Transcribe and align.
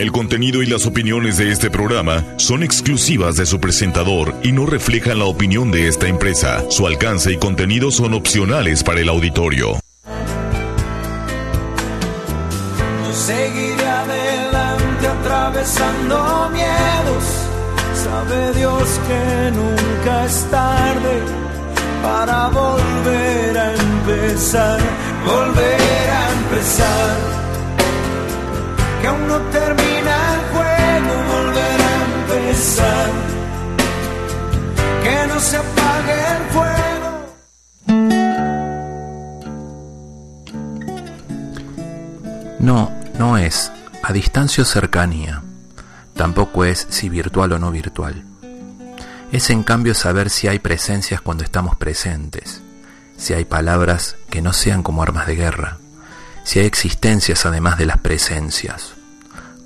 El 0.00 0.12
contenido 0.12 0.62
y 0.62 0.66
las 0.66 0.86
opiniones 0.86 1.36
de 1.36 1.52
este 1.52 1.68
programa 1.70 2.24
son 2.38 2.62
exclusivas 2.62 3.36
de 3.36 3.44
su 3.44 3.60
presentador 3.60 4.34
y 4.42 4.50
no 4.50 4.64
reflejan 4.64 5.18
la 5.18 5.26
opinión 5.26 5.70
de 5.70 5.88
esta 5.88 6.08
empresa. 6.08 6.64
Su 6.70 6.86
alcance 6.86 7.32
y 7.32 7.36
contenido 7.36 7.90
son 7.90 8.14
opcionales 8.14 8.82
para 8.82 9.00
el 9.00 9.10
auditorio. 9.10 9.78
Yo 13.04 13.12
seguiré 13.12 13.86
adelante 13.86 15.06
atravesando 15.06 16.48
miedos. 16.50 17.24
Sabe 17.92 18.54
Dios 18.54 19.00
que 19.06 19.50
nunca 19.50 20.24
es 20.24 20.50
tarde 20.50 21.20
para 22.02 22.48
volver 22.48 23.58
a 23.58 23.74
empezar, 23.74 24.80
volver 25.26 26.10
a 26.10 26.32
empezar 26.32 27.40
que 29.00 29.06
aún 29.06 29.26
no 29.28 29.38
termina 29.50 29.79
que 35.02 35.26
no 35.28 35.40
se 35.40 35.56
apague 35.56 36.12
el 36.36 36.42
fuego. 36.52 37.10
No, 42.58 42.92
no 43.18 43.38
es 43.38 43.72
a 44.02 44.12
distancia 44.12 44.62
o 44.62 44.66
cercanía, 44.66 45.42
tampoco 46.14 46.66
es 46.66 46.86
si 46.90 47.08
virtual 47.08 47.52
o 47.52 47.58
no 47.58 47.70
virtual. 47.70 48.24
Es 49.32 49.48
en 49.48 49.62
cambio 49.62 49.94
saber 49.94 50.28
si 50.28 50.46
hay 50.48 50.58
presencias 50.58 51.22
cuando 51.22 51.44
estamos 51.44 51.76
presentes, 51.76 52.60
si 53.16 53.32
hay 53.32 53.46
palabras 53.46 54.16
que 54.28 54.42
no 54.42 54.52
sean 54.52 54.82
como 54.82 55.02
armas 55.02 55.26
de 55.26 55.36
guerra, 55.36 55.78
si 56.44 56.58
hay 56.58 56.66
existencias 56.66 57.46
además 57.46 57.78
de 57.78 57.86
las 57.86 57.98
presencias. 57.98 58.99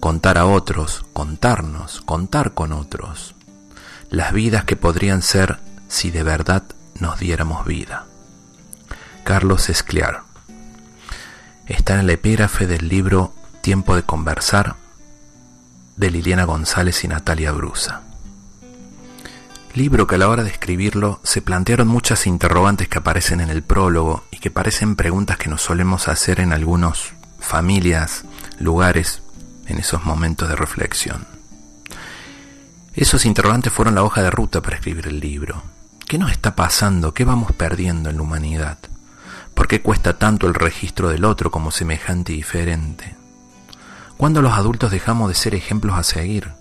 Contar 0.04 0.36
a 0.36 0.44
otros, 0.44 1.06
contarnos, 1.14 2.02
contar 2.02 2.52
con 2.52 2.72
otros. 2.72 3.34
Las 4.10 4.34
vidas 4.34 4.65
que 4.65 4.76
podrían 4.76 5.23
ser 5.23 5.60
si 5.88 6.10
de 6.10 6.23
verdad 6.23 6.62
nos 7.01 7.18
diéramos 7.18 7.65
vida. 7.65 8.04
Carlos 9.24 9.70
Escliar. 9.70 10.24
Está 11.64 11.95
en 11.95 12.01
el 12.01 12.10
epígrafe 12.10 12.66
del 12.66 12.87
libro 12.90 13.32
Tiempo 13.62 13.96
de 13.96 14.02
conversar 14.02 14.76
de 15.96 16.10
Liliana 16.10 16.45
González 16.45 17.02
y 17.02 17.09
Natalia 17.09 17.52
Brusa. 17.52 18.02
Libro 19.73 20.07
que 20.07 20.16
a 20.16 20.18
la 20.18 20.29
hora 20.29 20.45
de 20.45 20.51
escribirlo 20.51 21.20
se 21.23 21.40
plantearon 21.40 21.88
muchas 21.88 22.26
interrogantes 22.26 22.88
que 22.88 22.98
aparecen 22.98 23.40
en 23.40 23.48
el 23.48 23.62
prólogo 23.62 24.24
y 24.30 24.36
que 24.36 24.51
parecen 24.51 24.96
preguntas 24.96 25.38
que 25.38 25.48
nos 25.48 25.62
solemos 25.62 26.09
hacer 26.09 26.40
en 26.40 26.52
algunos 26.52 27.14
familias, 27.40 28.26
lugares, 28.59 29.23
en 29.66 29.79
esos 29.79 30.04
momentos 30.04 30.48
de 30.48 30.57
reflexión. 30.57 31.26
Esos 32.95 33.24
interrogantes 33.26 33.73
fueron 33.73 33.95
la 33.95 34.04
hoja 34.04 34.23
de 34.23 34.30
ruta 34.30 34.62
para 34.62 34.76
escribir 34.76 35.09
el 35.09 35.20
libro. 35.20 35.62
¿Qué 36.07 36.18
nos 36.18 36.30
está 36.30 36.54
pasando? 36.54 37.12
¿Qué 37.12 37.24
vamos 37.24 37.52
perdiendo 37.52 38.10
en 38.10 38.16
la 38.16 38.23
humanidad? 38.23 38.79
¿Por 39.54 39.66
qué 39.68 39.82
cuesta 39.82 40.18
tanto 40.18 40.46
el 40.46 40.54
registro 40.54 41.09
del 41.09 41.24
otro 41.24 41.51
como 41.51 41.70
semejante 41.70 42.32
y 42.32 42.37
diferente? 42.37 43.16
¿Cuándo 44.16 44.42
los 44.42 44.52
adultos 44.52 44.90
dejamos 44.90 45.29
de 45.29 45.35
ser 45.35 45.54
ejemplos 45.54 45.98
a 45.98 46.04
seguir? 46.04 46.52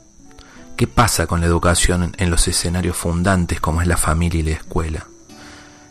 ¿Qué 0.76 0.88
pasa 0.88 1.28
con 1.28 1.40
la 1.42 1.46
educación 1.46 2.16
en 2.18 2.30
los 2.32 2.48
escenarios 2.48 2.98
fundantes 2.98 3.60
como 3.62 3.82
es 3.82 3.88
la 3.88 3.98
familia 3.98 4.40
y 4.40 4.44
la 4.44 4.52
escuela? 4.52 5.08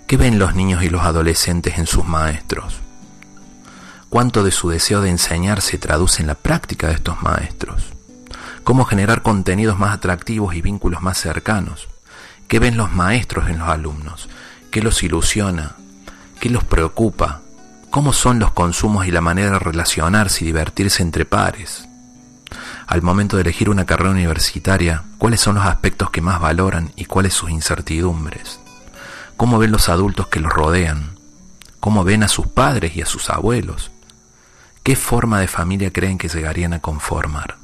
¿Qué 0.09 0.17
ven 0.17 0.39
los 0.39 0.55
niños 0.55 0.83
y 0.83 0.91
los 0.91 1.03
adolescentes 1.03 1.79
en 1.79 1.87
sus 1.87 2.05
maestros? 2.05 2.81
¿Cuánto 4.13 4.45
de 4.45 4.51
su 4.51 4.69
deseo 4.69 5.01
de 5.01 5.09
enseñar 5.09 5.63
se 5.63 5.79
traduce 5.79 6.21
en 6.21 6.27
la 6.27 6.35
práctica 6.35 6.89
de 6.89 6.93
estos 6.93 7.23
maestros? 7.23 7.95
¿Cómo 8.63 8.85
generar 8.85 9.23
contenidos 9.23 9.79
más 9.79 9.95
atractivos 9.95 10.55
y 10.55 10.61
vínculos 10.61 11.01
más 11.01 11.17
cercanos? 11.17 11.89
¿Qué 12.47 12.59
ven 12.59 12.77
los 12.77 12.93
maestros 12.93 13.49
en 13.49 13.61
los 13.61 13.69
alumnos? 13.71 14.29
¿Qué 14.71 14.83
los 14.83 15.03
ilusiona? 15.03 15.77
¿Qué 16.41 16.51
los 16.51 16.63
preocupa? 16.63 17.41
¿Cómo 17.89 18.13
son 18.13 18.39
los 18.39 18.53
consumos 18.53 19.07
y 19.07 19.13
la 19.13 19.23
manera 19.23 19.53
de 19.53 19.59
relacionarse 19.61 20.45
y 20.45 20.49
divertirse 20.49 21.03
entre 21.03 21.25
pares? 21.25 21.89
al 22.87 23.01
momento 23.01 23.37
de 23.37 23.43
elegir 23.45 23.71
una 23.71 23.87
carrera 23.87 24.11
universitaria, 24.11 25.05
cuáles 25.17 25.41
son 25.41 25.55
los 25.55 25.65
aspectos 25.65 26.11
que 26.11 26.21
más 26.21 26.39
valoran 26.39 26.93
y 26.97 27.07
cuáles 27.07 27.33
sus 27.33 27.49
incertidumbres. 27.49 28.61
Cómo 29.39 29.59
ven 29.59 29.73
los 29.73 29.89
adultos 29.89 30.27
que 30.27 30.41
los 30.41 30.53
rodean. 30.53 31.17
Cómo 31.81 32.05
ven 32.05 32.23
a 32.25 32.29
sus 32.29 32.49
padres 32.49 32.95
y 32.95 33.01
a 33.01 33.07
sus 33.07 33.31
abuelos. 33.31 33.91
¿Qué 34.83 34.97
forma 34.97 35.39
de 35.39 35.47
familia 35.47 35.93
creen 35.93 36.19
que 36.19 36.29
llegarían 36.29 36.73
a 36.73 36.81
conformar? 36.81 37.57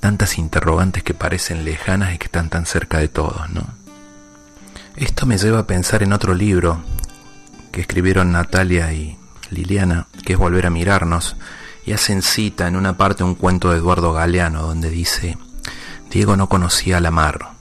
Tantas 0.00 0.36
interrogantes 0.36 1.04
que 1.04 1.14
parecen 1.14 1.64
lejanas 1.64 2.12
y 2.12 2.18
que 2.18 2.24
están 2.24 2.48
tan 2.48 2.66
cerca 2.66 2.98
de 2.98 3.06
todos, 3.06 3.48
¿no? 3.50 3.68
Esto 4.96 5.26
me 5.26 5.38
lleva 5.38 5.60
a 5.60 5.66
pensar 5.68 6.02
en 6.02 6.12
otro 6.12 6.34
libro 6.34 6.82
que 7.70 7.82
escribieron 7.82 8.32
Natalia 8.32 8.92
y 8.92 9.16
Liliana, 9.50 10.08
que 10.24 10.32
es 10.32 10.38
Volver 10.40 10.66
a 10.66 10.70
mirarnos, 10.70 11.36
y 11.86 11.92
hacen 11.92 12.20
cita 12.20 12.66
en 12.66 12.74
una 12.74 12.96
parte 12.96 13.22
un 13.22 13.36
cuento 13.36 13.70
de 13.70 13.76
Eduardo 13.76 14.12
Galeano 14.12 14.62
donde 14.62 14.90
dice, 14.90 15.38
Diego 16.10 16.36
no 16.36 16.48
conocía 16.48 16.98
la 16.98 17.12
mar. 17.12 17.52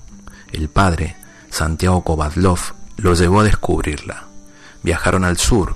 El 0.52 0.68
padre, 0.68 1.16
Santiago 1.52 2.04
Kovadlov, 2.04 2.74
lo 2.98 3.14
llevó 3.14 3.42
a 3.42 3.44
descubrirla. 3.44 4.24
Viajaron 4.82 5.26
al 5.26 5.38
sur. 5.38 5.76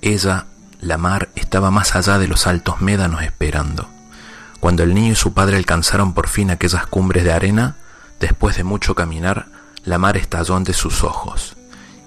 Ella, 0.00 0.46
la 0.80 0.98
mar, 0.98 1.30
estaba 1.34 1.70
más 1.70 1.96
allá 1.96 2.18
de 2.18 2.28
los 2.28 2.46
altos 2.46 2.80
médanos 2.80 3.22
esperando. 3.22 3.88
Cuando 4.60 4.82
el 4.82 4.94
niño 4.94 5.12
y 5.12 5.16
su 5.16 5.32
padre 5.32 5.56
alcanzaron 5.56 6.12
por 6.12 6.28
fin 6.28 6.50
aquellas 6.50 6.86
cumbres 6.86 7.24
de 7.24 7.32
arena, 7.32 7.76
después 8.20 8.56
de 8.56 8.64
mucho 8.64 8.94
caminar, 8.94 9.46
la 9.84 9.98
mar 9.98 10.16
estalló 10.16 10.56
ante 10.56 10.72
sus 10.72 11.04
ojos. 11.04 11.56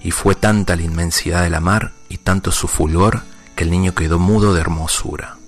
Y 0.02 0.12
fue 0.12 0.36
tanta 0.36 0.76
la 0.76 0.84
inmensidad 0.84 1.44
de 1.44 1.50
la 1.50 1.60
mar 1.60 1.92
y 2.10 2.18
tanto 2.18 2.52
su 2.52 2.68
fulgor 2.68 3.22
que 3.56 3.64
el 3.64 3.72
niño 3.72 3.94
quedó 3.94 4.20
mudo 4.20 4.54
de 4.54 4.62
hermosura 4.62 5.40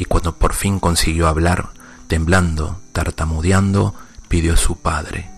y 0.00 0.06
cuando 0.06 0.34
por 0.34 0.54
fin 0.54 0.80
consiguió 0.80 1.28
hablar, 1.28 1.68
temblando, 2.08 2.80
tartamudeando, 2.92 3.94
pidió 4.28 4.54
a 4.54 4.56
su 4.56 4.76
padre, 4.76 5.28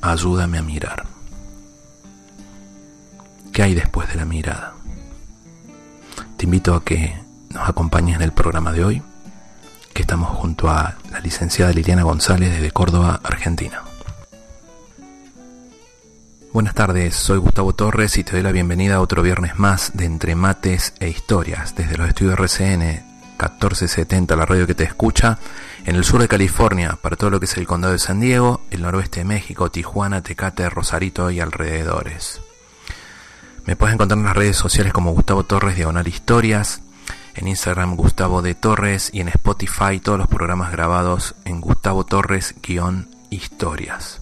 ayúdame 0.00 0.58
a 0.58 0.62
mirar. 0.62 1.04
¿Qué 3.52 3.62
hay 3.62 3.74
después 3.74 4.08
de 4.08 4.16
la 4.16 4.24
mirada? 4.24 4.74
Te 6.42 6.46
invito 6.46 6.74
a 6.74 6.84
que 6.84 7.14
nos 7.50 7.68
acompañes 7.68 8.16
en 8.16 8.22
el 8.22 8.32
programa 8.32 8.72
de 8.72 8.84
hoy, 8.84 9.02
que 9.94 10.02
estamos 10.02 10.28
junto 10.30 10.68
a 10.68 10.96
la 11.12 11.20
licenciada 11.20 11.72
Liliana 11.72 12.02
González 12.02 12.50
desde 12.50 12.72
Córdoba, 12.72 13.20
Argentina. 13.22 13.84
Buenas 16.52 16.74
tardes, 16.74 17.14
soy 17.14 17.38
Gustavo 17.38 17.76
Torres 17.76 18.18
y 18.18 18.24
te 18.24 18.32
doy 18.32 18.42
la 18.42 18.50
bienvenida 18.50 18.96
a 18.96 19.00
otro 19.00 19.22
viernes 19.22 19.56
más 19.56 19.92
de 19.94 20.04
Entre 20.04 20.34
Mates 20.34 20.94
e 20.98 21.08
Historias 21.08 21.76
desde 21.76 21.96
los 21.96 22.08
estudios 22.08 22.34
RCN 22.34 23.04
1470, 23.38 24.34
la 24.34 24.44
radio 24.44 24.66
que 24.66 24.74
te 24.74 24.82
escucha, 24.82 25.38
en 25.84 25.94
el 25.94 26.02
sur 26.02 26.20
de 26.20 26.26
California, 26.26 26.98
para 27.00 27.14
todo 27.14 27.30
lo 27.30 27.38
que 27.38 27.46
es 27.46 27.56
el 27.56 27.68
condado 27.68 27.92
de 27.92 28.00
San 28.00 28.18
Diego, 28.18 28.62
el 28.72 28.82
noroeste 28.82 29.20
de 29.20 29.26
México, 29.26 29.70
Tijuana, 29.70 30.24
Tecate, 30.24 30.68
Rosarito 30.68 31.30
y 31.30 31.38
alrededores. 31.38 32.40
Me 33.64 33.76
puedes 33.76 33.94
encontrar 33.94 34.18
en 34.18 34.24
las 34.24 34.36
redes 34.36 34.56
sociales 34.56 34.92
como 34.92 35.12
Gustavo 35.12 35.44
Torres 35.44 35.76
Diagonal 35.76 36.08
Historias, 36.08 36.82
en 37.34 37.46
Instagram 37.46 37.94
Gustavo 37.96 38.42
de 38.42 38.54
Torres 38.54 39.10
y 39.12 39.20
en 39.20 39.28
Spotify 39.28 40.00
todos 40.02 40.18
los 40.18 40.26
programas 40.26 40.72
grabados 40.72 41.36
en 41.44 41.60
Gustavo 41.60 42.04
Torres-Historias. 42.04 44.20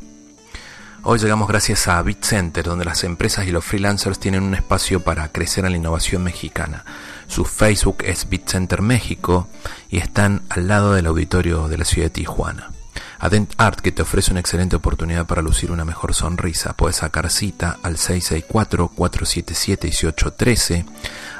Hoy 1.02 1.18
llegamos 1.18 1.48
gracias 1.48 1.88
a 1.88 2.02
BitCenter, 2.02 2.66
donde 2.66 2.84
las 2.84 3.04
empresas 3.04 3.46
y 3.46 3.50
los 3.50 3.64
freelancers 3.64 4.20
tienen 4.20 4.42
un 4.42 4.52
espacio 4.54 5.00
para 5.00 5.32
crecer 5.32 5.64
en 5.64 5.70
la 5.72 5.78
innovación 5.78 6.22
mexicana. 6.22 6.84
Su 7.26 7.46
Facebook 7.46 8.04
es 8.04 8.28
BitCenter 8.28 8.82
México 8.82 9.48
y 9.88 9.96
están 9.96 10.42
al 10.50 10.68
lado 10.68 10.92
del 10.92 11.06
auditorio 11.06 11.68
de 11.68 11.78
la 11.78 11.86
ciudad 11.86 12.09
de 12.09 12.10
Tijuana. 12.10 12.70
Adent 13.20 13.52
Art, 13.58 13.80
que 13.80 13.92
te 13.92 14.02
ofrece 14.02 14.30
una 14.30 14.40
excelente 14.40 14.76
oportunidad 14.76 15.26
para 15.26 15.42
lucir 15.42 15.70
una 15.70 15.84
mejor 15.84 16.14
sonrisa. 16.14 16.72
Puedes 16.72 16.96
sacar 16.96 17.28
cita 17.30 17.78
al 17.82 17.98
664-477-1813, 17.98 20.86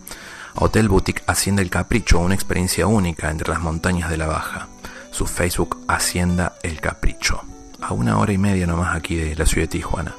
Hotel 0.56 0.90
Boutique 0.90 1.22
Hacienda 1.26 1.62
El 1.62 1.70
Capricho, 1.70 2.18
una 2.18 2.34
experiencia 2.34 2.86
única 2.86 3.30
entre 3.30 3.48
las 3.48 3.62
montañas 3.62 4.10
de 4.10 4.18
la 4.18 4.26
Baja. 4.26 4.68
Su 5.12 5.26
Facebook 5.26 5.84
Hacienda 5.86 6.54
El 6.62 6.80
Capricho. 6.80 7.42
A 7.80 7.92
una 7.92 8.18
hora 8.18 8.32
y 8.32 8.38
media 8.38 8.66
nomás 8.66 8.96
aquí 8.96 9.14
de 9.14 9.36
la 9.36 9.46
ciudad 9.46 9.64
de 9.64 9.78
Tijuana. 9.78 10.14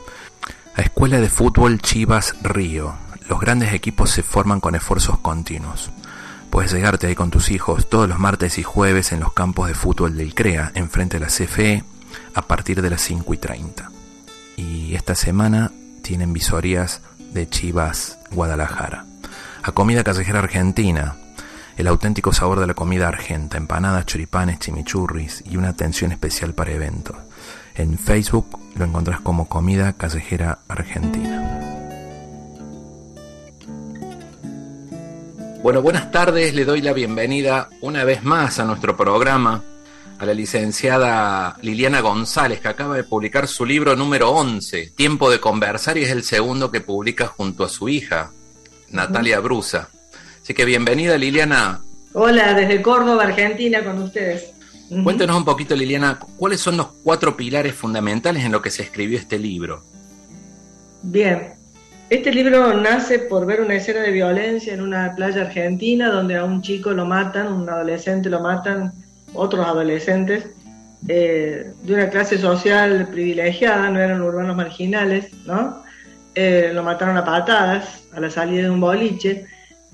La 0.78 0.84
Escuela 0.84 1.19
de 1.19 1.30
Fútbol 1.30 1.81
Chivas 1.81 2.36
Río. 2.42 2.94
Los 3.28 3.40
grandes 3.40 3.74
equipos 3.74 4.12
se 4.12 4.24
forman 4.24 4.60
con 4.60 4.75
esfuerzos 4.75 5.18
continuos. 5.19 5.90
Puedes 6.50 6.72
llegarte 6.72 7.07
ahí 7.07 7.16
con 7.16 7.31
tus 7.31 7.50
hijos 7.50 7.90
todos 7.90 8.07
los 8.07 8.19
martes 8.19 8.60
y 8.60 8.63
jueves 8.63 9.12
en 9.12 9.19
los 9.19 9.34
campos 9.34 9.68
de 9.68 9.74
fútbol 9.74 10.16
del 10.16 10.36
CREA, 10.36 10.72
enfrente 10.75 11.18
de 11.18 11.25
la 11.25 11.31
CFE, 11.31 11.84
a 12.36 12.44
partir 12.44 12.81
de 12.81 12.92
las 12.92 13.01
5 13.01 13.34
y 13.34 13.38
30. 13.38 13.92
Y 14.57 14.94
esta 14.94 15.16
semana 15.16 15.72
tienen 16.04 16.31
visorías 16.31 17.01
de 17.34 17.50
Chivas 17.50 18.19
Guadalajara. 18.30 19.07
A 19.63 19.72
comida 19.72 20.04
callejera 20.04 20.40
argentina, 20.40 21.16
el 21.78 21.88
auténtico 21.88 22.34
sabor 22.34 22.60
de 22.60 22.68
la 22.68 22.74
comida 22.74 23.08
argenta, 23.08 23.58
empanadas, 23.58 24.06
choripanes, 24.06 24.60
chimichurris 24.60 25.44
y 25.50 25.58
una 25.58 25.70
atención 25.70 26.12
especial 26.12 26.54
para 26.54 26.72
eventos. 26.72 27.16
En 27.75 27.98
Facebook 27.98 28.60
lo 28.75 28.86
encontrás 28.86 29.22
como 29.22 29.48
Comida 29.48 29.94
Callejera 29.94 30.60
Argentina. 30.68 31.60
Bueno, 35.64 35.81
buenas 35.81 36.12
tardes, 36.12 36.54
le 36.54 36.66
doy 36.66 36.81
la 36.81 36.94
bienvenida 36.94 37.70
una 37.81 38.04
vez 38.04 38.24
más 38.24 38.60
a 38.60 38.66
nuestro 38.66 38.98
programa 38.98 39.64
a 40.19 40.26
la 40.26 40.34
licenciada 40.34 41.58
Liliana 41.62 42.02
González, 42.02 42.60
que 42.60 42.68
acaba 42.68 42.96
de 42.96 43.04
publicar 43.04 43.48
su 43.48 43.66
libro 43.66 43.96
número 43.96 44.30
11, 44.31 44.92
Tiempo 44.96 45.30
de 45.30 45.40
Conversar, 45.40 45.98
y 45.98 46.04
es 46.04 46.12
el 46.12 46.24
segundo 46.24 46.69
que 46.69 46.81
publica 46.81 47.28
junto 47.28 47.64
a 47.64 47.69
su 47.69 47.90
hija, 47.90 48.31
Natalia 48.90 49.40
Brusa. 49.40 49.90
Así 50.44 50.54
que 50.54 50.66
bienvenida 50.66 51.18
Liliana. 51.18 51.80
Hola, 52.12 52.54
desde 52.54 52.81
Córdoba, 52.81 53.24
Argentina, 53.24 53.81
con 53.81 54.00
ustedes. 54.00 54.51
Cuéntenos 55.01 55.38
un 55.38 55.45
poquito, 55.45 55.74
Liliana, 55.74 56.19
¿cuáles 56.36 56.60
son 56.60 56.75
los 56.75 56.88
cuatro 57.01 57.38
pilares 57.38 57.74
fundamentales 57.74 58.44
en 58.44 58.51
lo 58.51 58.62
que 58.62 58.69
se 58.69 58.84
escribió 58.84 59.18
este 59.18 59.40
libro? 59.40 59.84
Bien, 61.01 61.54
este 62.10 62.34
libro 62.34 62.74
nace 62.74 63.19
por 63.19 63.45
ver 63.45 63.62
una 63.62 63.75
escena 63.75 64.01
de 64.01 64.12
violencia 64.12 64.74
en 64.74 64.81
una 64.81 65.13
playa 65.16 65.44
argentina 65.44 66.12
donde 66.12 66.36
a 66.36 66.44
un 66.44 66.62
chico 66.62 66.92
lo 66.92 67.06
matan, 67.06 67.54
un 67.54 67.69
adolescente 67.69 68.30
lo 68.30 68.42
matan 68.42 68.92
otros 69.34 69.66
adolescentes 69.66 70.48
eh, 71.07 71.72
de 71.84 71.94
una 71.94 72.10
clase 72.10 72.38
social 72.38 73.07
privilegiada, 73.10 73.90
no 73.90 73.98
eran 73.98 74.22
urbanos 74.22 74.57
marginales, 74.57 75.31
¿no? 75.45 75.81
Eh, 76.36 76.72
lo 76.74 76.84
mataron 76.84 77.16
a 77.16 77.24
patadas 77.24 78.04
a 78.12 78.19
la 78.19 78.30
salida 78.30 78.63
de 78.63 78.69
un 78.69 78.81
boliche 78.81 79.45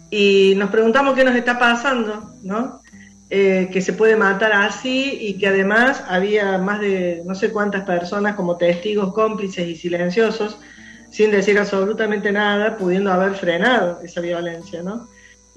y 0.10 0.54
nos 0.58 0.70
preguntamos 0.70 1.16
qué 1.16 1.24
nos 1.24 1.36
está 1.36 1.60
pasando, 1.60 2.34
¿no? 2.44 2.82
Eh, 3.30 3.70
que 3.72 3.82
se 3.82 3.94
puede 3.94 4.16
matar 4.16 4.54
así 4.54 5.18
y 5.22 5.38
que 5.38 5.48
además 5.48 6.04
había 6.08 6.58
más 6.58 6.80
de 6.80 7.22
no 7.26 7.36
sé 7.36 7.52
cuántas 7.52 7.84
personas 7.84 8.36
como 8.36 8.58
testigos 8.58 9.14
cómplices 9.14 9.68
y 9.68 9.76
silenciosos, 9.76 10.60
sin 11.12 11.30
decir 11.30 11.60
absolutamente 11.60 12.32
nada, 12.32 12.76
pudiendo 12.76 13.12
haber 13.12 13.36
frenado 13.36 14.00
esa 14.02 14.22
violencia, 14.22 14.82
¿no? 14.82 15.08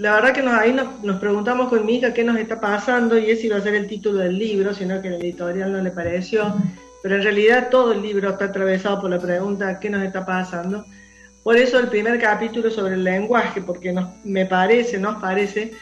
la 0.02 0.14
verdad 0.14 0.32
que 0.32 0.42
nos, 0.42 0.54
ahí 0.54 0.72
nos, 0.72 1.16
preguntamos 1.18 1.68
con 1.68 1.86
mi 1.86 1.96
hija 1.96 2.12
qué 2.12 2.24
nos 2.24 2.36
está 2.36 2.60
pasando 2.60 3.16
y 3.18 3.30
ese 3.30 3.46
iba 3.46 3.56
a 3.56 3.60
ser 3.60 3.74
el 3.74 3.86
título 3.86 4.18
del 4.18 4.36
libro, 4.36 4.74
sino 4.74 5.00
que 5.00 5.08
el 5.08 5.14
editorial 5.14 5.72
no 5.72 5.80
le 5.80 5.92
pareció. 5.92 6.54
Pero 7.02 7.16
en 7.16 7.22
realidad 7.22 7.68
todo 7.70 7.92
el 7.92 8.02
libro 8.02 8.30
está 8.30 8.46
atravesado 8.46 9.00
por 9.00 9.10
la 9.10 9.20
pregunta 9.20 9.78
qué 9.78 9.90
nos 9.90 10.02
está 10.02 10.26
pasando. 10.26 10.84
Por 11.42 11.56
eso 11.56 11.78
el 11.78 11.88
primer 11.88 12.20
capítulo 12.20 12.70
sobre 12.70 12.94
el 12.94 13.04
lenguaje, 13.04 13.60
porque 13.60 13.92
nos, 13.92 14.10
me 14.24 14.46
parece, 14.46 14.98
nos 14.98 15.20
parece 15.20 15.72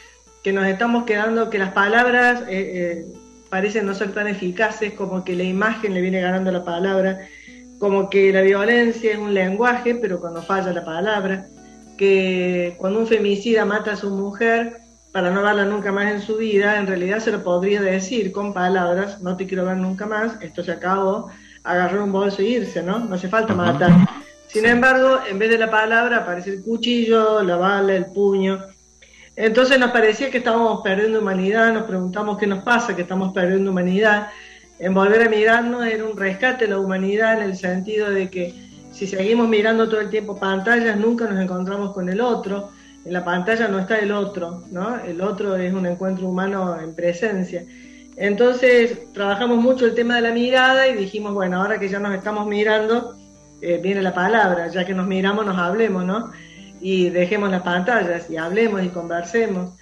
que 0.42 0.52
nos 0.52 0.66
estamos 0.66 1.04
quedando, 1.04 1.50
que 1.50 1.58
las 1.58 1.72
palabras 1.72 2.42
eh, 2.42 2.46
eh, 2.48 3.06
parecen 3.50 3.86
no 3.86 3.94
ser 3.94 4.12
tan 4.12 4.26
eficaces, 4.26 4.94
como 4.94 5.22
que 5.22 5.36
la 5.36 5.44
imagen 5.44 5.92
le 5.92 6.00
viene 6.00 6.20
ganando 6.20 6.50
la 6.50 6.64
palabra, 6.64 7.20
como 7.78 8.08
que 8.08 8.32
la 8.32 8.40
violencia 8.40 9.12
es 9.12 9.18
un 9.18 9.34
lenguaje, 9.34 9.94
pero 9.94 10.20
cuando 10.20 10.42
falla 10.42 10.72
la 10.72 10.84
palabra 10.84 11.46
que 11.98 12.76
cuando 12.78 13.00
un 13.00 13.06
femicida 13.06 13.66
mata 13.66 13.92
a 13.92 13.96
su 13.96 14.08
mujer 14.08 14.78
para 15.12 15.30
no 15.30 15.42
verla 15.42 15.66
nunca 15.66 15.92
más 15.92 16.10
en 16.10 16.22
su 16.22 16.38
vida, 16.38 16.78
en 16.78 16.86
realidad 16.86 17.18
se 17.18 17.30
lo 17.30 17.42
podría 17.42 17.82
decir 17.82 18.32
con 18.32 18.54
palabras, 18.54 19.20
no 19.20 19.36
te 19.36 19.46
quiero 19.46 19.66
ver 19.66 19.76
nunca 19.76 20.06
más, 20.06 20.40
esto 20.40 20.64
se 20.64 20.72
acabó, 20.72 21.30
agarrar 21.62 22.00
un 22.00 22.12
bolso 22.12 22.40
e 22.40 22.46
irse, 22.46 22.82
¿no? 22.82 23.00
No 23.00 23.16
hace 23.16 23.28
falta 23.28 23.54
matar. 23.54 23.90
Sin 24.52 24.66
embargo, 24.66 25.20
en 25.28 25.38
vez 25.38 25.50
de 25.50 25.58
la 25.58 25.70
palabra 25.70 26.18
aparece 26.18 26.50
el 26.50 26.62
cuchillo, 26.62 27.42
la 27.42 27.56
bala, 27.56 27.94
el 27.94 28.06
puño. 28.06 28.66
Entonces 29.36 29.78
nos 29.78 29.92
parecía 29.92 30.30
que 30.30 30.38
estábamos 30.38 30.80
perdiendo 30.82 31.20
humanidad, 31.20 31.72
nos 31.72 31.84
preguntamos 31.84 32.36
qué 32.36 32.48
nos 32.48 32.64
pasa, 32.64 32.96
que 32.96 33.02
estamos 33.02 33.32
perdiendo 33.32 33.70
humanidad. 33.70 34.28
En 34.80 34.92
volver 34.92 35.22
a 35.22 35.30
mirarnos 35.30 35.86
era 35.86 36.04
un 36.04 36.16
rescate 36.16 36.64
de 36.64 36.72
la 36.72 36.80
humanidad 36.80 37.38
en 37.38 37.50
el 37.50 37.56
sentido 37.56 38.10
de 38.10 38.28
que 38.28 38.52
si 38.90 39.06
seguimos 39.06 39.48
mirando 39.48 39.88
todo 39.88 40.00
el 40.00 40.10
tiempo 40.10 40.36
pantallas, 40.36 40.96
nunca 40.96 41.26
nos 41.26 41.40
encontramos 41.40 41.94
con 41.94 42.08
el 42.08 42.20
otro. 42.20 42.70
En 43.04 43.12
la 43.12 43.24
pantalla 43.24 43.68
no 43.68 43.78
está 43.78 43.98
el 43.98 44.10
otro, 44.10 44.64
¿no? 44.72 44.98
El 44.98 45.20
otro 45.20 45.54
es 45.56 45.72
un 45.72 45.86
encuentro 45.86 46.26
humano 46.26 46.76
en 46.80 46.92
presencia. 46.94 47.64
Entonces, 48.16 49.12
trabajamos 49.12 49.58
mucho 49.58 49.86
el 49.86 49.94
tema 49.94 50.16
de 50.16 50.22
la 50.22 50.32
mirada 50.32 50.88
y 50.88 50.96
dijimos, 50.96 51.34
bueno, 51.34 51.62
ahora 51.62 51.78
que 51.78 51.88
ya 51.88 52.00
nos 52.00 52.14
estamos 52.14 52.46
mirando, 52.46 53.16
eh, 53.62 53.78
viene 53.82 54.02
la 54.02 54.14
palabra, 54.14 54.68
ya 54.68 54.84
que 54.84 54.94
nos 54.94 55.06
miramos, 55.06 55.44
nos 55.44 55.58
hablemos, 55.58 56.04
¿no? 56.04 56.32
Y 56.80 57.10
dejemos 57.10 57.50
las 57.50 57.62
pantallas 57.62 58.30
y 58.30 58.36
hablemos 58.36 58.82
y 58.82 58.88
conversemos. 58.88 59.74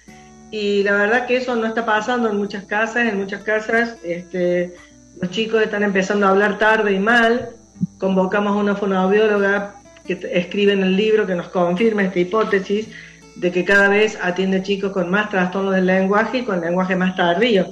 Y 0.51 0.83
la 0.83 0.93
verdad 0.93 1.27
que 1.27 1.37
eso 1.37 1.55
no 1.55 1.67
está 1.67 1.85
pasando 1.85 2.29
en 2.29 2.37
muchas 2.37 2.63
casas, 2.65 3.07
en 3.07 3.17
muchas 3.17 3.43
casas 3.43 3.97
este, 4.03 4.73
los 5.21 5.31
chicos 5.31 5.61
están 5.61 5.83
empezando 5.83 6.25
a 6.25 6.29
hablar 6.29 6.57
tarde 6.57 6.93
y 6.93 6.99
mal, 6.99 7.49
convocamos 7.97 8.53
a 8.53 8.59
una 8.59 8.75
fonoaudióloga 8.75 9.75
que 10.05 10.19
escribe 10.33 10.73
en 10.73 10.81
el 10.81 10.95
libro 10.95 11.27
que 11.27 11.35
nos 11.35 11.49
confirma 11.49 12.03
esta 12.03 12.19
hipótesis 12.19 12.87
de 13.35 13.51
que 13.51 13.63
cada 13.63 13.87
vez 13.89 14.17
atiende 14.21 14.63
chicos 14.63 14.91
con 14.91 15.09
más 15.09 15.29
trastornos 15.29 15.73
del 15.75 15.85
lenguaje 15.85 16.39
y 16.39 16.43
con 16.43 16.61
lenguaje 16.61 16.95
más 16.95 17.15
tardío. 17.15 17.67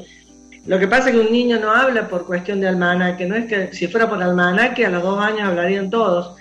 Lo 0.67 0.77
que 0.77 0.87
pasa 0.87 1.09
es 1.09 1.15
que 1.15 1.21
un 1.21 1.31
niño 1.31 1.59
no 1.59 1.71
habla 1.71 2.07
por 2.07 2.25
cuestión 2.25 2.59
de 2.59 2.67
almanaque, 2.67 3.25
no 3.25 3.35
es 3.35 3.45
que 3.45 3.73
si 3.73 3.87
fuera 3.87 4.09
por 4.09 4.21
almanaque 4.21 4.85
a 4.85 4.89
los 4.89 5.01
dos 5.01 5.19
años 5.19 5.47
hablarían 5.47 5.89
todos. 5.89 6.35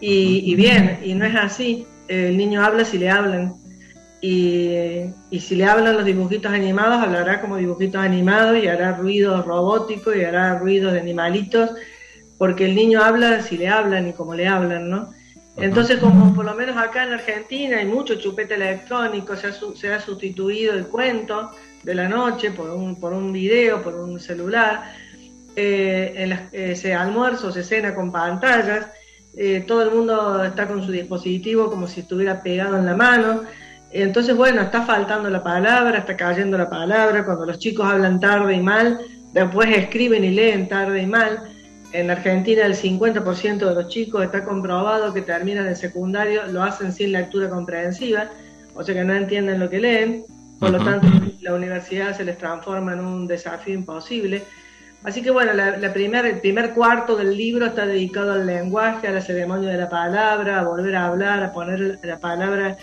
Y, 0.00 0.54
bien, 0.56 0.98
y 1.04 1.14
no 1.14 1.24
es 1.24 1.34
así. 1.34 1.86
El 2.08 2.36
niño 2.36 2.62
habla 2.64 2.84
si 2.84 2.98
le 2.98 3.08
hablan. 3.08 3.54
Y, 4.20 5.06
y, 5.30 5.40
si 5.40 5.56
le 5.56 5.64
hablan 5.64 5.96
los 5.96 6.04
dibujitos 6.04 6.52
animados, 6.52 7.02
hablará 7.02 7.40
como 7.40 7.56
dibujitos 7.56 8.00
animados 8.00 8.62
y 8.62 8.68
hará 8.68 8.92
ruidos 8.92 9.44
robóticos 9.44 10.14
y 10.16 10.24
hará 10.24 10.58
ruidos 10.58 10.92
de 10.92 11.00
animalitos 11.00 11.70
porque 12.42 12.64
el 12.64 12.74
niño 12.74 13.00
habla 13.00 13.40
si 13.40 13.56
le 13.56 13.68
hablan 13.68 14.08
y 14.08 14.12
como 14.14 14.34
le 14.34 14.48
hablan, 14.48 14.90
¿no? 14.90 15.12
Entonces, 15.58 16.00
como 16.00 16.34
por 16.34 16.44
lo 16.44 16.54
menos 16.54 16.76
acá 16.76 17.04
en 17.04 17.12
Argentina 17.12 17.76
hay 17.78 17.86
mucho 17.86 18.16
chupete 18.16 18.54
electrónico, 18.54 19.36
se 19.36 19.46
ha, 19.46 19.52
se 19.52 19.92
ha 19.92 20.00
sustituido 20.00 20.74
el 20.74 20.88
cuento 20.88 21.52
de 21.82 21.94
la 21.94 22.08
noche 22.08 22.50
por 22.50 22.70
un, 22.70 22.96
por 22.96 23.12
un 23.12 23.32
video, 23.32 23.82
por 23.82 23.94
un 23.94 24.20
celular, 24.20 24.94
eh, 25.56 26.14
en 26.16 26.48
eh, 26.52 26.76
se 26.76 26.94
almuerzo, 26.94 27.52
se 27.52 27.64
cena 27.64 27.94
con 27.94 28.10
pantallas, 28.10 28.86
eh, 29.36 29.64
todo 29.66 29.82
el 29.82 29.90
mundo 29.90 30.42
está 30.44 30.66
con 30.66 30.84
su 30.84 30.92
dispositivo 30.92 31.70
como 31.70 31.86
si 31.86 32.00
estuviera 32.00 32.42
pegado 32.42 32.76
en 32.78 32.86
la 32.86 32.96
mano. 32.96 33.42
Entonces, 33.90 34.34
bueno, 34.34 34.62
está 34.62 34.82
faltando 34.82 35.28
la 35.28 35.42
palabra, 35.42 35.98
está 35.98 36.16
cayendo 36.16 36.56
la 36.56 36.70
palabra, 36.70 37.24
cuando 37.24 37.44
los 37.44 37.58
chicos 37.58 37.86
hablan 37.86 38.20
tarde 38.20 38.54
y 38.54 38.60
mal, 38.60 39.00
después 39.32 39.68
escriben 39.76 40.24
y 40.24 40.30
leen 40.30 40.68
tarde 40.68 41.02
y 41.02 41.06
mal 41.06 41.52
en 41.92 42.10
Argentina 42.10 42.64
el 42.64 42.74
50% 42.74 43.58
de 43.58 43.74
los 43.74 43.88
chicos 43.88 44.24
está 44.24 44.44
comprobado 44.44 45.12
que 45.12 45.22
terminan 45.22 45.66
el 45.66 45.76
secundario, 45.76 46.46
lo 46.46 46.62
hacen 46.62 46.92
sin 46.92 47.12
lectura 47.12 47.48
comprensiva, 47.48 48.30
o 48.74 48.82
sea 48.82 48.94
que 48.94 49.04
no 49.04 49.14
entienden 49.14 49.60
lo 49.60 49.68
que 49.68 49.80
leen, 49.80 50.24
por 50.62 50.70
lo 50.70 50.78
tanto 50.78 51.08
la 51.40 51.54
universidad 51.54 52.16
se 52.16 52.24
les 52.24 52.38
transforma 52.38 52.92
en 52.92 53.00
un 53.00 53.26
desafío 53.26 53.74
imposible. 53.74 54.44
Así 55.02 55.20
que 55.20 55.32
bueno, 55.32 55.52
la, 55.54 55.70
el 55.70 56.40
primer 56.40 56.72
cuarto 56.72 57.16
del 57.16 57.36
libro 57.36 57.66
está 57.66 57.84
dedicado 57.84 58.34
al 58.34 58.46
lenguaje, 58.46 59.08
a 59.08 59.10
la 59.10 59.20
ceremonia 59.20 59.70
de 59.70 59.76
la 59.76 59.88
palabra, 59.88 60.60
a 60.60 60.62
volver 60.62 60.94
a 60.94 61.08
hablar, 61.08 61.42
a 61.42 61.52
poner 61.52 61.98
la 62.04 62.20
palabra 62.20 62.76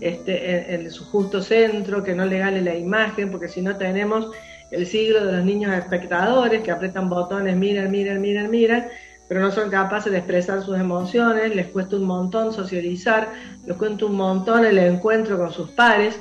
este, 0.00 0.74
en, 0.74 0.90
su 0.90 1.04
justo 1.04 1.40
centro, 1.40 2.02
que 2.02 2.16
no 2.16 2.26
le 2.26 2.38
gane 2.38 2.62
la 2.62 2.74
imagen, 2.74 3.30
porque 3.30 3.46
si 3.46 3.62
no 3.62 3.76
tenemos 3.76 4.32
el 4.72 4.84
siglo 4.84 5.24
de 5.24 5.34
los 5.34 5.44
niños 5.44 5.72
espectadores 5.72 6.62
que 6.64 6.72
apretan 6.72 7.08
botones, 7.08 7.56
miran, 7.56 7.92
miran, 7.92 8.20
miran, 8.20 8.50
miran, 8.50 8.86
pero 9.28 9.40
no 9.40 9.52
son 9.52 9.70
capaces 9.70 10.10
de 10.10 10.18
expresar 10.18 10.62
sus 10.62 10.76
emociones, 10.76 11.54
les 11.54 11.68
cuesta 11.68 11.94
un 11.94 12.06
montón 12.06 12.52
socializar, 12.52 13.28
les 13.64 13.76
cuesta 13.76 14.06
un 14.06 14.16
montón 14.16 14.64
el 14.64 14.78
encuentro 14.78 15.38
con 15.38 15.52
sus 15.52 15.70
pares. 15.70 16.18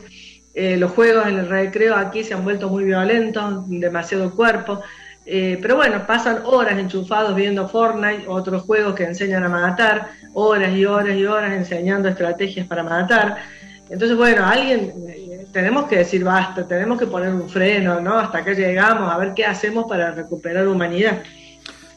Eh, 0.62 0.76
los 0.76 0.92
juegos 0.92 1.26
en 1.26 1.38
el 1.38 1.48
recreo 1.48 1.96
aquí 1.96 2.22
se 2.22 2.34
han 2.34 2.44
vuelto 2.44 2.68
muy 2.68 2.84
violentos, 2.84 3.64
demasiado 3.68 4.36
cuerpo. 4.36 4.82
Eh, 5.26 5.58
pero 5.62 5.78
bueno, 5.78 6.06
pasan 6.06 6.42
horas 6.44 6.78
enchufados 6.78 7.34
viendo 7.34 7.70
Fortnite, 7.70 8.26
otros 8.28 8.64
juegos 8.64 8.94
que 8.94 9.06
enseñan 9.06 9.46
a 9.46 9.48
matar, 9.48 10.10
horas 10.34 10.76
y 10.76 10.84
horas 10.84 11.16
y 11.16 11.24
horas 11.26 11.54
enseñando 11.54 12.10
estrategias 12.10 12.68
para 12.68 12.84
matar. 12.84 13.38
Entonces, 13.90 14.18
bueno, 14.18 14.46
alguien, 14.46 14.92
eh, 15.08 15.46
tenemos 15.54 15.86
que 15.86 16.00
decir 16.00 16.26
basta, 16.26 16.68
tenemos 16.68 17.00
que 17.00 17.08
poner 17.08 17.30
un 17.30 17.48
freno, 17.48 18.02
¿no? 18.02 18.20
Hasta 18.20 18.44
que 18.44 18.54
llegamos, 18.54 19.10
a 19.10 19.18
ver 19.18 19.34
qué 19.34 19.46
hacemos 19.46 19.86
para 19.88 20.12
recuperar 20.12 20.68
humanidad. 20.68 21.24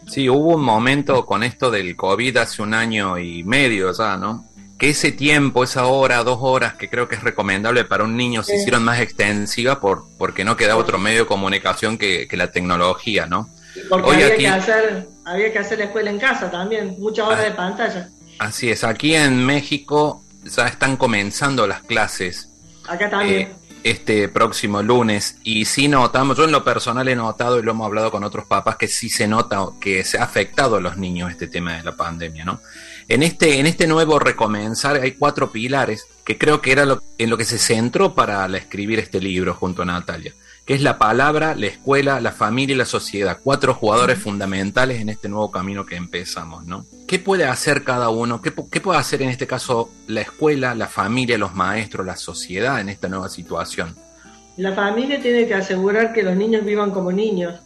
Sí, 0.07 0.28
hubo 0.28 0.54
un 0.54 0.62
momento 0.62 1.26
con 1.26 1.42
esto 1.42 1.69
del 1.69 1.97
COVID 1.97 2.37
hace 2.37 2.62
un 2.62 2.75
año 2.75 3.19
y 3.19 3.42
medio 3.42 3.90
ya, 3.92 4.16
¿no? 4.16 4.51
Que 4.83 4.89
ese 4.89 5.12
tiempo, 5.12 5.62
esa 5.62 5.87
hora, 5.87 6.25
dos 6.25 6.39
horas, 6.41 6.75
que 6.75 6.91
creo 6.91 7.07
que 7.07 7.15
es 7.15 7.23
recomendable 7.23 7.85
para 7.85 8.03
un 8.03 8.17
niño, 8.17 8.43
se 8.43 8.57
hicieron 8.57 8.83
más 8.83 8.99
extensivas 8.99 9.79
por, 9.79 10.07
porque 10.19 10.45
no 10.45 10.57
queda 10.57 10.77
otro 10.77 10.99
medio 10.99 11.21
de 11.21 11.27
comunicación 11.27 11.97
que, 11.97 12.29
la 12.33 12.51
tecnología, 12.51 13.27
¿no? 13.27 13.49
Porque 13.89 14.11
había, 14.11 14.37
que 14.37 14.49
hacer, 14.49 15.09
había 15.25 15.53
que 15.53 15.59
hacer 15.61 15.79
la 15.79 15.85
escuela 15.85 16.11
en 16.11 16.19
casa 16.19 16.51
también, 16.51 16.97
muchas 16.99 17.29
horas 17.29 17.45
de 17.45 17.53
pantalla. 17.53 18.09
Así 18.41 18.71
es, 18.71 18.83
aquí 18.83 19.15
en 19.15 19.47
México 19.47 20.25
ya 20.43 20.67
están 20.67 20.97
comenzando 20.97 21.65
las 21.69 21.83
clases. 21.83 22.49
Acá 22.89 23.09
también. 23.09 23.43
Eh, 23.43 23.55
este 23.85 24.29
próximo 24.29 24.83
lunes 24.83 25.37
y 25.43 25.65
sí 25.65 25.89
notamos, 25.89 26.37
yo 26.37 26.45
en 26.45 26.53
lo 26.53 26.65
personal 26.65 27.09
he 27.09 27.17
notado 27.17 27.59
y 27.59 27.62
lo 27.62 27.73
hemos 27.73 27.87
hablado 27.87 28.11
con 28.11 28.25
otros 28.25 28.47
papás 28.47 28.77
que 28.77 28.89
sí 28.89 29.09
se 29.09 29.27
nota 29.27 29.67
que 29.81 30.05
se 30.05 30.19
ha 30.19 30.25
afectado 30.25 30.77
a 30.77 30.81
los 30.81 30.97
niños 30.97 31.31
este 31.31 31.49
tema 31.49 31.75
de 31.75 31.83
la 31.83 31.97
pandemia, 31.97 32.45
¿no? 32.45 32.61
En 33.09 33.23
este, 33.23 33.59
en 33.59 33.67
este 33.67 33.87
nuevo 33.87 34.19
recomenzar 34.19 34.97
hay 34.97 35.12
cuatro 35.12 35.51
pilares 35.51 36.07
que 36.25 36.39
creo 36.39 36.61
que 36.61 36.73
era 36.73 36.87
en 37.19 37.31
lo 37.31 37.37
que 37.37 37.45
se 37.45 37.59
centró 37.59 38.15
para 38.15 38.47
escribir 38.57 38.99
este 38.99 39.21
libro 39.21 39.55
junto 39.55 39.83
a 39.83 39.85
Natalia, 39.85 40.33
que 40.64 40.75
es 40.75 40.83
la 40.83 40.99
palabra, 40.99 41.54
la 41.54 41.66
escuela, 41.66 42.21
la 42.21 42.33
familia 42.33 42.75
y 42.75 42.78
la 42.78 42.85
sociedad, 42.85 43.38
cuatro 43.42 43.75
jugadores 43.75 44.19
fundamentales 44.19 45.00
en 45.00 45.09
este 45.09 45.28
nuevo 45.28 45.50
camino 45.50 45.85
que 45.85 45.97
empezamos, 45.97 46.64
¿no? 46.64 46.87
¿Qué 47.09 47.19
puede 47.19 47.45
hacer 47.45 47.83
cada 47.83 48.09
uno? 48.11 48.40
¿Qué, 48.40 48.52
¿Qué 48.71 48.81
puede 48.81 48.99
hacer 48.99 49.23
en 49.23 49.28
este 49.28 49.47
caso 49.47 49.90
la 50.07 50.21
escuela, 50.21 50.75
la 50.75 50.87
familia, 50.87 51.37
los 51.37 51.54
maestros, 51.54 52.07
la 52.07 52.16
sociedad 52.16 52.81
en 52.81 52.88
esta 52.88 53.09
nueva 53.09 53.28
situación? 53.28 53.97
La 54.57 54.73
familia 54.73 55.21
tiene 55.21 55.47
que 55.47 55.54
asegurar 55.54 56.12
que 56.12 56.23
los 56.23 56.37
niños 56.37 56.64
vivan 56.64 56.90
como 56.90 57.11
niños, 57.11 57.61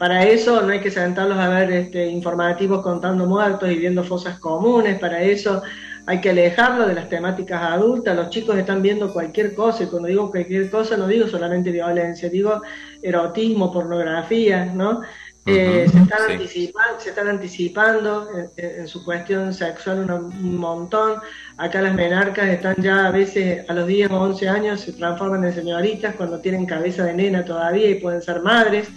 para 0.00 0.24
eso 0.24 0.62
no 0.62 0.72
hay 0.72 0.80
que 0.80 0.90
sentarlos 0.90 1.36
a 1.36 1.50
ver 1.50 1.70
este, 1.72 2.06
informativos 2.06 2.80
contando 2.80 3.26
muertos 3.26 3.70
y 3.70 3.74
viendo 3.74 4.02
fosas 4.02 4.38
comunes, 4.38 4.98
para 4.98 5.22
eso 5.22 5.62
hay 6.06 6.20
que 6.20 6.30
alejarlos 6.30 6.88
de 6.88 6.94
las 6.94 7.08
temáticas 7.08 7.62
adultas, 7.62 8.16
los 8.16 8.30
chicos 8.30 8.56
están 8.56 8.82
viendo 8.82 9.12
cualquier 9.12 9.54
cosa, 9.54 9.84
y 9.84 9.86
cuando 9.86 10.08
digo 10.08 10.30
cualquier 10.30 10.70
cosa 10.70 10.96
no 10.96 11.06
digo 11.06 11.28
solamente 11.28 11.70
violencia, 11.70 12.28
digo 12.28 12.62
erotismo, 13.02 13.72
pornografía, 13.72 14.66
¿no? 14.66 15.02
Eh, 15.46 15.86
se, 15.90 15.98
están 15.98 16.30
anticipando, 16.30 17.00
se 17.00 17.08
están 17.08 17.28
anticipando 17.28 18.28
en, 18.56 18.86
su 18.86 19.04
cuestión 19.04 19.54
sexual 19.54 20.10
un 20.10 20.56
montón. 20.56 21.20
Acá 21.56 21.80
las 21.80 21.94
menarcas 21.94 22.48
están 22.48 22.76
ya 22.78 23.06
a 23.06 23.10
veces 23.10 23.68
a 23.68 23.72
los 23.72 23.86
10 23.86 24.10
o 24.10 24.20
11 24.20 24.48
años 24.48 24.80
se 24.82 24.92
transforman 24.92 25.44
en 25.44 25.54
señoritas 25.54 26.14
cuando 26.14 26.40
tienen 26.40 26.66
cabeza 26.66 27.04
de 27.04 27.14
nena 27.14 27.44
todavía 27.44 27.88
y 27.88 27.94
pueden 27.94 28.20
ser 28.20 28.42
madres 28.42 28.88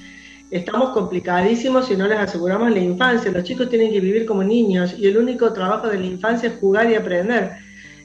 estamos 0.53 0.91
complicadísimos 0.91 1.88
si 1.88 1.98
no 1.98 2.07
les 2.07 2.19
aseguramos 2.19 2.69
la 2.69 2.79
infancia. 2.79 3.31
Los 3.31 3.43
chicos 3.43 3.69
tienen 3.69 3.91
que 3.91 4.00
vivir 4.00 4.27
como 4.27 4.43
niños 4.43 4.95
y 5.00 5.07
el 5.07 5.17
único 5.17 5.51
trabajo 5.51 5.88
de 5.88 5.98
la 5.98 6.05
infancia 6.05 6.50
es 6.50 6.60
jugar 6.60 6.91
y 6.91 6.95
aprender. 6.95 7.53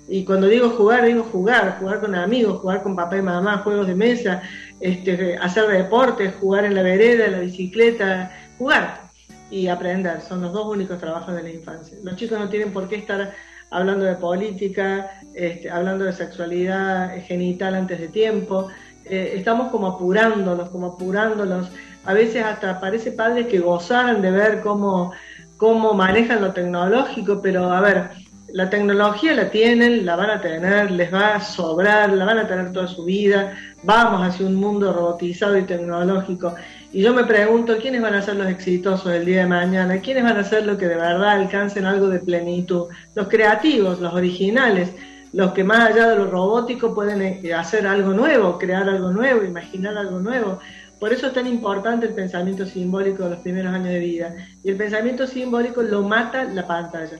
Y 0.09 0.25
cuando 0.25 0.47
digo 0.47 0.71
jugar, 0.71 1.05
digo 1.05 1.25
jugar, 1.25 1.77
jugar 1.79 2.01
con 2.01 2.15
amigos, 2.15 2.61
jugar 2.61 2.83
con 2.83 2.97
papá 2.97 3.19
y 3.19 3.23
mamá, 3.23 3.59
juegos 3.59 3.87
de 3.87 3.95
mesa, 3.95 4.41
este, 4.81 5.37
hacer 5.37 5.67
deportes, 5.67 6.35
jugar 6.41 6.65
en 6.65 6.75
la 6.75 6.83
vereda, 6.83 7.27
en 7.27 7.33
la 7.33 7.41
bicicleta, 7.41 8.33
jugar 8.57 9.03
y 9.51 9.69
aprender. 9.69 10.23
Son 10.23 10.41
los 10.41 10.51
dos 10.55 10.67
únicos 10.69 10.99
trabajos 10.99 11.35
de 11.35 11.43
la 11.43 11.51
infancia. 11.51 11.99
Los 12.03 12.17
chicos 12.17 12.39
no 12.39 12.49
tienen 12.49 12.73
por 12.73 12.89
qué 12.89 12.97
estar 12.97 13.35
hablando 13.71 14.07
de 14.07 14.15
política, 14.15 15.21
este, 15.35 15.71
hablando 15.71 16.07
de 16.07 16.15
sexualidad 16.15 17.15
genital 17.27 17.75
antes 17.75 18.01
de 18.01 18.09
tiempo. 18.09 18.69
Eh, 19.05 19.35
estamos 19.37 19.71
como 19.71 19.89
apurándolos, 19.89 20.71
como 20.71 20.87
apurándolos 20.87 21.69
a 22.09 22.15
veces 22.15 22.43
hasta 22.43 22.81
parece 22.81 23.13
padres 23.13 23.49
que 23.49 23.59
gozaran 23.59 24.23
de 24.23 24.31
ver 24.31 24.61
cómo, 24.63 25.13
cómo 25.59 25.93
manejan 25.93 26.41
lo 26.41 26.55
tecnológico, 26.55 27.43
pero 27.43 27.71
a 27.71 27.83
ver, 27.83 28.09
la 28.51 28.71
tecnología 28.71 29.35
la 29.35 29.51
tienen, 29.51 30.07
la 30.07 30.17
van 30.17 30.31
a 30.31 30.41
tener, 30.41 30.91
les 30.91 31.13
va 31.13 31.35
a 31.35 31.41
sobrar, 31.43 32.11
la 32.15 32.25
van 32.25 32.39
a 32.39 32.49
tener 32.49 32.73
toda 32.73 32.87
su 32.87 33.05
vida, 33.05 33.59
vamos 33.83 34.27
hacia 34.27 34.47
un 34.47 34.55
mundo 34.55 34.91
robotizado 34.91 35.59
y 35.59 35.65
tecnológico. 35.65 36.55
Y 36.95 37.03
yo 37.03 37.13
me 37.13 37.25
pregunto, 37.25 37.77
¿quiénes 37.77 38.01
van 38.01 38.15
a 38.15 38.23
ser 38.23 38.37
los 38.37 38.49
exitosos 38.49 39.13
el 39.13 39.27
día 39.27 39.41
de 39.41 39.47
mañana? 39.47 40.01
¿Quiénes 40.01 40.25
van 40.25 40.39
a 40.39 40.45
ser 40.45 40.65
los 40.65 40.79
que 40.79 40.89
de 40.89 40.97
verdad 40.97 41.29
alcancen 41.29 41.85
algo 41.85 42.09
de 42.09 42.21
plenitud? 42.21 42.87
Los 43.15 43.29
creativos, 43.29 44.01
los 44.01 44.15
originales, 44.15 44.95
los 45.35 45.53
que 45.53 45.63
más 45.63 45.91
allá 45.91 46.09
de 46.09 46.17
lo 46.17 46.31
robótico 46.31 46.95
pueden 46.95 47.21
eh, 47.21 47.53
hacer 47.53 47.87
algo 47.87 48.15
nuevo, 48.15 48.59
crear 48.59 48.89
algo 48.89 49.11
nuevo, 49.11 49.45
imaginar 49.45 49.99
algo 49.99 50.21
nuevo. 50.21 50.59
Por 50.99 51.13
eso 51.13 51.29
es 51.29 51.33
tan 51.33 51.47
importante 51.47 52.07
el 52.07 52.15
pensamiento 52.15 52.67
simbólico 52.67 53.25
de 53.25 53.31
los 53.31 53.39
primeros 53.41 53.73
años 53.73 53.89
de 53.89 53.99
vida. 54.01 54.35
Y 54.65 54.71
el 54.71 54.77
pensamiento 54.77 55.27
simbólico 55.27 55.83
lo 55.83 56.03
mata 56.03 56.45
la 56.45 56.67
pantalla. 56.67 57.19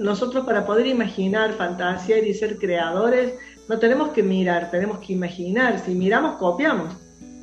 Nosotros 0.00 0.44
para 0.44 0.64
poder 0.64 0.86
imaginar, 0.86 1.54
fantasear 1.54 2.24
y 2.24 2.34
ser 2.34 2.58
creadores, 2.58 3.34
no 3.68 3.78
tenemos 3.78 4.10
que 4.10 4.22
mirar, 4.22 4.70
tenemos 4.70 4.98
que 4.98 5.12
imaginar. 5.12 5.78
Si 5.78 5.94
miramos, 5.94 6.36
copiamos. 6.36 6.94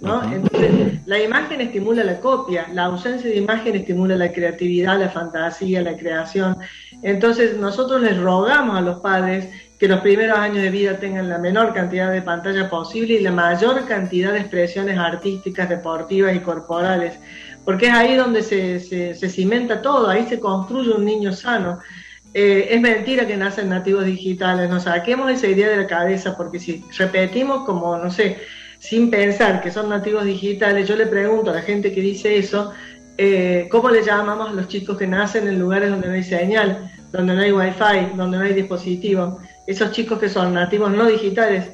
¿no? 0.04 0.22
Entonces, 0.32 1.00
la 1.06 1.22
imagen 1.22 1.62
estimula 1.62 2.04
la 2.04 2.20
copia, 2.20 2.68
la 2.74 2.86
ausencia 2.86 3.30
de 3.30 3.38
imagen 3.38 3.76
estimula 3.76 4.18
la 4.18 4.34
creatividad, 4.34 5.00
la 5.00 5.10
fantasía, 5.10 5.82
la 5.82 5.96
creación. 5.96 6.58
Entonces, 7.02 7.58
nosotros 7.58 8.02
les 8.02 8.18
rogamos 8.18 8.78
a 8.78 8.82
los 8.82 9.00
padres 9.00 9.50
que 9.84 9.90
los 9.90 10.00
primeros 10.00 10.38
años 10.38 10.64
de 10.64 10.70
vida 10.70 10.98
tengan 10.98 11.28
la 11.28 11.38
menor 11.38 11.74
cantidad 11.74 12.10
de 12.10 12.22
pantalla 12.22 12.70
posible 12.70 13.16
y 13.16 13.20
la 13.20 13.34
mayor 13.34 13.86
cantidad 13.86 14.32
de 14.32 14.40
expresiones 14.40 14.98
artísticas, 14.98 15.68
deportivas 15.68 16.34
y 16.34 16.40
corporales, 16.40 17.20
porque 17.66 17.88
es 17.88 17.94
ahí 17.94 18.16
donde 18.16 18.44
se, 18.44 18.80
se, 18.80 19.30
cimenta 19.30 19.82
todo, 19.82 20.08
ahí 20.08 20.26
se 20.26 20.40
construye 20.40 20.90
un 20.94 21.04
niño 21.04 21.34
sano. 21.34 21.80
Eh, 22.34 22.70
es 22.72 22.80
mentira 22.80 23.28
que 23.28 23.36
nacen 23.36 23.68
nativos 23.68 24.06
digitales, 24.06 24.70
no 24.70 24.80
saquemos 24.80 25.30
esa 25.30 25.48
idea 25.48 25.68
de 25.68 25.76
la 25.76 25.88
cabeza, 25.88 26.38
porque 26.38 26.60
si 26.60 26.82
repetimos 26.98 27.66
como, 27.66 27.98
no 27.98 28.10
sé, 28.10 28.38
sin 28.80 29.12
pensar 29.12 29.62
que 29.62 29.70
son 29.70 29.90
nativos 29.90 30.24
digitales, 30.24 30.88
yo 30.88 30.96
le 30.96 31.08
pregunto 31.08 31.52
a 31.52 31.56
la 31.56 31.62
gente 31.62 31.92
que 31.92 32.00
dice 32.00 32.38
eso, 32.38 32.72
eh, 33.18 33.68
¿cómo 33.70 33.90
le 33.90 34.02
llamamos 34.02 34.50
a 34.50 34.54
los 34.54 34.70
chicos 34.70 34.98
que 34.98 35.08
nacen 35.08 35.46
en 35.46 35.60
lugares 35.60 35.90
donde 35.90 36.08
no 36.08 36.14
hay 36.14 36.24
señal, 36.24 36.90
donde 37.12 37.36
no 37.36 37.42
hay 37.42 37.52
wifi, 37.52 38.16
donde 38.16 38.38
no 38.38 38.46
hay 38.46 38.54
dispositivo? 38.54 39.42
Esos 39.68 39.92
chicos 39.92 40.20
que 40.20 40.30
son 40.30 40.54
nativos 40.54 40.92
no 40.92 41.06
digitales. 41.06 41.72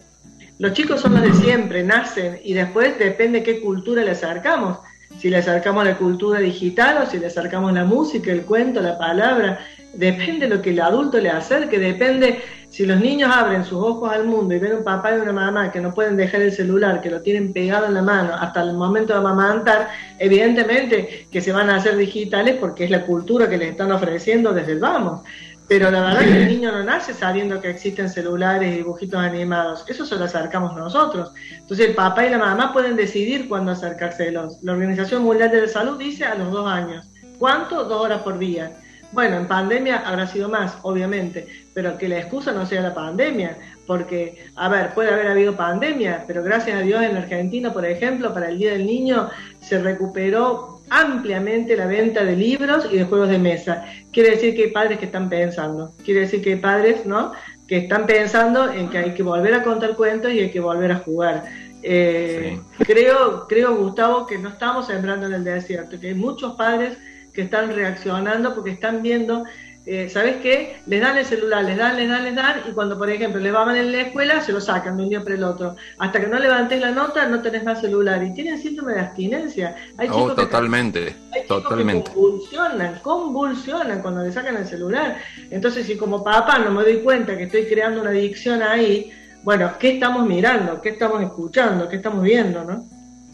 Los 0.58 0.74
chicos 0.74 1.02
son 1.02 1.14
los 1.14 1.24
de 1.24 1.34
siempre, 1.34 1.84
nacen 1.84 2.40
y 2.44 2.54
después 2.54 3.00
depende 3.00 3.44
qué 3.44 3.62
cultura 3.62 4.04
le 4.04 4.12
acercamos. 4.12 4.80
Si 5.18 5.30
le 5.30 5.38
acercamos 5.38 5.84
la 5.86 5.98
cultura 5.98 6.40
digital 6.40 7.02
o 7.02 7.10
si 7.10 7.18
le 7.18 7.28
acercamos 7.28 7.74
la 7.74 7.84
música, 7.84 8.32
el 8.32 8.44
cuento, 8.44 8.82
la 8.82 8.98
palabra, 8.98 9.60
depende 9.94 10.48
de 10.48 10.56
lo 10.56 10.62
que 10.62 10.70
el 10.70 10.82
adulto 10.82 11.18
le 11.18 11.30
acerque, 11.30 11.80
depende 11.80 12.42
si 12.70 12.86
los 12.86 13.00
niños 13.00 13.32
abren 13.34 13.66
sus 13.66 13.80
ojos 13.80 14.12
al 14.12 14.26
mundo 14.26 14.54
y 14.54 14.60
ven 14.60 14.78
un 14.78 14.84
papá 14.84 15.16
y 15.16 15.20
una 15.20 15.32
mamá 15.32 15.72
que 15.72 15.82
no 15.82 15.94
pueden 15.94 16.16
dejar 16.16 16.42
el 16.42 16.52
celular, 16.52 17.02
que 17.02 17.10
lo 17.10 17.22
tienen 17.22 17.52
pegado 17.52 17.88
en 17.88 17.96
la 17.96 18.02
mano 18.02 18.34
hasta 18.36 18.62
el 18.62 18.74
momento 18.74 19.14
de 19.14 19.20
amamantar, 19.20 19.90
evidentemente 20.20 21.28
que 21.32 21.42
se 21.42 21.52
van 21.52 21.70
a 21.70 21.78
hacer 21.78 21.98
digitales 21.98 22.58
porque 22.60 22.84
es 22.84 22.92
la 22.92 23.06
cultura 23.06 23.50
que 23.50 23.58
les 23.58 23.72
están 23.72 23.92
ofreciendo 23.92 24.54
desde 24.54 24.74
el 24.74 24.80
vamos. 24.80 25.22
Pero 25.70 25.92
la 25.92 26.02
verdad 26.02 26.24
es 26.24 26.32
que 26.32 26.44
el 26.44 26.48
niño 26.56 26.72
no 26.72 26.84
nace 26.84 27.14
sabiendo 27.14 27.62
que 27.62 27.70
existen 27.70 28.10
celulares 28.10 28.74
y 28.74 28.78
dibujitos 28.78 29.20
animados. 29.20 29.86
Eso 29.88 30.04
se 30.06 30.16
lo 30.16 30.26
acercamos 30.26 30.76
nosotros. 30.76 31.32
Entonces 31.54 31.90
el 31.90 31.96
papá 31.96 32.26
y 32.26 32.32
la 32.32 32.40
mamá 32.40 32.74
pueden 32.74 32.96
decidir 32.96 33.48
cuándo 33.48 33.72
acercárselos. 33.72 34.62
La 34.64 34.74
Organización 34.74 35.24
Mundial 35.24 35.52
de 35.52 35.62
la 35.62 35.68
Salud 35.68 35.98
dice 35.98 36.26
a 36.26 36.36
los 36.36 36.52
dos 36.52 36.68
años. 36.68 37.08
¿Cuánto? 37.38 37.86
Dos 37.86 38.02
horas 38.02 38.24
por 38.24 38.40
día. 38.40 38.72
Bueno, 39.12 39.38
en 39.38 39.48
pandemia 39.48 40.08
habrá 40.08 40.28
sido 40.28 40.50
más, 40.50 40.78
obviamente, 40.84 41.48
pero 41.74 41.98
que 41.98 42.10
la 42.10 42.20
excusa 42.20 42.52
no 42.52 42.66
sea 42.66 42.82
la 42.82 42.94
pandemia, 42.94 43.58
porque, 43.88 44.46
a 44.56 44.70
ver, 44.70 44.94
puede 44.94 45.12
haber 45.12 45.28
habido 45.28 45.56
pandemia, 45.56 46.26
pero 46.28 46.44
gracias 46.44 46.78
a 46.78 46.82
Dios 46.82 47.02
en 47.02 47.16
la 47.16 47.22
Argentina, 47.22 47.74
por 47.74 47.86
ejemplo, 47.86 48.32
para 48.34 48.50
el 48.50 48.60
Día 48.60 48.74
del 48.74 48.86
Niño 48.86 49.30
se 49.62 49.82
recuperó 49.82 50.79
ampliamente 50.90 51.76
la 51.76 51.88
venta 51.88 52.24
de 52.24 52.36
libros 52.36 52.88
y 52.92 52.98
de 52.98 53.06
juegos 53.06 53.30
de 53.30 53.40
mesa. 53.40 53.86
Quiere 54.12 54.32
decir 54.32 54.56
que 54.56 54.64
hay 54.64 54.72
padres 54.72 55.00
que 55.00 55.06
están 55.06 55.30
pensando, 55.30 55.94
quiere 56.04 56.22
decir 56.22 56.42
que 56.42 56.54
hay 56.54 56.60
padres, 56.60 57.06
¿no? 57.06 57.34
que 57.70 57.78
están 57.78 58.08
pensando 58.08 58.72
en 58.74 58.90
que 58.90 58.98
hay 58.98 59.14
que 59.14 59.22
volver 59.22 59.54
a 59.54 59.62
contar 59.62 59.96
cuentos 59.96 60.32
y 60.34 60.40
hay 60.40 60.50
que 60.50 60.60
volver 60.60 60.92
a 60.92 60.98
jugar. 60.98 61.46
Eh, 61.84 62.60
creo, 62.80 63.48
creo, 63.48 63.76
Gustavo, 63.76 64.26
que 64.26 64.40
no 64.40 64.50
estamos 64.50 64.88
sembrando 64.88 65.28
en 65.28 65.34
el 65.34 65.44
desierto, 65.44 66.00
que 66.00 66.08
hay 66.08 66.14
muchos 66.16 66.56
padres 66.56 66.98
que 67.32 67.44
están 67.44 67.74
reaccionando 67.76 68.56
porque 68.56 68.72
están 68.72 69.04
viendo 69.04 69.46
eh, 69.86 70.10
¿sabes 70.10 70.38
qué? 70.38 70.78
Les 70.88 71.02
dan 71.02 71.18
el 71.18 71.26
celular, 71.26 71.64
les 71.64 71.78
dan, 71.78 71.96
les 71.96 72.10
dan, 72.10 72.24
les 72.24 72.36
dan, 72.36 72.62
y 72.70 72.74
cuando, 72.74 72.98
por 72.98 73.10
ejemplo, 73.10 73.40
les 73.40 73.52
van 73.52 73.76
en 73.76 73.92
la 73.92 74.02
escuela, 74.02 74.42
se 74.42 74.52
lo 74.52 74.62
sacan 74.62 74.98
de 74.98 75.04
un 75.04 75.10
día 75.10 75.24
para 75.24 75.36
el 75.36 75.44
otro. 75.44 75.76
Hasta 75.98 76.20
que 76.20 76.28
no 76.28 76.38
levantes 76.38 76.80
la 76.80 76.92
nota, 76.92 77.28
no 77.28 77.42
tenés 77.42 77.64
más 77.64 77.82
celular. 77.82 78.24
Y 78.24 78.34
tienen 78.34 78.62
síndrome 78.62 78.94
de 78.94 79.00
abstinencia. 79.00 79.76
Hay 79.98 80.10
oh, 80.12 80.34
totalmente, 80.36 81.16
hay 81.34 81.48
totalmente. 81.48 82.12
convulsionan, 82.12 83.00
convulsionan 83.02 84.02
cuando 84.02 84.24
le 84.24 84.32
sacan 84.32 84.58
el 84.58 84.66
celular. 84.66 85.18
Entonces, 85.50 85.88
si 85.88 85.98
como 85.98 86.24
papá 86.24 86.60
no 86.60 86.72
me 86.72 86.84
doy 86.84 87.00
cuenta 87.00 87.38
que 87.38 87.44
estoy 87.44 87.66
creando 87.66 88.02
una 88.02 88.12
adicción 88.12 88.62
ahí, 88.62 89.12
bueno, 89.44 89.72
¿qué 89.80 89.94
estamos 89.94 90.28
mirando? 90.28 90.82
¿Qué 90.82 90.90
estamos 90.90 91.22
escuchando? 91.24 91.88
¿Qué 91.88 91.96
estamos 91.96 92.24
viendo? 92.24 92.64
¿no? 92.64 92.86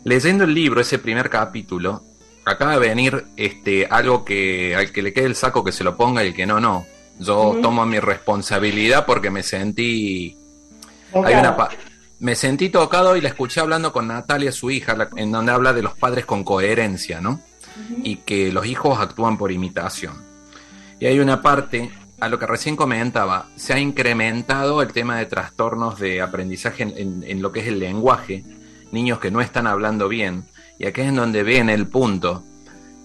Leyendo 0.04 0.44
el 0.44 0.54
libro, 0.54 0.80
ese 0.80 1.00
primer 1.00 1.30
capítulo, 1.30 2.04
acaba 2.46 2.74
de 2.74 2.80
venir 2.80 3.26
este, 3.36 3.88
algo 3.88 4.24
que 4.24 4.76
al 4.76 4.92
que 4.92 5.02
le 5.02 5.12
quede 5.12 5.26
el 5.26 5.36
saco 5.36 5.64
que 5.64 5.72
se 5.72 5.84
lo 5.84 5.98
ponga 5.98 6.24
y 6.24 6.28
el 6.28 6.34
que 6.34 6.46
no, 6.46 6.60
no. 6.60 6.86
Yo 7.20 7.58
tomo 7.62 7.86
mi 7.86 8.00
responsabilidad 8.00 9.06
porque 9.06 9.30
me 9.30 9.42
sentí. 9.42 10.38
me 12.20 12.36
sentí 12.36 12.70
tocado 12.70 13.16
y 13.16 13.22
la 13.22 13.30
escuché 13.30 13.62
hablando 13.62 13.92
con 13.92 14.08
Natalia, 14.08 14.52
su 14.52 14.70
hija, 14.70 15.10
en 15.16 15.32
donde 15.32 15.52
habla 15.52 15.74
de 15.74 15.82
los 15.82 15.98
padres 15.98 16.26
con 16.26 16.44
coherencia, 16.44 17.22
¿no? 17.22 17.42
Y 18.04 18.18
que 18.18 18.52
los 18.52 18.66
hijos 18.66 19.00
actúan 19.00 19.38
por 19.38 19.52
imitación. 19.52 20.24
Y 21.00 21.08
hay 21.08 21.20
una 21.20 21.42
parte, 21.42 21.90
a 22.20 22.28
lo 22.28 22.38
que 22.38 22.48
recién 22.48 22.76
comentaba, 22.76 23.48
se 23.56 23.74
ha 23.74 23.80
incrementado 23.80 24.82
el 24.82 24.92
tema 24.92 25.18
de 25.18 25.26
trastornos 25.26 26.00
de 26.00 26.22
aprendizaje 26.22 26.84
en 26.84 27.42
lo 27.42 27.52
que 27.52 27.62
es 27.62 27.68
el 27.68 27.80
lenguaje, 27.80 28.44
niños 28.92 29.20
que 29.20 29.32
no 29.32 29.42
están 29.42 29.68
hablando 29.68 30.08
bien 30.10 30.46
y 30.78 30.86
aquí 30.86 31.02
es 31.02 31.08
en 31.08 31.16
donde 31.16 31.44
viene 31.44 31.74
el 31.74 31.88
punto, 31.88 32.44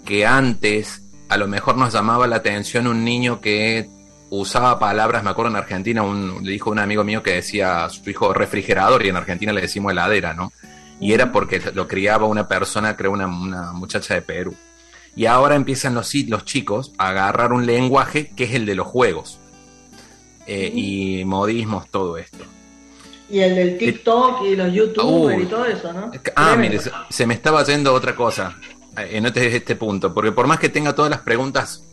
que 0.05 0.27
antes 0.27 1.03
a 1.29 1.37
lo 1.37 1.47
mejor 1.47 1.77
nos 1.77 1.93
llamaba 1.93 2.27
la 2.27 2.37
atención 2.37 2.87
un 2.87 3.05
niño 3.05 3.41
que 3.41 3.89
usaba 4.31 4.79
palabras, 4.79 5.23
me 5.23 5.31
acuerdo 5.31 5.51
en 5.51 5.57
Argentina, 5.57 6.03
un, 6.03 6.45
le 6.45 6.53
dijo 6.53 6.71
un 6.71 6.79
amigo 6.79 7.05
mío 7.05 7.23
que 7.23 7.35
decía 7.35 7.89
su 7.89 8.09
hijo 8.11 8.33
refrigerador 8.33 9.05
y 9.05 9.09
en 9.09 9.17
Argentina 9.17 9.53
le 9.53 9.63
decimos 9.63 9.93
heladera, 9.93 10.35
¿no? 10.35 10.53
Y 11.01 11.13
era 11.13 11.33
porque 11.33 11.61
lo 11.75 11.89
criaba 11.89 12.27
una 12.27 12.47
persona, 12.47 12.97
creo 12.97 13.13
una, 13.13 13.27
una 13.27 13.73
muchacha 13.73 14.15
de 14.15 14.23
Perú. 14.23 14.55
Y 15.17 15.27
ahora 15.27 15.55
empiezan 15.55 15.95
los, 15.95 16.15
los 16.15 16.45
chicos 16.45 16.93
a 16.99 17.09
agarrar 17.09 17.53
un 17.53 17.67
lenguaje 17.67 18.31
que 18.37 18.45
es 18.45 18.55
el 18.55 18.67
de 18.67 18.75
los 18.75 18.87
juegos. 18.87 19.41
Eh, 20.47 20.71
y 20.75 21.25
modismos, 21.25 21.89
todo 21.91 22.17
esto. 22.19 22.45
Y 23.31 23.41
el 23.41 23.55
del 23.55 23.79
TikTok 23.79 24.43
y 24.45 24.57
los 24.57 24.73
YouTubers 24.73 25.43
y 25.43 25.47
todo 25.47 25.65
eso, 25.65 25.93
¿no? 25.93 26.11
Ah, 26.35 26.57
mire, 26.57 26.81
se, 27.09 27.27
me 27.27 27.35
estaba 27.35 27.63
yendo 27.65 27.95
otra 27.95 28.15
cosa 28.15 28.57
eh, 28.97 29.11
en 29.13 29.27
este, 29.27 29.57
este 29.57 29.77
punto, 29.77 30.13
porque 30.13 30.33
por 30.33 30.47
más 30.47 30.59
que 30.59 30.69
tenga 30.69 30.95
todas 30.95 31.11
las 31.11 31.21
preguntas 31.21 31.85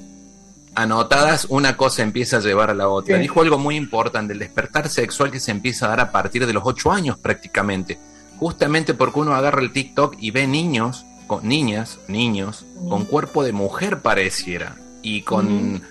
anotadas, 0.73 1.47
una 1.49 1.75
cosa 1.75 2.03
empieza 2.03 2.37
a 2.37 2.39
llevar 2.39 2.69
a 2.69 2.73
la 2.73 2.87
otra. 2.87 3.17
Dijo 3.17 3.41
algo 3.41 3.57
muy 3.57 3.75
importante, 3.75 4.33
el 4.33 4.39
despertar 4.39 4.89
sexual 4.89 5.31
que 5.31 5.39
se 5.39 5.51
empieza 5.51 5.87
a 5.87 5.89
dar 5.89 5.99
a 5.99 6.11
partir 6.11 6.45
de 6.45 6.53
los 6.53 6.63
ocho 6.65 6.91
años 6.91 7.17
prácticamente. 7.17 7.97
Justamente 8.37 8.93
porque 8.93 9.19
uno 9.19 9.33
agarra 9.33 9.61
el 9.61 9.71
TikTok 9.71 10.15
y 10.19 10.29
ve 10.29 10.45
niños, 10.45 11.05
con, 11.25 11.47
niñas, 11.47 11.99
niños, 12.07 12.65
con 12.89 13.05
cuerpo 13.05 13.43
de 13.43 13.53
mujer 13.53 14.01
pareciera, 14.01 14.75
y 15.01 15.21
con 15.21 15.81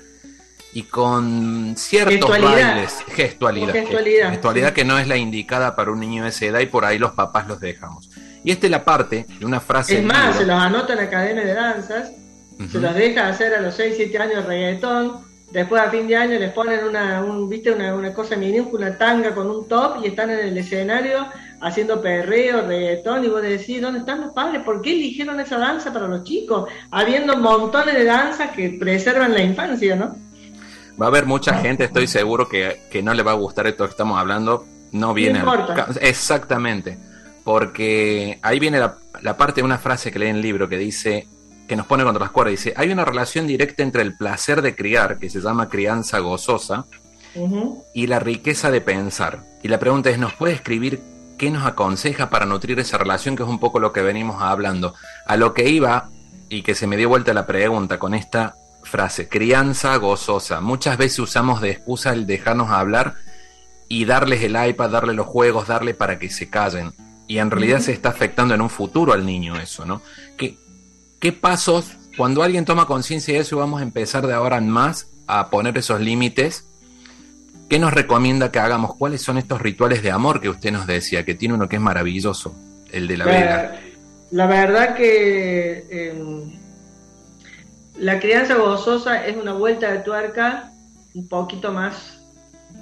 y 0.77 0.83
con 0.83 1.75
ciertos 1.75 2.29
bailes, 2.29 3.03
gestualidad, 3.09 3.73
gestualidad, 3.73 4.75
que 4.75 4.85
no 4.85 4.99
es 4.99 5.09
la 5.09 5.17
indicada 5.17 5.75
para 5.75 5.91
un 5.91 6.01
niño 6.01 6.25
de 6.25 6.29
esa 6.29 6.45
edad 6.45 6.61
y 6.61 6.67
por 6.67 6.85
ahí 6.85 6.99
los 6.99 7.13
papás 7.13 7.49
los 7.49 7.61
dejamos. 7.61 8.11
Y 8.45 8.51
esta 8.51 8.67
es 8.67 8.71
la 8.71 8.85
parte 8.85 9.25
de 9.39 9.47
una 9.47 9.59
frase. 9.59 10.01
Es 10.01 10.05
más, 10.05 10.37
se 10.37 10.45
los 10.45 10.61
anota 10.61 10.93
en 10.93 10.99
la 10.99 11.09
cadena 11.09 11.41
de 11.41 11.55
danzas, 11.55 12.13
se 12.71 12.79
los 12.79 12.95
deja 12.95 13.27
hacer 13.27 13.55
a 13.55 13.63
los 13.63 13.75
6, 13.75 13.95
7 13.97 14.19
años 14.19 14.45
reggaetón, 14.45 15.25
después 15.51 15.81
a 15.81 15.89
fin 15.89 16.07
de 16.09 16.17
año 16.17 16.39
les 16.39 16.53
ponen 16.53 16.85
una, 16.85 17.25
un, 17.25 17.49
¿viste? 17.49 17.73
Una, 17.73 17.95
una 17.95 18.13
cosa 18.13 18.37
minúscula, 18.37 18.89
una 18.89 18.99
tanga 18.99 19.35
con 19.35 19.49
un 19.49 19.67
top 19.67 20.05
y 20.05 20.09
están 20.09 20.29
en 20.29 20.41
el 20.41 20.59
escenario 20.59 21.27
haciendo 21.63 22.03
perreo, 22.03 22.67
reggaetón, 22.67 23.25
y 23.25 23.29
vos 23.29 23.41
decís, 23.41 23.81
¿dónde 23.81 24.01
están 24.01 24.21
los 24.21 24.33
padres? 24.35 24.61
¿Por 24.63 24.83
qué 24.83 24.93
eligieron 24.93 25.41
esa 25.41 25.57
danza 25.57 25.91
para 25.91 26.07
los 26.07 26.23
chicos? 26.25 26.69
Habiendo 26.91 27.39
montones 27.39 27.95
de 27.95 28.05
danzas 28.05 28.51
que 28.51 28.77
preservan 28.79 29.33
la 29.33 29.41
infancia, 29.41 29.97
¿no? 29.97 30.26
Va 31.01 31.07
a 31.07 31.09
haber 31.09 31.27
mucha 31.27 31.59
gente, 31.59 31.85
estoy 31.85 32.07
seguro, 32.07 32.49
que, 32.49 32.81
no 33.03 33.15
le 33.15 33.23
va 33.23 33.33
a 33.33 33.35
gustar 33.35 33.67
esto 33.67 33.85
que 33.85 33.91
estamos 33.91 34.19
hablando. 34.19 34.65
No 34.93 35.13
viene 35.13 35.43
Exactamente. 36.01 36.99
Porque 37.45 38.39
ahí 38.43 38.59
viene 38.59 38.81
la, 38.81 39.37
parte 39.37 39.61
de 39.61 39.65
una 39.65 39.79
frase 39.79 40.11
que 40.11 40.19
lee 40.19 40.29
en 40.29 40.37
el 40.37 40.43
libro 40.43 40.69
que 40.69 40.79
dice, 40.79 41.29
que 41.69 41.77
nos 41.77 41.87
pone 41.87 42.03
contra 42.03 42.25
las 42.25 42.33
cuerdas, 42.33 42.53
dice, 42.53 42.75
hay 42.77 42.91
una 42.91 43.05
relación 43.05 43.47
directa 43.47 43.83
entre 43.83 44.03
el 44.03 44.17
placer 44.17 44.63
de 44.63 44.75
criar, 44.75 45.19
que 45.19 45.31
se 45.31 45.41
llama 45.41 45.69
crianza 45.69 46.19
gozosa, 46.19 46.87
y 47.93 48.07
la 48.07 48.19
riqueza 48.19 48.71
de 48.71 48.81
pensar. 48.81 49.45
Y 49.63 49.69
la 49.69 49.79
pregunta 49.79 50.09
es, 50.11 50.19
¿nos 50.19 50.33
puede 50.33 50.55
escribir 50.55 51.03
qué 51.37 51.51
nos 51.51 51.67
aconseja 51.67 52.31
para 52.31 52.47
nutrir 52.47 52.81
esa 52.81 52.97
relación, 52.97 53.37
que 53.37 53.43
es 53.43 53.49
un 53.49 53.61
poco 53.61 53.79
lo 53.79 53.93
que 53.93 54.01
venimos 54.01 54.41
hablando? 54.43 54.95
A 55.27 55.37
lo 55.37 55.53
que 55.53 55.69
iba, 55.69 56.09
y 56.49 56.63
que 56.63 56.75
se 56.75 56.87
me 56.87 56.97
dio 56.97 57.09
vuelta 57.09 57.35
la 57.35 57.47
pregunta 57.47 57.99
con 57.99 58.15
esta 58.15 58.55
frase, 58.87 59.29
crianza 59.29 59.97
gozosa. 59.97 60.61
Muchas 60.61 60.97
veces 60.97 61.19
usamos 61.19 61.61
de 61.61 61.71
excusa 61.71 62.13
el 62.13 62.27
dejarnos 62.27 62.71
hablar 62.71 63.17
y 63.89 64.05
darles 64.05 64.43
el 64.43 64.57
iPad, 64.57 64.91
darle 64.91 65.15
los 65.15 65.27
juegos, 65.27 65.69
darle 65.69 65.95
para 65.95 66.19
que 66.19 66.31
se 66.31 66.49
callen. 66.49 66.93
Y 67.29 67.39
en 67.39 67.51
realidad 67.51 67.81
se 67.81 67.93
está 67.93 68.11
afectando 68.11 68.55
en 68.55 68.61
un 68.61 68.71
futuro 68.71 69.13
al 69.13 69.27
niño 69.27 69.57
eso, 69.57 69.85
¿no? 69.85 70.01
¿Qué, 70.37 70.57
qué 71.21 71.33
pasos, 71.33 71.97
cuando 72.17 72.43
alguien 72.43 72.65
toma 72.65 72.87
conciencia 72.87 73.35
de 73.35 73.41
eso, 73.41 73.57
vamos 73.57 73.81
a 73.81 73.85
empezar 73.85 74.27
de 74.27 74.35
ahora 74.35 74.59
en 74.59 74.69
más 74.69 75.09
a 75.27 75.51
poner 75.51 75.77
esos 75.77 76.01
límites? 76.01 76.67
¿Qué 77.69 77.81
nos 77.81 77.93
recomienda 77.93 78.53
que 78.53 78.61
hagamos? 78.61 78.95
¿Cuáles 78.95 79.23
son 79.23 79.39
estos 79.39 79.61
rituales 79.61 80.03
de 80.03 80.13
amor 80.13 80.41
que 80.41 80.49
usted 80.49 80.71
nos 80.71 80.87
decía? 80.87 81.25
Que 81.25 81.35
tiene 81.35 81.55
uno 81.55 81.69
que 81.69 81.77
es 81.77 81.83
maravilloso, 81.83 82.55
el 82.93 83.09
de 83.09 83.17
la, 83.17 83.25
vega. 83.25 83.81
La 84.31 84.47
verdad 84.47 84.95
que... 84.95 85.85
Em, 85.91 86.66
la 87.99 88.21
crianza 88.21 88.57
gozosa 88.57 89.27
es 89.27 89.37
una 89.37 89.53
vuelta 89.53 89.91
de 89.91 89.99
tuerca 90.01 90.71
un 91.15 91.29
poquito 91.29 91.73
más 91.73 92.21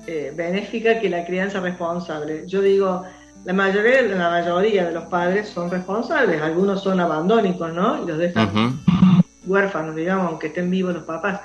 eh, 0.07 0.33
benéfica 0.35 0.99
que 1.01 1.09
la 1.09 1.25
crianza 1.25 1.61
responsable. 1.61 2.45
Yo 2.47 2.61
digo, 2.61 3.05
la 3.45 3.53
mayoría, 3.53 4.03
la 4.03 4.31
mayoría 4.31 4.87
de 4.87 4.93
los 4.93 5.05
padres 5.05 5.49
son 5.49 5.71
responsables, 5.71 6.43
algunos 6.43 6.83
son 6.83 6.99
abandónicos, 7.01 7.73
¿no? 7.73 8.03
Y 8.03 8.07
los 8.07 8.19
dejan 8.19 8.81
huérfanos, 9.47 9.95
digamos, 9.95 10.29
aunque 10.29 10.49
estén 10.49 10.71
vivos 10.71 10.95
los 10.95 11.05
papás. 11.05 11.41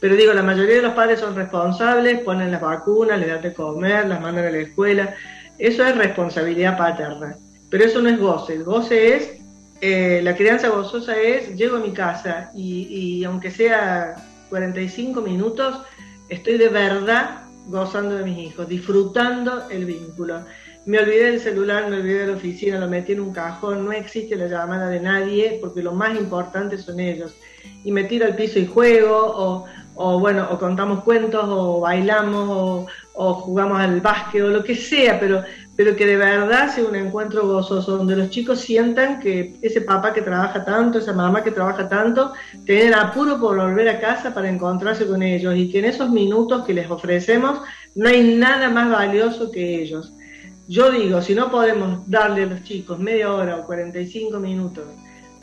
Pero 0.00 0.16
digo, 0.16 0.32
la 0.32 0.42
mayoría 0.42 0.76
de 0.76 0.82
los 0.82 0.94
padres 0.94 1.20
son 1.20 1.36
responsables, 1.36 2.20
ponen 2.20 2.50
las 2.50 2.60
vacunas, 2.60 3.18
les 3.18 3.28
dan 3.28 3.42
de 3.42 3.52
comer, 3.52 4.08
las 4.08 4.20
mandan 4.20 4.46
a 4.46 4.50
la 4.50 4.58
escuela. 4.58 5.14
Eso 5.58 5.84
es 5.84 5.96
responsabilidad 5.96 6.78
paterna. 6.78 7.36
Pero 7.68 7.84
eso 7.84 8.00
no 8.00 8.08
es 8.08 8.18
goce. 8.18 8.54
El 8.54 8.64
goce 8.64 9.16
es 9.16 9.39
eh, 9.80 10.20
la 10.22 10.36
crianza 10.36 10.68
gozosa 10.68 11.18
es, 11.18 11.56
llego 11.56 11.76
a 11.76 11.80
mi 11.80 11.92
casa 11.92 12.50
y, 12.54 13.24
aunque 13.24 13.50
sea 13.50 14.16
45 14.50 15.22
minutos, 15.22 15.80
estoy 16.28 16.58
de 16.58 16.68
verdad 16.68 17.42
gozando 17.66 18.16
de 18.16 18.24
mis 18.24 18.38
hijos, 18.38 18.68
disfrutando 18.68 19.68
el 19.70 19.86
vínculo. 19.86 20.44
Me 20.84 20.98
olvidé 20.98 21.30
del 21.30 21.40
celular, 21.40 21.88
me 21.88 21.96
olvidé 21.96 22.20
de 22.20 22.26
la 22.26 22.32
oficina, 22.34 22.78
lo 22.78 22.88
metí 22.88 23.12
en 23.12 23.20
un 23.20 23.32
cajón, 23.32 23.84
no 23.84 23.92
existe 23.92 24.36
la 24.36 24.48
llamada 24.48 24.88
de 24.88 25.00
nadie 25.00 25.58
porque 25.60 25.82
lo 25.82 25.92
más 25.92 26.18
importante 26.18 26.76
son 26.76 27.00
ellos. 27.00 27.34
Y 27.84 27.92
me 27.92 28.04
tiro 28.04 28.26
al 28.26 28.36
piso 28.36 28.58
y 28.58 28.66
juego, 28.66 29.16
o, 29.16 29.64
bueno, 30.18 30.48
o 30.50 30.58
contamos 30.58 31.02
cuentos, 31.04 31.44
o 31.46 31.80
bailamos, 31.80 32.48
o, 32.48 32.86
o 33.14 33.34
jugamos 33.34 33.78
al 33.80 34.00
básquet, 34.00 34.42
o 34.42 34.48
lo 34.48 34.64
que 34.64 34.74
sea, 34.74 35.18
pero 35.20 35.42
pero 35.80 35.96
que 35.96 36.04
de 36.04 36.18
verdad 36.18 36.68
sea 36.68 36.84
un 36.84 36.94
encuentro 36.94 37.46
gozoso, 37.46 37.96
donde 37.96 38.14
los 38.14 38.28
chicos 38.28 38.60
sientan 38.60 39.18
que 39.18 39.54
ese 39.62 39.80
papá 39.80 40.12
que 40.12 40.20
trabaja 40.20 40.62
tanto, 40.62 40.98
esa 40.98 41.14
mamá 41.14 41.42
que 41.42 41.52
trabaja 41.52 41.88
tanto, 41.88 42.34
tienen 42.66 42.92
apuro 42.92 43.40
por 43.40 43.56
volver 43.56 43.88
a 43.88 43.98
casa 43.98 44.34
para 44.34 44.50
encontrarse 44.50 45.06
con 45.06 45.22
ellos 45.22 45.56
y 45.56 45.70
que 45.70 45.78
en 45.78 45.86
esos 45.86 46.10
minutos 46.10 46.66
que 46.66 46.74
les 46.74 46.90
ofrecemos 46.90 47.60
no 47.94 48.10
hay 48.10 48.36
nada 48.36 48.68
más 48.68 48.90
valioso 48.90 49.50
que 49.50 49.80
ellos. 49.80 50.12
Yo 50.68 50.90
digo, 50.90 51.22
si 51.22 51.34
no 51.34 51.50
podemos 51.50 52.06
darle 52.10 52.42
a 52.42 52.46
los 52.48 52.62
chicos 52.62 52.98
media 52.98 53.32
hora 53.32 53.56
o 53.56 53.64
45 53.64 54.38
minutos 54.38 54.84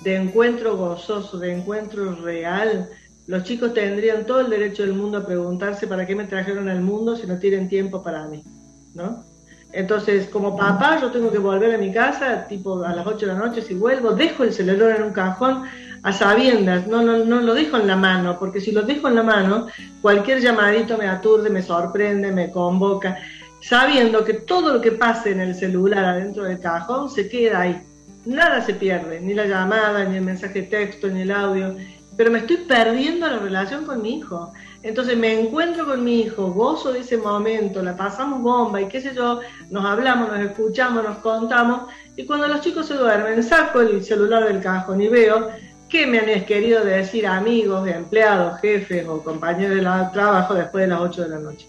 de 0.04 0.18
encuentro 0.18 0.78
gozoso, 0.78 1.40
de 1.40 1.52
encuentro 1.52 2.14
real, 2.14 2.92
los 3.28 3.44
chicos 3.44 3.74
tendrían 3.74 4.26
todo 4.26 4.40
el 4.40 4.50
derecho 4.50 4.84
del 4.84 4.94
mundo 4.94 5.20
a 5.20 5.26
preguntarse 5.26 5.86
para 5.86 6.06
qué 6.08 6.16
me 6.16 6.24
trajeron 6.24 6.70
al 6.70 6.82
mundo 6.82 7.16
si 7.16 7.28
no 7.28 7.38
tienen 7.38 7.68
tiempo 7.68 8.02
para 8.02 8.26
mí, 8.26 8.44
¿no? 8.96 9.24
Entonces, 9.74 10.28
como 10.30 10.56
papá, 10.56 11.00
yo 11.02 11.12
tengo 11.12 11.30
que 11.30 11.38
volver 11.38 11.76
a 11.76 11.78
mi 11.78 11.92
casa, 11.92 12.48
tipo 12.48 12.84
a 12.84 12.96
las 12.96 13.06
8 13.06 13.28
de 13.28 13.34
la 13.34 13.38
noche, 13.38 13.62
si 13.62 13.74
vuelvo, 13.74 14.14
dejo 14.14 14.44
el 14.44 14.54
celular 14.54 14.96
en 14.96 15.04
un 15.04 15.12
cajón, 15.12 15.64
a 16.04 16.14
sabiendas, 16.14 16.88
no, 16.88 17.02
no, 17.02 17.26
no 17.26 17.42
lo 17.42 17.54
dejo 17.54 17.78
en 17.78 17.88
la 17.88 17.98
mano, 17.98 18.40
porque 18.40 18.62
si 18.62 18.72
lo 18.72 18.84
dejo 18.84 19.10
en 19.10 19.16
la 19.16 19.24
mano, 19.24 19.68
cualquier 20.02 20.40
llamadito 20.40 20.98
me 20.98 21.08
aturde, 21.08 21.50
me 21.50 21.62
sorprende, 21.62 22.32
me 22.32 22.50
convoca, 22.50 23.18
sabiendo 23.62 24.24
que 24.24 24.36
todo 24.36 24.74
lo 24.74 24.82
que 24.82 24.94
pase 24.94 25.32
en 25.32 25.42
el 25.42 25.54
celular 25.54 26.06
adentro 26.06 26.44
del 26.44 26.60
cajón 26.60 27.10
se 27.10 27.28
queda 27.28 27.62
ahí. 27.62 27.82
Nada 28.26 28.62
se 28.62 28.74
pierde, 28.74 29.20
ni 29.20 29.34
la 29.34 29.46
llamada, 29.46 30.06
ni 30.06 30.18
el 30.18 30.24
mensaje 30.24 30.62
de 30.62 30.68
texto, 30.68 31.08
ni 31.08 31.22
el 31.22 31.32
audio, 31.32 31.76
pero 32.18 32.32
me 32.32 32.40
estoy 32.40 32.58
perdiendo 32.58 33.28
la 33.28 33.38
relación 33.38 33.86
con 33.86 34.02
mi 34.02 34.18
hijo. 34.18 34.52
Entonces 34.82 35.16
me 35.16 35.40
encuentro 35.40 35.86
con 35.86 36.04
mi 36.04 36.22
hijo, 36.22 36.52
gozo 36.52 36.92
de 36.92 37.00
ese 37.00 37.18
momento, 37.18 37.84
la 37.84 37.96
pasamos 37.96 38.42
bomba 38.42 38.82
y 38.82 38.88
qué 38.88 39.00
sé 39.00 39.14
yo, 39.14 39.42
nos 39.70 39.86
hablamos, 39.86 40.30
nos 40.30 40.40
escuchamos, 40.40 41.04
nos 41.04 41.18
contamos, 41.18 41.92
y 42.16 42.26
cuando 42.26 42.48
los 42.48 42.62
chicos 42.62 42.88
se 42.88 42.96
duermen, 42.96 43.44
saco 43.44 43.82
el 43.82 44.04
celular 44.04 44.46
del 44.46 44.62
cajón 44.62 45.02
y 45.02 45.08
veo 45.08 45.50
qué 45.90 46.08
me 46.08 46.20
han 46.20 46.46
querido 46.46 46.84
decir 46.84 47.28
amigos, 47.28 47.88
empleados, 47.88 48.60
jefes 48.60 49.08
o 49.08 49.24
compañeros 49.24 49.78
de 49.78 50.10
trabajo 50.12 50.54
después 50.54 50.84
de 50.84 50.88
las 50.88 51.00
8 51.00 51.22
de 51.24 51.30
la 51.30 51.40
noche. 51.40 51.68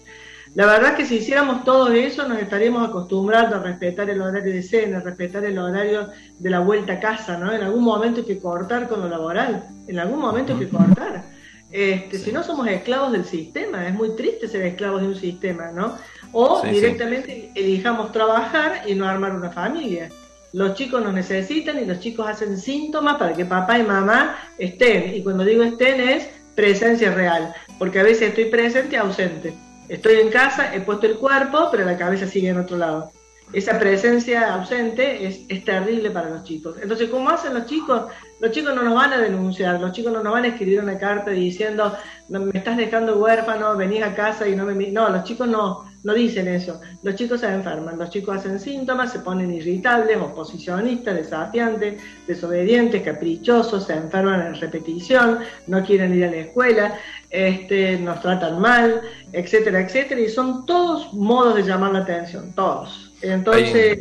La 0.55 0.65
verdad 0.65 0.91
es 0.91 0.95
que 0.97 1.05
si 1.05 1.17
hiciéramos 1.17 1.63
todo 1.63 1.91
eso 1.91 2.27
nos 2.27 2.39
estaríamos 2.39 2.87
acostumbrando 2.87 3.57
a 3.57 3.59
respetar 3.59 4.09
el 4.09 4.21
horario 4.21 4.51
de 4.51 4.63
cena, 4.63 4.99
respetar 4.99 5.43
el 5.45 5.57
horario 5.57 6.09
de 6.39 6.49
la 6.49 6.59
vuelta 6.59 6.93
a 6.93 6.99
casa, 6.99 7.37
¿no? 7.37 7.53
En 7.53 7.61
algún 7.61 7.83
momento 7.83 8.21
hay 8.21 8.25
que 8.25 8.39
cortar 8.39 8.87
con 8.87 9.01
lo 9.01 9.09
laboral, 9.09 9.65
en 9.87 9.99
algún 9.99 10.19
momento 10.19 10.53
hay 10.53 10.59
que 10.59 10.69
cortar. 10.69 11.23
Este, 11.71 12.17
Si 12.17 12.31
no 12.31 12.43
somos 12.43 12.67
esclavos 12.67 13.11
del 13.11 13.25
sistema, 13.25 13.87
es 13.87 13.93
muy 13.93 14.15
triste 14.15 14.47
ser 14.47 14.63
esclavos 14.63 15.01
de 15.01 15.07
un 15.09 15.15
sistema, 15.15 15.71
¿no? 15.71 15.97
O 16.31 16.63
directamente 16.63 17.51
elijamos 17.53 18.11
trabajar 18.11 18.83
y 18.87 18.95
no 18.95 19.07
armar 19.07 19.35
una 19.35 19.51
familia. 19.51 20.09
Los 20.51 20.73
chicos 20.73 21.03
nos 21.03 21.13
necesitan 21.13 21.77
y 21.77 21.85
los 21.85 21.99
chicos 21.99 22.27
hacen 22.27 22.57
síntomas 22.57 23.17
para 23.17 23.35
que 23.35 23.45
papá 23.45 23.77
y 23.77 23.83
mamá 23.83 24.35
estén. 24.57 25.15
Y 25.15 25.21
cuando 25.21 25.45
digo 25.45 25.61
estén 25.61 26.01
es 26.01 26.27
presencia 26.55 27.13
real, 27.13 27.53
porque 27.77 27.99
a 27.99 28.03
veces 28.03 28.29
estoy 28.29 28.45
presente 28.45 28.95
y 28.95 28.99
ausente. 28.99 29.68
Estoy 29.89 30.21
en 30.21 30.29
casa, 30.29 30.73
he 30.73 30.81
puesto 30.81 31.07
el 31.07 31.17
cuerpo, 31.17 31.67
pero 31.71 31.83
la 31.83 31.97
cabeza 31.97 32.27
sigue 32.27 32.49
en 32.49 32.59
otro 32.59 32.77
lado 32.77 33.11
esa 33.51 33.79
presencia 33.79 34.53
ausente 34.53 35.25
es, 35.25 35.41
es, 35.47 35.65
terrible 35.65 36.11
para 36.11 36.29
los 36.29 36.43
chicos. 36.43 36.77
Entonces, 36.81 37.09
¿cómo 37.09 37.29
hacen 37.29 37.53
los 37.55 37.65
chicos? 37.65 38.03
Los 38.39 38.51
chicos 38.51 38.75
no 38.75 38.83
nos 38.83 38.93
van 38.93 39.13
a 39.13 39.17
denunciar, 39.17 39.81
los 39.81 39.91
chicos 39.91 40.13
no 40.13 40.23
nos 40.23 40.33
van 40.33 40.45
a 40.45 40.49
escribir 40.49 40.81
una 40.81 40.97
carta 40.97 41.31
diciendo, 41.31 41.97
me 42.29 42.51
estás 42.53 42.77
dejando 42.77 43.17
huérfano, 43.17 43.75
venís 43.75 44.03
a 44.03 44.13
casa 44.13 44.47
y 44.47 44.55
no 44.55 44.65
me... 44.65 44.91
No, 44.91 45.09
los 45.09 45.23
chicos 45.23 45.47
no, 45.47 45.89
no 46.03 46.13
dicen 46.13 46.47
eso. 46.47 46.79
Los 47.03 47.15
chicos 47.15 47.41
se 47.41 47.47
enferman, 47.47 47.97
los 47.97 48.11
chicos 48.11 48.37
hacen 48.37 48.59
síntomas, 48.59 49.11
se 49.11 49.19
ponen 49.19 49.51
irritables, 49.51 50.17
oposicionistas, 50.17 51.15
desafiantes, 51.15 52.01
desobedientes, 52.27 53.01
caprichosos, 53.01 53.87
se 53.87 53.93
enferman 53.93 54.45
en 54.45 54.61
repetición, 54.61 55.39
no 55.67 55.83
quieren 55.83 56.13
ir 56.13 56.25
a 56.25 56.31
la 56.31 56.37
escuela, 56.37 56.99
este, 57.29 57.97
nos 57.97 58.21
tratan 58.21 58.59
mal, 58.59 59.01
etcétera, 59.31 59.81
etcétera. 59.81 60.21
Y 60.21 60.29
son 60.29 60.65
todos 60.65 61.13
modos 61.13 61.55
de 61.55 61.63
llamar 61.63 61.91
la 61.91 61.99
atención, 61.99 62.53
todos. 62.53 63.11
Entonces, 63.21 63.99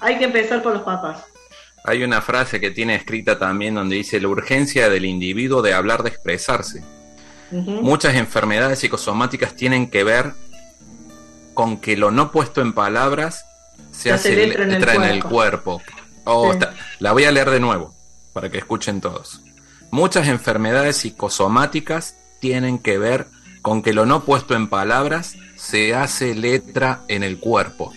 hay, 0.00 0.18
que 0.18 0.24
empezar 0.24 0.62
por 0.62 0.74
los 0.74 0.82
papás. 0.82 1.24
Hay 1.84 2.02
una 2.02 2.20
frase 2.20 2.60
que 2.60 2.70
tiene 2.70 2.94
escrita 2.94 3.38
también 3.38 3.74
donde 3.74 3.96
dice 3.96 4.20
la 4.20 4.28
urgencia 4.28 4.88
del 4.88 5.04
individuo 5.04 5.62
de 5.62 5.72
hablar, 5.72 6.02
de 6.02 6.10
expresarse. 6.10 6.82
Muchas 7.50 8.14
enfermedades 8.14 8.78
psicosomáticas 8.78 9.56
tienen 9.56 9.90
que 9.90 10.04
ver 10.04 10.34
con 11.54 11.78
que 11.78 11.96
lo 11.96 12.12
no 12.12 12.30
puesto 12.30 12.60
en 12.60 12.72
palabras 12.72 13.44
se, 13.90 14.12
hace 14.12 14.36
letra, 14.36 14.94
en, 14.94 15.02
el 15.02 15.24
cuerpo. 15.24 15.82
Oh, 16.24 16.54
la 17.00 17.12
voy 17.12 17.24
a 17.24 17.32
leer 17.32 17.50
de 17.50 17.58
nuevo 17.58 17.92
para 18.32 18.50
que 18.50 18.58
escuchen 18.58 19.00
todos. 19.00 19.42
Muchas 19.90 20.28
enfermedades 20.28 20.98
psicosomáticas 20.98 22.14
tienen 22.40 22.78
que 22.78 22.98
ver 22.98 23.26
con 23.62 23.82
que 23.82 23.92
lo 23.92 24.06
no 24.06 24.24
puesto 24.24 24.54
en 24.54 24.68
palabras 24.68 25.36
se 25.56 25.94
hace 25.94 26.34
letra 26.34 27.00
en 27.08 27.22
el 27.22 27.38
cuerpo. 27.38 27.92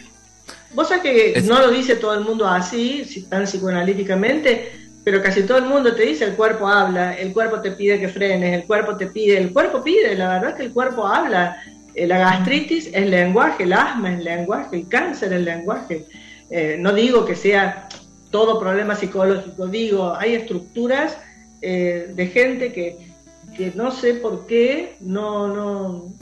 Vos 0.74 0.90
sabés 0.90 1.04
que 1.04 1.42
no 1.44 1.60
lo 1.60 1.72
dice 1.72 1.96
todo 1.96 2.14
el 2.14 2.22
mundo 2.22 2.48
así, 2.48 3.26
tan 3.30 3.44
psicoanalíticamente, 3.46 4.72
pero 5.04 5.22
casi 5.22 5.44
todo 5.44 5.58
el 5.58 5.66
mundo 5.66 5.96
te 5.96 6.04
dice 6.04 6.26
el 6.26 6.36
cuerpo 6.36 6.68
habla, 6.68 7.14
el 7.14 7.32
cuerpo 7.32 7.62
te 7.62 7.72
pide 7.72 8.00
que 8.00 8.10
frenes, 8.10 8.54
el 8.54 8.66
cuerpo 8.66 8.96
te 8.98 9.08
pide, 9.08 9.38
el 9.38 9.54
cuerpo 9.54 9.84
pide, 9.84 10.16
la 10.16 10.30
verdad 10.30 10.50
es 10.52 10.56
que 10.56 10.64
el 10.64 10.74
cuerpo 10.74 11.08
habla. 11.08 11.58
Eh, 11.96 12.08
la 12.08 12.18
gastritis 12.18 12.90
es 12.92 13.08
lenguaje, 13.08 13.64
el 13.64 13.74
asma 13.74 14.14
es 14.14 14.24
lenguaje, 14.24 14.78
el 14.78 14.88
cáncer 14.88 15.34
es 15.34 15.42
lenguaje. 15.42 16.06
Eh, 16.50 16.78
no 16.80 16.92
digo 16.92 17.24
que 17.26 17.36
sea 17.36 17.88
todo 18.32 18.60
problema 18.60 18.96
psicológico, 18.96 19.68
digo, 19.68 20.16
hay 20.16 20.34
estructuras 20.34 21.18
eh, 21.62 22.12
de 22.16 22.28
gente 22.28 22.74
que, 22.74 23.13
que 23.56 23.72
no 23.76 23.92
sé 23.92 24.16
por 24.16 24.46
qué 24.48 24.96
no, 25.00 25.48
no, 25.48 26.14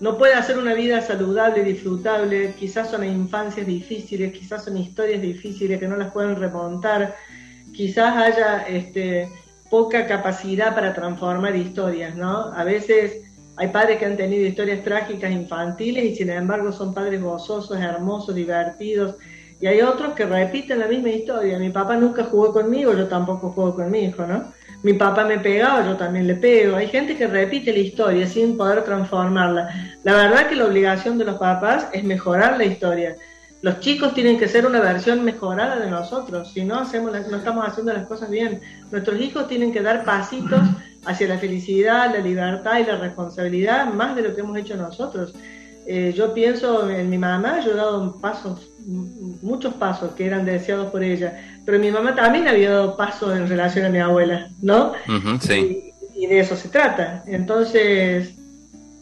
no 0.00 0.18
puede 0.18 0.34
hacer 0.34 0.58
una 0.58 0.74
vida 0.74 1.00
saludable 1.00 1.62
disfrutable, 1.64 2.54
quizás 2.58 2.90
son 2.90 3.04
infancias 3.04 3.66
difíciles, 3.66 4.32
quizás 4.32 4.64
son 4.64 4.76
historias 4.76 5.22
difíciles 5.22 5.78
que 5.78 5.88
no 5.88 5.96
las 5.96 6.12
pueden 6.12 6.36
remontar, 6.36 7.16
quizás 7.72 8.16
haya 8.16 8.66
este, 8.68 9.28
poca 9.70 10.06
capacidad 10.06 10.74
para 10.74 10.94
transformar 10.94 11.56
historias, 11.56 12.16
¿no? 12.16 12.52
A 12.52 12.64
veces 12.64 13.22
hay 13.56 13.68
padres 13.68 13.98
que 13.98 14.06
han 14.06 14.16
tenido 14.16 14.46
historias 14.46 14.82
trágicas 14.82 15.30
infantiles 15.30 16.04
y 16.04 16.16
sin 16.16 16.30
embargo 16.30 16.72
son 16.72 16.92
padres 16.92 17.22
gozosos, 17.22 17.78
hermosos, 17.80 18.34
divertidos, 18.34 19.16
y 19.60 19.66
hay 19.66 19.80
otros 19.80 20.14
que 20.14 20.26
repiten 20.26 20.80
la 20.80 20.88
misma 20.88 21.10
historia. 21.10 21.58
Mi 21.58 21.70
papá 21.70 21.96
nunca 21.96 22.24
jugó 22.24 22.52
conmigo, 22.52 22.92
yo 22.92 23.06
tampoco 23.06 23.52
juego 23.52 23.76
con 23.76 23.90
mi 23.90 24.00
hijo, 24.00 24.26
¿no? 24.26 24.52
Mi 24.84 24.92
papá 24.92 25.24
me 25.24 25.38
pegaba, 25.38 25.82
yo 25.84 25.96
también 25.96 26.26
le 26.26 26.34
pego. 26.34 26.76
Hay 26.76 26.88
gente 26.88 27.16
que 27.16 27.26
repite 27.26 27.72
la 27.72 27.78
historia 27.78 28.26
sin 28.26 28.54
poder 28.58 28.84
transformarla. 28.84 29.96
La 30.02 30.12
verdad 30.12 30.46
que 30.46 30.56
la 30.56 30.66
obligación 30.66 31.16
de 31.16 31.24
los 31.24 31.38
papás 31.38 31.88
es 31.94 32.04
mejorar 32.04 32.58
la 32.58 32.66
historia. 32.66 33.16
Los 33.62 33.80
chicos 33.80 34.12
tienen 34.12 34.38
que 34.38 34.46
ser 34.46 34.66
una 34.66 34.80
versión 34.80 35.24
mejorada 35.24 35.80
de 35.80 35.90
nosotros, 35.90 36.52
si 36.52 36.66
no 36.66 36.80
hacemos 36.80 37.12
no 37.12 37.36
estamos 37.38 37.66
haciendo 37.66 37.94
las 37.94 38.06
cosas 38.06 38.28
bien. 38.28 38.60
Nuestros 38.90 39.18
hijos 39.18 39.48
tienen 39.48 39.72
que 39.72 39.80
dar 39.80 40.04
pasitos 40.04 40.60
hacia 41.06 41.28
la 41.28 41.38
felicidad, 41.38 42.12
la 42.12 42.20
libertad 42.20 42.78
y 42.78 42.84
la 42.84 42.96
responsabilidad 42.96 43.86
más 43.86 44.14
de 44.16 44.20
lo 44.20 44.34
que 44.34 44.42
hemos 44.42 44.58
hecho 44.58 44.76
nosotros. 44.76 45.34
Eh, 45.86 46.12
yo 46.16 46.32
pienso 46.32 46.88
en 46.88 47.10
mi 47.10 47.18
mamá, 47.18 47.60
yo 47.60 47.72
he 47.72 47.76
dado 47.76 48.18
pasos, 48.20 48.70
muchos 49.42 49.74
pasos 49.74 50.14
que 50.14 50.26
eran 50.26 50.44
deseados 50.44 50.90
por 50.90 51.02
ella 51.02 51.38
pero 51.64 51.78
mi 51.78 51.90
mamá 51.90 52.14
también 52.14 52.46
había 52.46 52.70
dado 52.70 52.96
paso 52.96 53.34
en 53.34 53.48
relación 53.48 53.86
a 53.86 53.88
mi 53.88 53.98
abuela, 53.98 54.50
¿no? 54.60 54.92
sí. 55.40 55.92
y, 56.14 56.26
de 56.26 56.40
eso 56.40 56.56
se 56.56 56.68
trata. 56.68 57.24
Entonces, 57.26 58.34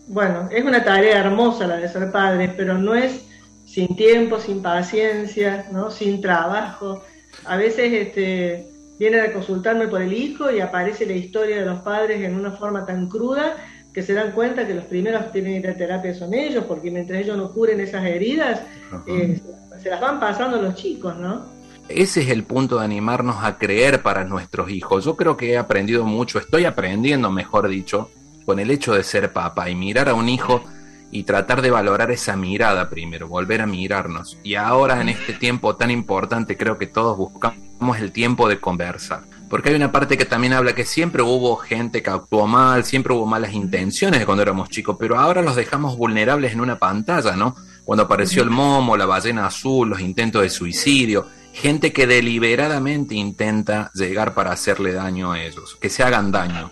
bueno, 0.06 0.48
es 0.50 0.64
una 0.64 0.84
tarea 0.84 1.18
hermosa 1.18 1.66
la 1.66 1.76
de 1.76 1.88
ser 1.88 2.10
padre, 2.12 2.52
pero 2.56 2.78
no 2.78 2.94
es 2.94 3.26
sin 3.66 3.96
tiempo, 3.96 4.38
sin 4.38 4.62
paciencia, 4.62 5.66
¿no? 5.72 5.90
Sin 5.90 6.20
trabajo. 6.20 7.02
A 7.44 7.56
veces 7.56 7.92
este, 7.92 8.66
vienen 8.98 9.20
a 9.20 9.32
consultarme 9.32 9.88
por 9.88 10.02
el 10.02 10.12
hijo 10.12 10.50
y 10.50 10.60
aparece 10.60 11.06
la 11.06 11.14
historia 11.14 11.56
de 11.56 11.66
los 11.66 11.80
padres 11.80 12.22
en 12.22 12.34
una 12.34 12.52
forma 12.52 12.86
tan 12.86 13.08
cruda 13.08 13.56
que 13.92 14.02
se 14.02 14.14
dan 14.14 14.32
cuenta 14.32 14.66
que 14.66 14.74
los 14.74 14.84
primeros 14.84 15.24
que 15.24 15.30
tienen 15.32 15.52
que 15.60 15.68
ir 15.68 15.74
a 15.74 15.76
terapia 15.76 16.14
son 16.14 16.32
ellos, 16.34 16.64
porque 16.64 16.90
mientras 16.90 17.20
ellos 17.20 17.36
no 17.36 17.52
curen 17.52 17.80
esas 17.80 18.04
heridas, 18.04 18.62
eh, 19.06 19.40
se 19.82 19.90
las 19.90 20.00
van 20.00 20.18
pasando 20.18 20.60
los 20.60 20.74
chicos, 20.74 21.16
¿no? 21.16 21.44
Ese 21.88 22.22
es 22.22 22.30
el 22.30 22.44
punto 22.44 22.78
de 22.78 22.84
animarnos 22.84 23.36
a 23.42 23.58
creer 23.58 24.02
para 24.02 24.24
nuestros 24.24 24.70
hijos. 24.70 25.04
Yo 25.04 25.16
creo 25.16 25.36
que 25.36 25.52
he 25.52 25.58
aprendido 25.58 26.04
mucho, 26.04 26.38
estoy 26.38 26.64
aprendiendo, 26.64 27.30
mejor 27.30 27.68
dicho, 27.68 28.08
con 28.46 28.58
el 28.58 28.70
hecho 28.70 28.94
de 28.94 29.02
ser 29.02 29.32
papá 29.32 29.68
y 29.68 29.74
mirar 29.74 30.08
a 30.08 30.14
un 30.14 30.28
hijo 30.28 30.64
y 31.10 31.24
tratar 31.24 31.60
de 31.60 31.70
valorar 31.70 32.10
esa 32.10 32.36
mirada 32.36 32.88
primero, 32.88 33.28
volver 33.28 33.60
a 33.60 33.66
mirarnos. 33.66 34.38
Y 34.42 34.54
ahora 34.54 35.00
en 35.00 35.10
este 35.10 35.34
tiempo 35.34 35.76
tan 35.76 35.90
importante 35.90 36.56
creo 36.56 36.78
que 36.78 36.86
todos 36.86 37.18
buscamos 37.18 37.98
el 37.98 38.12
tiempo 38.12 38.48
de 38.48 38.58
conversar. 38.58 39.24
Porque 39.52 39.68
hay 39.68 39.74
una 39.74 39.92
parte 39.92 40.16
que 40.16 40.24
también 40.24 40.54
habla 40.54 40.74
que 40.74 40.86
siempre 40.86 41.20
hubo 41.20 41.56
gente 41.56 42.02
que 42.02 42.08
actuó 42.08 42.46
mal, 42.46 42.84
siempre 42.84 43.12
hubo 43.12 43.26
malas 43.26 43.52
intenciones 43.52 44.18
de 44.18 44.24
cuando 44.24 44.40
éramos 44.40 44.70
chicos, 44.70 44.96
pero 44.98 45.18
ahora 45.18 45.42
los 45.42 45.56
dejamos 45.56 45.98
vulnerables 45.98 46.54
en 46.54 46.62
una 46.62 46.78
pantalla, 46.78 47.36
¿no? 47.36 47.54
Cuando 47.84 48.04
apareció 48.04 48.42
el 48.42 48.48
momo, 48.48 48.96
la 48.96 49.04
ballena 49.04 49.44
azul, 49.44 49.90
los 49.90 50.00
intentos 50.00 50.40
de 50.40 50.48
suicidio 50.48 51.26
gente 51.52 51.92
que 51.92 52.06
deliberadamente 52.06 53.14
intenta 53.14 53.90
llegar 53.92 54.32
para 54.32 54.52
hacerle 54.52 54.94
daño 54.94 55.32
a 55.32 55.42
ellos, 55.42 55.76
que 55.78 55.90
se 55.90 56.02
hagan 56.02 56.32
daño. 56.32 56.70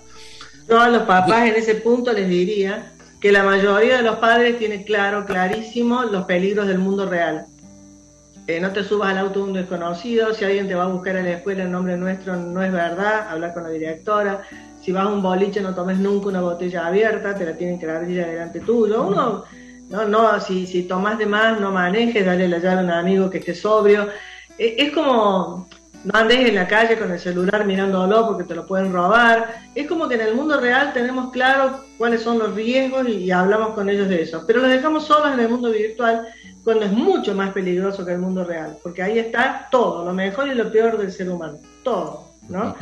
Yo 0.66 0.81
a 0.81 0.88
los 0.88 1.03
papás 1.03 1.49
en 1.49 1.57
ese 1.57 1.75
punto 1.75 2.14
les 2.14 2.31
diría 2.31 2.95
que 3.21 3.31
la 3.31 3.43
mayoría 3.43 3.99
de 3.99 4.03
los 4.05 4.16
padres 4.16 4.59
tiene 4.59 4.85
claro, 4.85 5.27
clarísimo 5.27 6.05
los 6.05 6.25
peligros 6.25 6.66
del 6.66 6.79
mundo 6.79 7.05
real. 7.05 7.45
Eh, 8.51 8.59
no 8.59 8.73
te 8.73 8.83
subas 8.83 9.11
al 9.11 9.19
auto 9.19 9.39
de 9.39 9.45
un 9.45 9.53
desconocido, 9.53 10.35
si 10.35 10.45
alguien 10.45 10.67
te 10.67 10.75
va 10.75 10.83
a 10.83 10.89
buscar 10.89 11.17
a 11.17 11.23
la 11.23 11.35
escuela 11.35 11.63
en 11.63 11.71
nombre 11.71 11.97
nuestro 11.97 12.35
no 12.35 12.61
es 12.65 12.73
verdad, 12.73 13.29
hablar 13.29 13.55
con 13.55 13.63
la 13.63 13.69
directora, 13.69 14.43
si 14.83 14.91
vas 14.91 15.05
a 15.05 15.09
un 15.09 15.23
boliche 15.23 15.61
no 15.61 15.73
tomes 15.73 15.99
nunca 15.99 16.31
una 16.31 16.41
botella 16.41 16.89
abierta, 16.89 17.33
te 17.33 17.47
la 17.47 17.57
tienen 17.57 17.79
que 17.79 17.89
abrir 17.89 18.27
delante 18.27 18.59
tuyo. 18.59 19.03
Uno, 19.07 19.45
no, 19.89 20.05
no, 20.05 20.41
si, 20.41 20.67
si 20.67 20.83
tomas 20.83 21.17
de 21.19 21.27
más, 21.27 21.61
no 21.61 21.71
manejes, 21.71 22.27
dale 22.27 22.49
la 22.49 22.59
llave 22.59 22.81
a 22.81 22.85
un 22.85 22.91
amigo 22.91 23.31
que 23.31 23.39
esté 23.39 23.55
sobrio. 23.55 24.09
Eh, 24.59 24.75
es 24.79 24.91
como, 24.93 25.69
no 26.03 26.19
andes 26.19 26.49
en 26.49 26.55
la 26.55 26.67
calle 26.67 26.99
con 26.99 27.13
el 27.13 27.21
celular 27.21 27.67
mirándolo 27.67 28.27
porque 28.27 28.45
te 28.45 28.55
lo 28.55 28.67
pueden 28.67 28.93
robar. 28.93 29.61
Es 29.75 29.87
como 29.87 30.09
que 30.09 30.15
en 30.15 30.23
el 30.23 30.35
mundo 30.35 30.59
real 30.59 30.93
tenemos 30.93 31.31
claro 31.31 31.85
cuáles 31.99 32.23
son 32.23 32.39
los 32.41 32.55
riesgos 32.55 33.09
y, 33.09 33.31
hablamos 33.31 33.75
con 33.75 33.89
ellos 33.89 34.09
de 34.09 34.23
eso. 34.23 34.43
Pero 34.47 34.61
los 34.61 34.71
dejamos 34.71 35.07
solos 35.07 35.35
en 35.35 35.41
el 35.41 35.49
mundo 35.49 35.71
virtual 35.71 36.27
cuando 36.64 36.85
es 36.85 36.92
mucho 36.92 37.35
más 37.35 37.53
peligroso 37.53 38.05
que 38.05 38.12
el 38.12 38.18
mundo 38.18 38.44
real, 38.44 38.77
porque 38.83 39.03
ahí 39.03 39.18
está 39.18 39.68
todo, 39.70 40.05
lo 40.05 40.12
mejor 40.12 40.49
y 40.49 40.55
lo 40.55 40.70
peor 40.70 40.99
del 40.99 41.12
ser 41.12 41.31
humano, 41.31 41.59
todo, 41.83 42.29
¿no? 42.49 42.77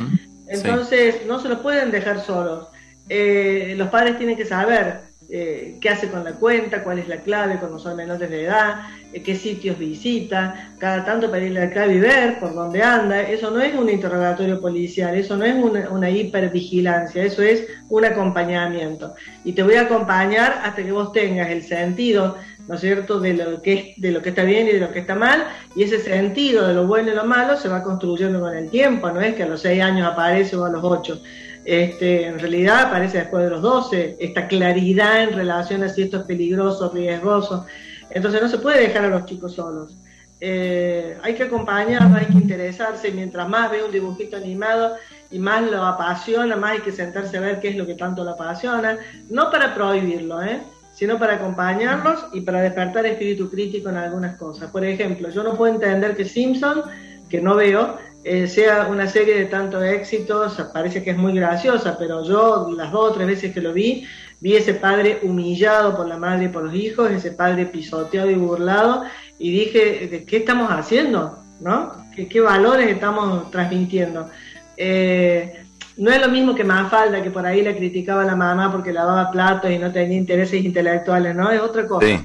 Entonces 0.47 1.25
no 1.27 1.39
se 1.39 1.49
los 1.49 1.59
pueden 1.59 1.91
dejar 1.91 2.21
solos. 2.21 2.67
Eh, 3.07 3.75
los 3.77 3.89
padres 3.89 4.17
tienen 4.17 4.35
que 4.35 4.45
saber 4.45 5.09
eh, 5.31 5.77
qué 5.79 5.89
hace 5.89 6.09
con 6.09 6.23
la 6.23 6.33
cuenta, 6.33 6.83
cuál 6.83 6.97
es 6.97 7.07
la 7.07 7.17
clave 7.17 7.59
cuando 7.59 7.77
son 7.77 7.95
menores 7.95 8.31
de 8.31 8.45
edad, 8.45 8.81
eh, 9.13 9.21
qué 9.21 9.35
sitios 9.35 9.77
visita, 9.77 10.73
cada 10.79 11.05
tanto 11.05 11.29
pedirle 11.29 11.59
la 11.59 11.69
clave 11.69 11.93
y 11.93 11.99
ver 11.99 12.39
por 12.39 12.55
dónde 12.55 12.81
anda. 12.81 13.21
Eso 13.21 13.51
no 13.51 13.61
es 13.61 13.75
un 13.75 13.91
interrogatorio 13.91 14.59
policial, 14.59 15.15
eso 15.15 15.37
no 15.37 15.45
es 15.45 15.53
una, 15.53 16.09
hipervigilancia, 16.09 17.23
eso 17.23 17.43
es 17.43 17.63
un 17.89 18.05
acompañamiento. 18.05 19.13
Y 19.43 19.53
te 19.53 19.61
voy 19.61 19.75
a 19.75 19.81
acompañar 19.81 20.61
hasta 20.63 20.83
que 20.83 20.91
vos 20.91 21.11
tengas 21.11 21.51
el 21.51 21.61
sentido, 21.61 22.37
¿no 22.69 22.75
es 22.75 22.81
cierto?, 22.81 23.19
de 23.19 23.33
lo 23.33 23.63
que, 23.63 23.95
de 23.97 24.11
lo 24.11 24.21
que 24.21 24.29
está 24.29 24.43
bien 24.43 24.67
y 24.67 24.73
de 24.73 24.79
lo 24.79 24.91
que 24.91 24.99
está 24.99 25.15
mal, 25.15 25.43
y 25.75 25.81
ese 25.81 25.99
sentido 25.99 26.67
de 26.67 26.75
lo 26.75 26.85
bueno 26.85 27.11
y 27.11 27.15
lo 27.15 27.25
malo 27.25 27.57
se 27.57 27.67
va 27.67 27.81
construyendo 27.81 28.39
con 28.39 28.55
el 28.55 28.69
tiempo, 28.69 29.09
no 29.09 29.19
es 29.19 29.33
que 29.33 29.41
a 29.41 29.47
los 29.47 29.61
seis 29.61 29.81
años 29.81 30.07
aparece 30.07 30.55
o 30.55 30.65
a 30.65 30.69
los 30.69 30.83
ocho. 30.83 31.19
Este, 31.65 32.27
en 32.27 32.37
realidad 32.37 32.81
aparece 32.81 33.17
después 33.17 33.43
de 33.43 33.49
los 33.49 33.63
12, 33.63 34.17
esta 34.19 34.47
claridad 34.47 35.23
en 35.23 35.33
relación 35.33 35.81
a 35.81 35.89
si 35.89 36.03
esto 36.03 36.17
es 36.17 36.23
peligroso, 36.23 36.91
riesgoso. 36.93 37.65
Entonces 38.11 38.39
no 38.39 38.47
se 38.47 38.59
puede 38.59 38.81
dejar 38.81 39.05
a 39.05 39.09
los 39.09 39.25
chicos 39.25 39.55
solos. 39.55 39.97
Eh, 40.39 41.17
hay 41.23 41.33
que 41.33 41.43
acompañarlos, 41.43 42.19
hay 42.19 42.27
que 42.27 42.37
interesarse, 42.37 43.11
mientras 43.11 43.49
más 43.49 43.71
ve 43.71 43.83
un 43.83 43.91
dibujito 43.91 44.37
animado 44.37 44.95
y 45.31 45.39
más 45.39 45.63
lo 45.63 45.83
apasiona, 45.83 46.55
más 46.55 46.73
hay 46.73 46.81
que 46.81 46.91
sentarse 46.91 47.37
a 47.37 47.41
ver 47.41 47.59
qué 47.59 47.69
es 47.69 47.77
lo 47.77 47.87
que 47.87 47.95
tanto 47.95 48.23
lo 48.23 48.31
apasiona, 48.31 48.99
no 49.29 49.49
para 49.49 49.73
prohibirlo, 49.73 50.43
¿eh? 50.43 50.61
Sino 50.99 51.17
para 51.17 51.35
acompañarlos 51.35 52.25
y 52.33 52.41
para 52.41 52.61
despertar 52.61 53.05
espíritu 53.05 53.49
crítico 53.49 53.87
en 53.87 53.95
algunas 53.95 54.35
cosas. 54.35 54.69
Por 54.69 54.83
ejemplo, 54.83 55.29
yo 55.29 55.43
no 55.43 55.55
puedo 55.55 55.73
entender 55.73 56.13
que 56.13 56.25
Simpson, 56.25 56.81
que 57.29 57.39
no 57.39 57.55
veo, 57.55 57.95
eh, 58.25 58.47
sea 58.47 58.85
una 58.85 59.07
serie 59.07 59.35
de 59.35 59.45
tantos 59.45 59.81
éxitos, 59.81 60.61
parece 60.73 61.01
que 61.01 61.11
es 61.11 61.17
muy 61.17 61.33
graciosa, 61.33 61.97
pero 61.97 62.25
yo 62.25 62.69
las 62.75 62.91
dos 62.91 63.11
o 63.11 63.13
tres 63.13 63.27
veces 63.27 63.53
que 63.53 63.61
lo 63.61 63.71
vi, 63.71 64.05
vi 64.41 64.57
ese 64.57 64.73
padre 64.73 65.19
humillado 65.23 65.95
por 65.95 66.05
la 66.05 66.17
madre 66.17 66.45
y 66.45 66.49
por 66.49 66.65
los 66.65 66.75
hijos, 66.75 67.09
ese 67.09 67.31
padre 67.31 67.65
pisoteado 67.67 68.29
y 68.29 68.35
burlado, 68.35 69.03
y 69.37 69.51
dije, 69.51 70.25
¿qué 70.27 70.37
estamos 70.37 70.69
haciendo? 70.69 71.39
¿No? 71.61 71.93
¿Qué, 72.13 72.41
valores 72.41 72.89
estamos 72.89 73.49
transmitiendo? 73.51 74.27
Eh, 74.75 75.63
no 75.99 76.11
es 76.11 76.21
lo 76.21 76.29
mismo 76.29 76.55
que 76.55 76.63
Mafalda, 76.63 77.21
que 77.21 77.29
por 77.29 77.45
ahí 77.45 77.61
le 77.61 77.77
criticaba 77.77 78.23
a 78.23 78.25
la 78.25 78.35
mamá 78.35 78.71
porque 78.71 78.91
lavaba 78.91 79.31
platos 79.31 79.69
y 79.69 79.77
no 79.77 79.91
tenía 79.91 80.17
intereses 80.17 80.63
intelectuales, 80.63 81.35
¿no? 81.35 81.51
Es 81.51 81.61
otra 81.61 81.87
cosa. 81.87 82.23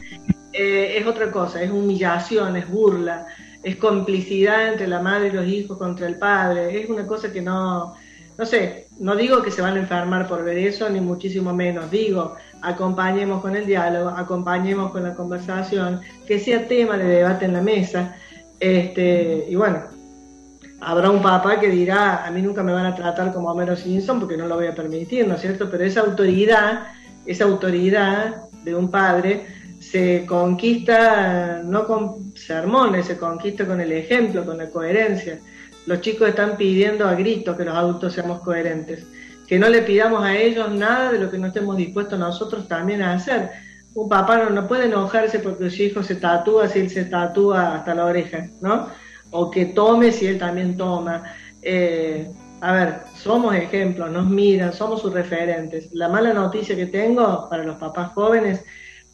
Eh, 0.53 0.99
es 0.99 1.07
otra 1.07 1.31
cosa, 1.31 1.63
es 1.63 1.71
humillación, 1.71 2.57
es 2.57 2.69
burla 2.69 3.27
es 3.65 3.77
complicidad 3.77 4.69
entre 4.69 4.87
la 4.87 5.01
madre 5.01 5.29
y 5.29 5.33
los 5.33 5.47
hijos 5.47 5.79
contra 5.79 6.07
el 6.07 6.17
padre, 6.17 6.81
es 6.81 6.89
una 6.89 7.07
cosa 7.07 7.33
que 7.33 7.41
no, 7.41 7.95
no 8.37 8.47
sé, 8.47 8.89
no 9.01 9.17
digo 9.17 9.43
que 9.43 9.51
se 9.51 9.63
van 9.63 9.77
a 9.77 9.81
enfermar 9.81 10.29
por 10.29 10.45
ver 10.45 10.59
eso, 10.59 10.89
ni 10.91 11.01
muchísimo 11.01 11.55
menos, 11.55 11.91
digo, 11.91 12.37
acompañemos 12.61 13.41
con 13.41 13.57
el 13.57 13.65
diálogo, 13.67 14.11
acompañemos 14.11 14.93
con 14.93 15.03
la 15.03 15.15
conversación, 15.15 16.03
que 16.27 16.39
sea 16.39 16.69
tema 16.69 16.99
de 16.99 17.05
debate 17.05 17.47
en 17.47 17.55
la 17.55 17.63
mesa, 17.63 18.17
este, 18.61 19.47
y 19.49 19.55
bueno, 19.57 19.83
habrá 20.85 21.11
un 21.11 21.23
papá 21.23 21.59
que 21.59 21.69
dirá, 21.69 22.27
a 22.27 22.31
mí 22.31 22.43
nunca 22.43 22.63
me 22.63 22.73
van 22.73 22.87
a 22.87 22.95
tratar 22.95 23.33
como 23.33 23.51
Homero 23.51 23.75
Simpson 23.75 24.21
porque 24.21 24.37
no 24.37 24.47
lo 24.47 24.57
voy 24.57 24.67
a 24.67 24.75
permitir, 24.75 25.27
¿no 25.27 25.35
es 25.35 25.41
cierto? 25.41 25.71
Pero 25.71 25.85
esa 25.85 26.01
autoridad, 26.01 26.89
esa 27.25 27.45
autoridad 27.45 28.45
de 28.63 28.75
un 28.75 28.91
padre, 28.91 29.47
se 29.81 30.25
conquista 30.27 31.63
no 31.65 31.87
con 31.87 32.35
sermones, 32.37 33.07
se 33.07 33.17
conquista 33.17 33.67
con 33.67 33.81
el 33.81 33.93
ejemplo, 33.93 34.45
con 34.45 34.59
la 34.59 34.69
coherencia. 34.69 35.39
Los 35.87 36.01
chicos 36.01 36.29
están 36.29 36.57
pidiendo 36.57 37.07
a 37.07 37.15
gritos 37.15 37.57
que 37.57 37.65
los 37.65 37.75
adultos 37.75 38.13
seamos 38.13 38.41
coherentes, 38.41 39.07
que 39.47 39.59
no 39.59 39.69
le 39.69 39.83
pidamos 39.83 40.23
a 40.23 40.37
ellos 40.37 40.71
nada 40.73 41.13
de 41.13 41.19
lo 41.19 41.31
que 41.31 41.39
no 41.39 41.49
estemos 41.49 41.77
dispuestos 41.77 42.19
nosotros 42.19 42.69
también 42.69 43.03
a 43.03 43.15
hacer. 43.15 43.51
Un 43.95 44.09
papá 44.09 44.51
no, 44.51 44.67
puede 44.67 44.87
enojarse 44.87 45.39
porque 45.39 45.71
su 45.71 45.83
hijo 45.83 46.03
se 46.03 46.17
tatúa 46.17 46.69
si 46.69 46.81
él 46.81 46.91
se 46.91 47.05
tatúa 47.05 47.77
hasta 47.77 47.95
la 47.95 48.07
oreja, 48.07 48.49
¿no? 48.61 48.89
O 49.37 49.51
que 49.51 49.67
tome 49.67 50.13
si 50.13 50.27
él 50.27 50.39
también 50.39 50.77
toma. 50.77 51.25
Eh, 51.61 52.31
a 52.61 52.73
ver, 52.73 53.01
somos 53.15 53.55
ejemplos, 53.55 54.11
nos 54.11 54.27
miran, 54.31 54.73
somos 54.73 55.03
sus 55.03 55.13
referentes. 55.13 55.93
La 55.93 56.09
mala 56.09 56.33
noticia 56.33 56.77
que 56.77 56.87
tengo 56.87 57.49
para 57.51 57.65
los 57.65 57.77
papás 57.77 58.13
jóvenes 58.13 58.65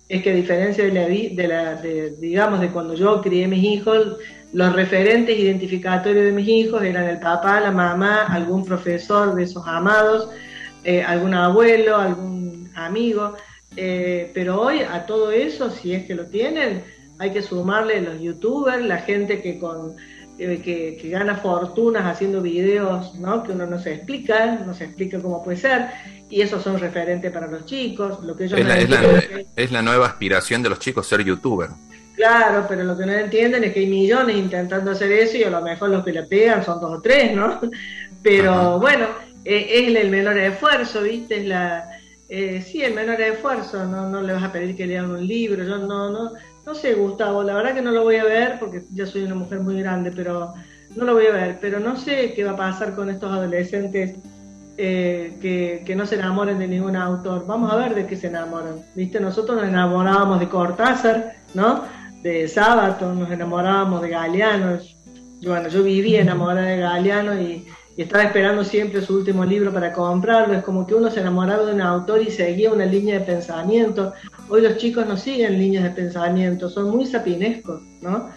es 0.09 0.23
que 0.23 0.31
a 0.31 0.35
diferencia 0.35 0.85
de 0.85 0.93
la, 0.93 1.07
de 1.07 1.49
la 1.49 1.75
de, 1.77 2.11
digamos, 2.19 2.61
de 2.61 2.69
cuando 2.69 2.95
yo 2.95 3.23
crié 3.23 3.49
mis 3.49 3.65
hijos, 3.65 4.19
los 4.53 4.73
referentes 4.75 5.39
identificatorios 5.39 6.27
de 6.27 6.33
mis 6.33 6.49
hijos 6.49 6.83
eran 6.83 7.09
el 7.09 7.19
papá, 7.19 7.61
la 7.61 7.71
mamá, 7.71 8.25
algún 8.25 8.65
profesor 8.65 9.35
de 9.35 9.45
esos 9.45 9.67
amados, 9.67 10.29
eh, 10.85 11.03
algún 11.03 11.33
abuelo, 11.33 11.97
algún 11.97 12.71
amigo, 12.75 13.37
eh, 13.77 14.31
pero 14.35 14.61
hoy 14.61 14.81
a 14.81 15.07
todo 15.07 15.31
eso, 15.31 15.71
si 15.71 15.95
es 15.95 16.05
que 16.07 16.15
lo 16.15 16.27
tienen, 16.27 16.83
hay 17.21 17.33
que 17.33 17.43
sumarle 17.43 18.01
los 18.01 18.19
youtubers, 18.21 18.83
la 18.83 18.97
gente 18.99 19.43
que 19.43 19.59
con 19.59 19.95
eh, 20.39 20.63
que, 20.65 21.09
gana 21.11 21.37
fortunas 21.37 22.07
haciendo 22.07 22.41
videos, 22.41 23.15
¿no? 23.17 23.43
Que 23.43 23.53
uno 23.53 23.67
no 23.67 23.79
se 23.79 23.93
explica, 23.93 24.57
no 24.65 24.73
se 24.73 24.85
explica 24.85 25.21
cómo 25.21 25.45
puede 25.45 25.59
ser, 25.59 25.89
y 26.31 26.41
esos 26.41 26.63
son 26.63 26.79
referentes 26.81 27.31
para 27.31 27.47
los 27.47 27.67
chicos. 27.67 28.25
Lo 28.25 28.35
que 28.35 28.45
ellos 28.45 28.59
es, 28.59 28.67
la, 28.67 28.79
es, 29.55 29.71
la, 29.71 29.83
nueva 29.83 30.07
aspiración 30.07 30.63
de 30.63 30.71
los 30.71 30.79
chicos 30.79 31.07
ser 31.07 31.23
youtuber. 31.23 31.69
Claro, 32.17 32.65
pero 32.67 32.85
lo 32.85 32.97
que 32.97 33.05
no 33.05 33.13
entienden 33.13 33.65
es 33.65 33.75
que 33.75 33.81
hay 33.81 33.87
millones 33.87 34.37
intentando 34.37 34.93
hacer 34.93 35.13
eso 35.13 35.37
y 35.37 35.43
a 35.43 35.51
lo 35.51 35.61
mejor 35.61 35.91
los 35.91 36.03
que 36.03 36.13
le 36.13 36.23
pegan 36.23 36.65
son 36.65 36.81
dos 36.81 36.99
o 36.99 37.03
tres, 37.03 37.37
¿no? 37.37 37.61
Pero 38.23 38.79
bueno, 38.79 39.07
eh, 39.45 39.67
es 39.71 39.95
el 39.95 40.11
menor 40.11 40.39
esfuerzo, 40.39 41.03
¿viste? 41.03 41.39
Es 41.39 41.47
la, 41.47 42.01
eh, 42.33 42.63
sí, 42.65 42.81
el 42.81 42.95
menor 42.95 43.21
esfuerzo, 43.21 43.85
no, 43.87 44.09
no 44.09 44.23
le 44.23 44.33
vas 44.33 44.45
a 44.45 44.53
pedir 44.53 44.77
que 44.77 44.87
lean 44.87 45.11
un 45.11 45.27
libro, 45.27 45.65
yo 45.65 45.79
no, 45.79 46.11
no, 46.11 46.31
no 46.71 46.77
sé, 46.77 46.95
Gustavo, 46.95 47.43
la 47.43 47.55
verdad 47.55 47.75
que 47.75 47.83
no 47.83 47.91
lo 47.91 48.05
voy 48.05 48.15
a 48.15 48.25
ver 48.25 48.61
porque 48.61 48.85
ya 48.93 49.05
soy 49.05 49.25
una 49.25 49.35
mujer 49.35 49.59
muy 49.59 49.81
grande, 49.81 50.13
pero 50.13 50.55
no 50.95 51.05
lo 51.05 51.15
voy 51.15 51.27
a 51.27 51.33
ver. 51.33 51.59
Pero 51.61 51.81
no 51.81 51.97
sé 51.97 52.33
qué 52.33 52.45
va 52.45 52.53
a 52.53 52.57
pasar 52.57 52.95
con 52.95 53.11
estos 53.11 53.33
adolescentes 53.33 54.15
eh, 54.77 55.83
que, 55.85 55.97
no 55.97 56.07
se 56.07 56.15
enamoren 56.15 56.61
de 56.61 56.69
ningún 56.69 56.95
autor. 56.95 57.45
Vamos 57.45 57.73
a 57.73 57.77
ver 57.77 57.97
de 57.97 58.07
qué 58.07 58.15
se 58.15 58.29
enamoran. 58.29 58.85
¿Viste? 58.95 59.19
Nosotros 59.19 59.57
nos 59.57 59.67
enamorábamos 59.67 60.39
de 60.39 60.49
Cortázar, 60.49 61.35
¿no? 61.55 61.87
De 62.23 62.47
Sábato, 62.47 63.13
nos 63.15 63.33
enamorábamos 63.33 64.01
de 64.03 64.11
Galeano. 64.11 64.79
bueno, 65.43 65.69
yo 65.71 65.83
vivía 65.83 66.21
enamorada 66.21 66.69
de 66.69 66.77
Galeano 66.77 67.35
y 67.35 67.67
y 68.01 68.05
estaba 68.05 68.25
esperando 68.25 68.65
siempre 68.65 69.03
su 69.03 69.15
último 69.17 69.45
libro 69.45 69.75
para 69.75 69.93
comprarlo. 69.93 70.55
Es 70.55 70.65
como 70.65 70.87
que 70.87 70.95
uno 70.95 71.11
se 71.11 71.21
enamoraba 71.21 71.67
de 71.67 71.75
un 71.75 71.83
autor 71.83 72.23
y 72.23 72.31
seguía 72.31 72.73
una 72.73 72.87
línea 72.87 73.19
de 73.19 73.27
pensamiento. 73.27 74.15
Hoy 74.49 74.63
los 74.63 74.79
chicos 74.79 75.07
no 75.07 75.19
siguen 75.19 75.59
líneas 75.59 75.85
de 75.85 75.91
pensamiento, 75.91 76.71
son 76.71 76.89
muy 76.89 77.05
sapinescos, 77.05 77.83
¿no? 78.01 78.31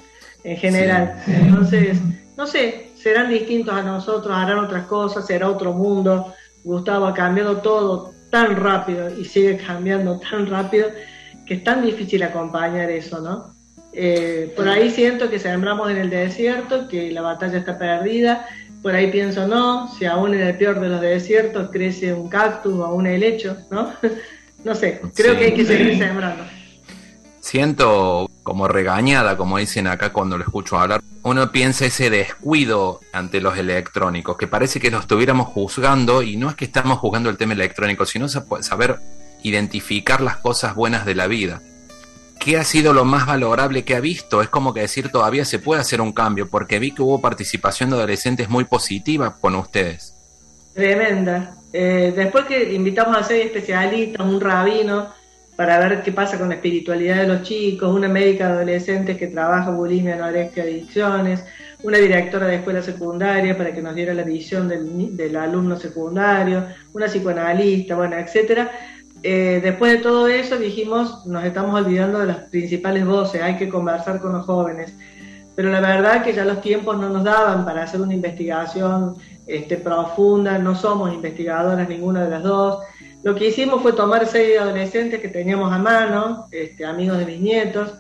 En 0.44 0.58
general. 0.58 1.16
Entonces, 1.28 1.98
no 2.36 2.46
sé, 2.46 2.90
serán 2.96 3.30
distintos 3.30 3.74
a 3.74 3.84
nosotros, 3.84 4.36
harán 4.36 4.60
otras 4.60 4.86
cosas, 4.88 5.26
será 5.26 5.50
otro 5.50 5.72
mundo. 5.72 6.34
Gustavo 6.66 7.06
ha 7.06 7.14
cambiado 7.14 7.60
todo 7.62 8.12
tan 8.32 8.58
rápido 8.58 9.18
y 9.18 9.24
sigue 9.24 9.56
cambiando 9.56 10.20
tan 10.20 10.46
rápido 10.46 10.90
que 11.48 11.54
es 11.54 11.64
tan 11.64 11.86
difícil 11.86 12.22
acompañar 12.24 12.92
eso, 12.92 13.22
¿no? 13.22 13.54
Eh, 13.94 14.52
por 14.58 14.68
ahí 14.68 14.90
siento 14.90 15.30
que 15.30 15.40
sembramos 15.40 15.90
en 15.90 15.98
el 15.98 16.10
desierto, 16.10 16.90
que 16.90 17.12
la 17.12 17.22
batalla 17.22 17.60
está 17.60 17.78
perdida 17.78 18.46
por 18.84 18.94
ahí 18.94 19.10
pienso, 19.10 19.48
no, 19.48 19.88
si 19.88 20.06
aún 20.06 20.34
en 20.34 20.42
el 20.42 20.58
peor 20.58 20.82
de 20.82 20.90
los 20.90 21.00
desiertos 21.00 21.70
crece 21.72 22.14
un 22.14 22.28
cactus 22.28 22.74
o 22.74 22.94
un 22.94 23.08
helecho, 23.08 23.58
¿no? 23.72 23.94
no 24.66 24.76
sé, 24.76 25.02
creo 25.16 25.38
que 25.38 25.46
hay 25.46 25.54
que 25.54 25.66
seguir 25.66 25.98
sembrando. 25.98 26.44
Siento 27.40 28.30
como 28.44 28.68
regañada, 28.68 29.38
como 29.38 29.58
dicen 29.58 29.88
acá 29.88 30.12
cuando 30.12 30.38
lo 30.38 30.44
escucho 30.44 30.78
hablar. 30.78 31.02
Uno 31.24 31.52
piensa 31.52 31.86
ese 31.86 32.10
descuido 32.10 33.00
ante 33.14 33.40
los 33.40 33.58
electrónicos, 33.58 34.38
que 34.38 34.48
parece 34.48 34.82
que 34.82 34.92
los 34.92 35.02
estuviéramos 35.02 35.48
juzgando, 35.48 36.22
y 36.22 36.36
no 36.36 36.50
es 36.50 36.56
que 36.56 36.66
estamos 36.66 37.00
juzgando 37.00 37.30
el 37.30 37.38
tema 37.38 37.54
electrónico, 37.54 38.06
sino 38.06 38.28
saber 38.28 39.00
identificar 39.44 40.20
las 40.20 40.38
cosas 40.38 40.76
buenas 40.76 41.06
de 41.06 41.16
la 41.16 41.28
vida. 41.28 41.62
¿Qué 42.44 42.58
ha 42.58 42.64
sido 42.64 42.94
lo 42.94 43.06
más 43.06 43.26
valorable 43.26 43.84
que 43.84 43.96
ha 43.96 44.02
visto? 44.02 44.42
Es 44.42 44.50
como 44.50 44.74
que 44.74 44.82
decir, 44.82 45.10
todavía 45.10 45.46
se 45.46 45.60
puede 45.60 45.82
hacer 45.82 46.02
un 46.02 46.12
cambio, 46.12 46.50
porque 46.50 46.80
vi 46.80 46.92
que 46.92 47.02
hubo 47.02 47.22
participación 47.22 47.90
de 47.90 47.96
adolescentes 47.96 48.50
muy 48.50 48.66
positiva 48.66 49.36
con 49.40 49.56
ustedes. 49.56 50.14
Tremenda. 50.74 51.56
Eh, 51.72 52.14
después 52.16 52.46
que 52.46 52.74
invitamos 52.74 53.18
a 53.18 53.24
seis 53.24 53.46
especialistas, 53.46 54.26
un 54.26 54.42
rabino, 54.42 55.10
para 55.56 55.80
ver 55.80 56.02
qué 56.02 56.12
pasa 56.12 56.38
con 56.38 56.50
la 56.50 56.56
espiritualidad 56.56 57.18
de 57.18 57.28
los 57.28 57.44
chicos, 57.44 57.96
una 57.96 58.08
médica 58.08 58.48
de 58.48 58.54
adolescentes 58.54 59.18
que 59.18 59.28
trabaja 59.28 59.70
bulimia, 59.70 60.16
anorexia, 60.16 60.64
adicciones, 60.64 61.44
una 61.84 61.98
directora 61.98 62.48
de 62.48 62.56
escuela 62.56 62.82
secundaria 62.82 63.56
para 63.58 63.74
que 63.74 63.82
nos 63.82 63.94
diera 63.94 64.14
la 64.14 64.24
visión 64.24 64.68
del, 64.68 65.16
del 65.16 65.36
alumno 65.36 65.78
secundario, 65.78 66.66
una 66.94 67.06
psicoanalista, 67.06 67.96
bueno, 67.96 68.18
etcétera. 68.18 68.72
Eh, 69.24 69.62
después 69.64 69.94
de 69.94 69.98
todo 70.00 70.28
eso 70.28 70.58
dijimos, 70.58 71.26
nos 71.26 71.46
estamos 71.46 71.74
olvidando 71.80 72.20
de 72.20 72.28
las 72.28 72.38
principales 72.50 73.06
voces, 73.06 73.42
hay 73.42 73.56
que 73.56 73.70
conversar 73.70 74.20
con 74.20 74.34
los 74.34 74.46
jóvenes. 74.46 74.94
Pero 75.56 75.70
la 75.70 75.80
verdad 75.80 76.24
que 76.24 76.34
ya 76.34 76.44
los 76.44 76.62
tiempos 76.62 76.98
no 76.98 77.10
nos 77.10 77.24
daban 77.24 77.64
para 77.64 77.84
hacer 77.84 78.02
una 78.02 78.14
investigación 78.14 79.16
este, 79.48 79.78
profunda, 79.78 80.58
no 80.58 80.76
somos 80.76 81.14
investigadoras 81.14 81.88
ninguna 81.88 82.26
de 82.26 82.32
las 82.32 82.44
dos. 82.44 82.84
Lo 83.24 83.36
que 83.36 83.48
hicimos 83.48 83.82
fue 83.82 83.94
tomar 83.94 84.26
seis 84.26 84.60
adolescentes 84.60 85.22
que 85.22 85.30
teníamos 85.30 85.72
a 85.72 85.78
mano, 85.78 86.48
este, 86.52 86.86
amigos 86.86 87.20
de 87.20 87.26
mis 87.26 87.40
nietos 87.40 87.94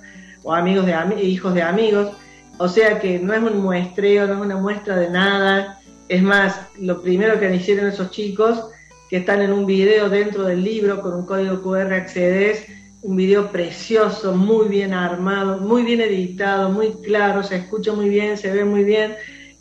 o 0.43 0.53
amigos 0.53 0.85
de 0.85 1.23
hijos 1.23 1.53
de 1.53 1.61
amigos, 1.61 2.11
o 2.57 2.67
sea 2.67 2.99
que 2.99 3.19
no 3.19 3.33
es 3.33 3.41
un 3.41 3.61
muestreo, 3.61 4.27
no 4.27 4.33
es 4.33 4.41
una 4.41 4.57
muestra 4.57 4.97
de 4.97 5.09
nada. 5.09 5.79
Es 6.09 6.21
más, 6.21 6.67
lo 6.77 7.01
primero 7.01 7.39
que 7.39 7.55
hicieron 7.55 7.87
esos 7.87 8.11
chicos, 8.11 8.65
que 9.13 9.19
están 9.19 9.43
en 9.43 9.53
un 9.53 9.67
video 9.67 10.09
dentro 10.09 10.43
del 10.45 10.63
libro, 10.63 10.99
con 10.99 11.13
un 11.13 11.27
código 11.27 11.61
QR 11.61 11.93
accedes, 11.93 12.65
un 13.03 13.15
video 13.15 13.51
precioso, 13.51 14.33
muy 14.33 14.67
bien 14.67 14.91
armado, 14.91 15.59
muy 15.59 15.83
bien 15.83 16.01
editado, 16.01 16.71
muy 16.71 16.93
claro, 16.93 17.43
se 17.43 17.57
escucha 17.57 17.93
muy 17.93 18.09
bien, 18.09 18.39
se 18.39 18.51
ve 18.51 18.65
muy 18.65 18.83
bien. 18.83 19.13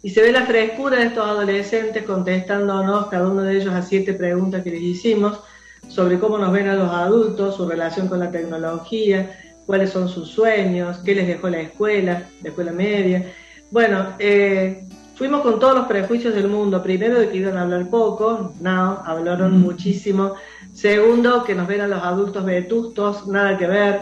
Y 0.02 0.08
se 0.08 0.22
ve 0.22 0.32
la 0.32 0.46
frescura 0.46 0.96
de 0.96 1.08
estos 1.08 1.26
adolescentes 1.26 2.02
contestándonos 2.04 3.08
cada 3.08 3.28
uno 3.28 3.42
de 3.42 3.58
ellos 3.58 3.74
a 3.74 3.82
siete 3.82 4.14
preguntas 4.14 4.62
que 4.62 4.70
les 4.70 4.80
hicimos 4.80 5.38
sobre 5.86 6.18
cómo 6.18 6.38
nos 6.38 6.50
ven 6.50 6.68
a 6.68 6.74
los 6.74 6.90
adultos, 6.90 7.56
su 7.56 7.68
relación 7.68 8.08
con 8.08 8.20
la 8.20 8.30
tecnología, 8.30 9.38
cuáles 9.66 9.90
son 9.90 10.08
sus 10.08 10.30
sueños, 10.30 11.00
qué 11.04 11.14
les 11.14 11.26
dejó 11.26 11.50
la 11.50 11.60
escuela, 11.60 12.26
la 12.42 12.48
escuela 12.48 12.72
media. 12.72 13.30
Bueno, 13.70 14.14
eh, 14.18 14.88
fuimos 15.22 15.42
con 15.42 15.60
todos 15.60 15.76
los 15.76 15.86
prejuicios 15.86 16.34
del 16.34 16.48
mundo. 16.48 16.82
Primero, 16.82 17.20
de 17.20 17.28
que 17.28 17.36
iban 17.36 17.56
a 17.56 17.62
hablar 17.62 17.88
poco, 17.88 18.54
no, 18.60 19.00
hablaron 19.06 19.56
mm. 19.56 19.62
muchísimo. 19.62 20.34
Segundo, 20.72 21.44
que 21.44 21.54
nos 21.54 21.68
ven 21.68 21.80
a 21.82 21.86
los 21.86 22.02
adultos 22.02 22.44
vetustos, 22.44 23.28
nada 23.28 23.56
que 23.56 23.68
ver. 23.68 24.00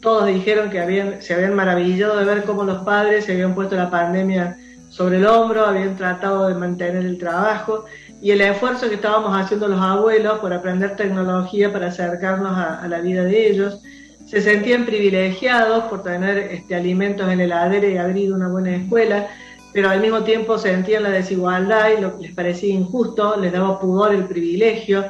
Todos 0.00 0.28
dijeron 0.28 0.70
que 0.70 0.78
habían, 0.78 1.20
se 1.20 1.34
habían 1.34 1.56
maravillado 1.56 2.16
de 2.16 2.24
ver 2.24 2.44
cómo 2.44 2.62
los 2.62 2.84
padres 2.84 3.24
se 3.24 3.32
habían 3.32 3.56
puesto 3.56 3.74
la 3.74 3.90
pandemia 3.90 4.56
sobre 4.88 5.16
el 5.16 5.26
hombro, 5.26 5.66
habían 5.66 5.96
tratado 5.96 6.46
de 6.46 6.54
mantener 6.54 7.06
el 7.06 7.18
trabajo 7.18 7.86
y 8.20 8.30
el 8.30 8.40
esfuerzo 8.40 8.88
que 8.88 8.94
estábamos 8.94 9.36
haciendo 9.36 9.66
los 9.66 9.80
abuelos 9.80 10.38
por 10.38 10.52
aprender 10.52 10.94
tecnología 10.94 11.72
para 11.72 11.88
acercarnos 11.88 12.56
a 12.56 12.86
la 12.86 13.00
vida 13.00 13.24
de 13.24 13.50
ellos 13.50 13.80
se 14.26 14.40
sentían 14.40 14.86
privilegiados 14.86 15.84
por 15.84 16.02
tener 16.02 16.38
este, 16.38 16.74
alimentos 16.74 17.26
en 17.26 17.40
el 17.40 17.52
heladera 17.52 17.86
y 17.86 17.96
abrir 17.98 18.32
una 18.32 18.48
buena 18.48 18.76
escuela, 18.76 19.28
pero 19.72 19.90
al 19.90 20.00
mismo 20.00 20.22
tiempo 20.22 20.58
sentían 20.58 21.04
la 21.04 21.10
desigualdad 21.10 21.90
y 21.96 22.00
lo 22.00 22.16
que 22.16 22.26
les 22.26 22.34
parecía 22.34 22.74
injusto, 22.74 23.36
les 23.36 23.52
daba 23.52 23.80
pudor 23.80 24.14
el 24.14 24.24
privilegio. 24.24 25.06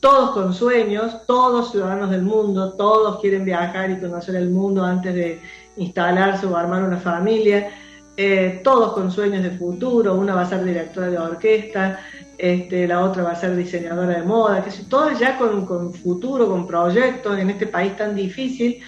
Todos 0.00 0.32
con 0.32 0.52
sueños, 0.52 1.26
todos 1.26 1.70
ciudadanos 1.70 2.10
del 2.10 2.22
mundo, 2.22 2.72
todos 2.74 3.20
quieren 3.20 3.44
viajar 3.44 3.90
y 3.90 4.00
conocer 4.00 4.34
el 4.36 4.50
mundo 4.50 4.84
antes 4.84 5.14
de 5.14 5.40
instalarse 5.76 6.46
o 6.46 6.56
armar 6.56 6.82
una 6.82 6.98
familia. 6.98 7.70
Eh, 8.16 8.60
todos 8.62 8.92
con 8.92 9.10
sueños 9.10 9.42
de 9.42 9.52
futuro, 9.52 10.14
una 10.14 10.34
va 10.34 10.42
a 10.42 10.46
ser 10.46 10.62
directora 10.64 11.08
de 11.08 11.16
orquesta, 11.16 12.00
este, 12.36 12.86
la 12.86 13.00
otra 13.00 13.22
va 13.22 13.30
a 13.30 13.36
ser 13.36 13.56
diseñadora 13.56 14.18
de 14.18 14.22
moda, 14.22 14.62
que 14.62 14.70
todas 14.84 15.18
ya 15.18 15.38
con, 15.38 15.64
con, 15.64 15.94
futuro, 15.94 16.46
con 16.46 16.66
proyectos 16.66 17.38
en 17.38 17.48
este 17.48 17.66
país 17.66 17.96
tan 17.96 18.14
difícil, 18.14 18.82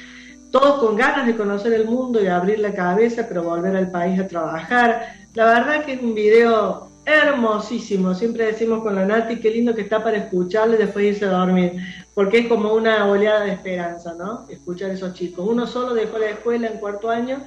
todos 0.55 0.79
con 0.79 0.95
ganas 0.95 1.27
de 1.27 1.35
conocer 1.35 1.73
el 1.73 1.85
mundo 1.85 2.23
y 2.23 2.29
abrir 2.29 2.61
la 2.61 2.73
cabeza, 2.73 3.27
pero 3.27 3.43
volver 3.43 3.75
al 3.75 3.90
país 3.90 4.21
a 4.21 4.29
trabajar. 4.29 5.17
La 5.35 5.47
verdad 5.47 5.85
que 5.85 5.95
es 5.95 6.01
un 6.01 6.14
video 6.14 6.90
hermosísimo, 7.05 8.14
siempre 8.14 8.47
decimos 8.47 8.81
con 8.85 8.95
la 8.95 9.05
Nati, 9.05 9.40
qué 9.40 9.51
lindo 9.51 9.75
que 9.75 9.81
está 9.81 10.05
para 10.05 10.17
escucharle 10.17 10.77
y 10.77 10.79
después 10.79 11.07
irse 11.07 11.25
a 11.25 11.31
dormir, 11.31 11.73
porque 12.14 12.38
es 12.38 12.47
como 12.47 12.73
una 12.73 13.05
oleada 13.05 13.40
de 13.40 13.51
esperanza, 13.51 14.14
¿no? 14.17 14.49
Escuchar 14.49 14.93
a 14.93 14.95
esos 14.95 15.12
chicos. 15.14 15.45
Uno 15.45 15.67
solo 15.67 15.93
dejó 15.93 16.19
la 16.19 16.31
escuela 16.31 16.69
en 16.69 16.79
cuarto 16.79 17.11
año 17.11 17.43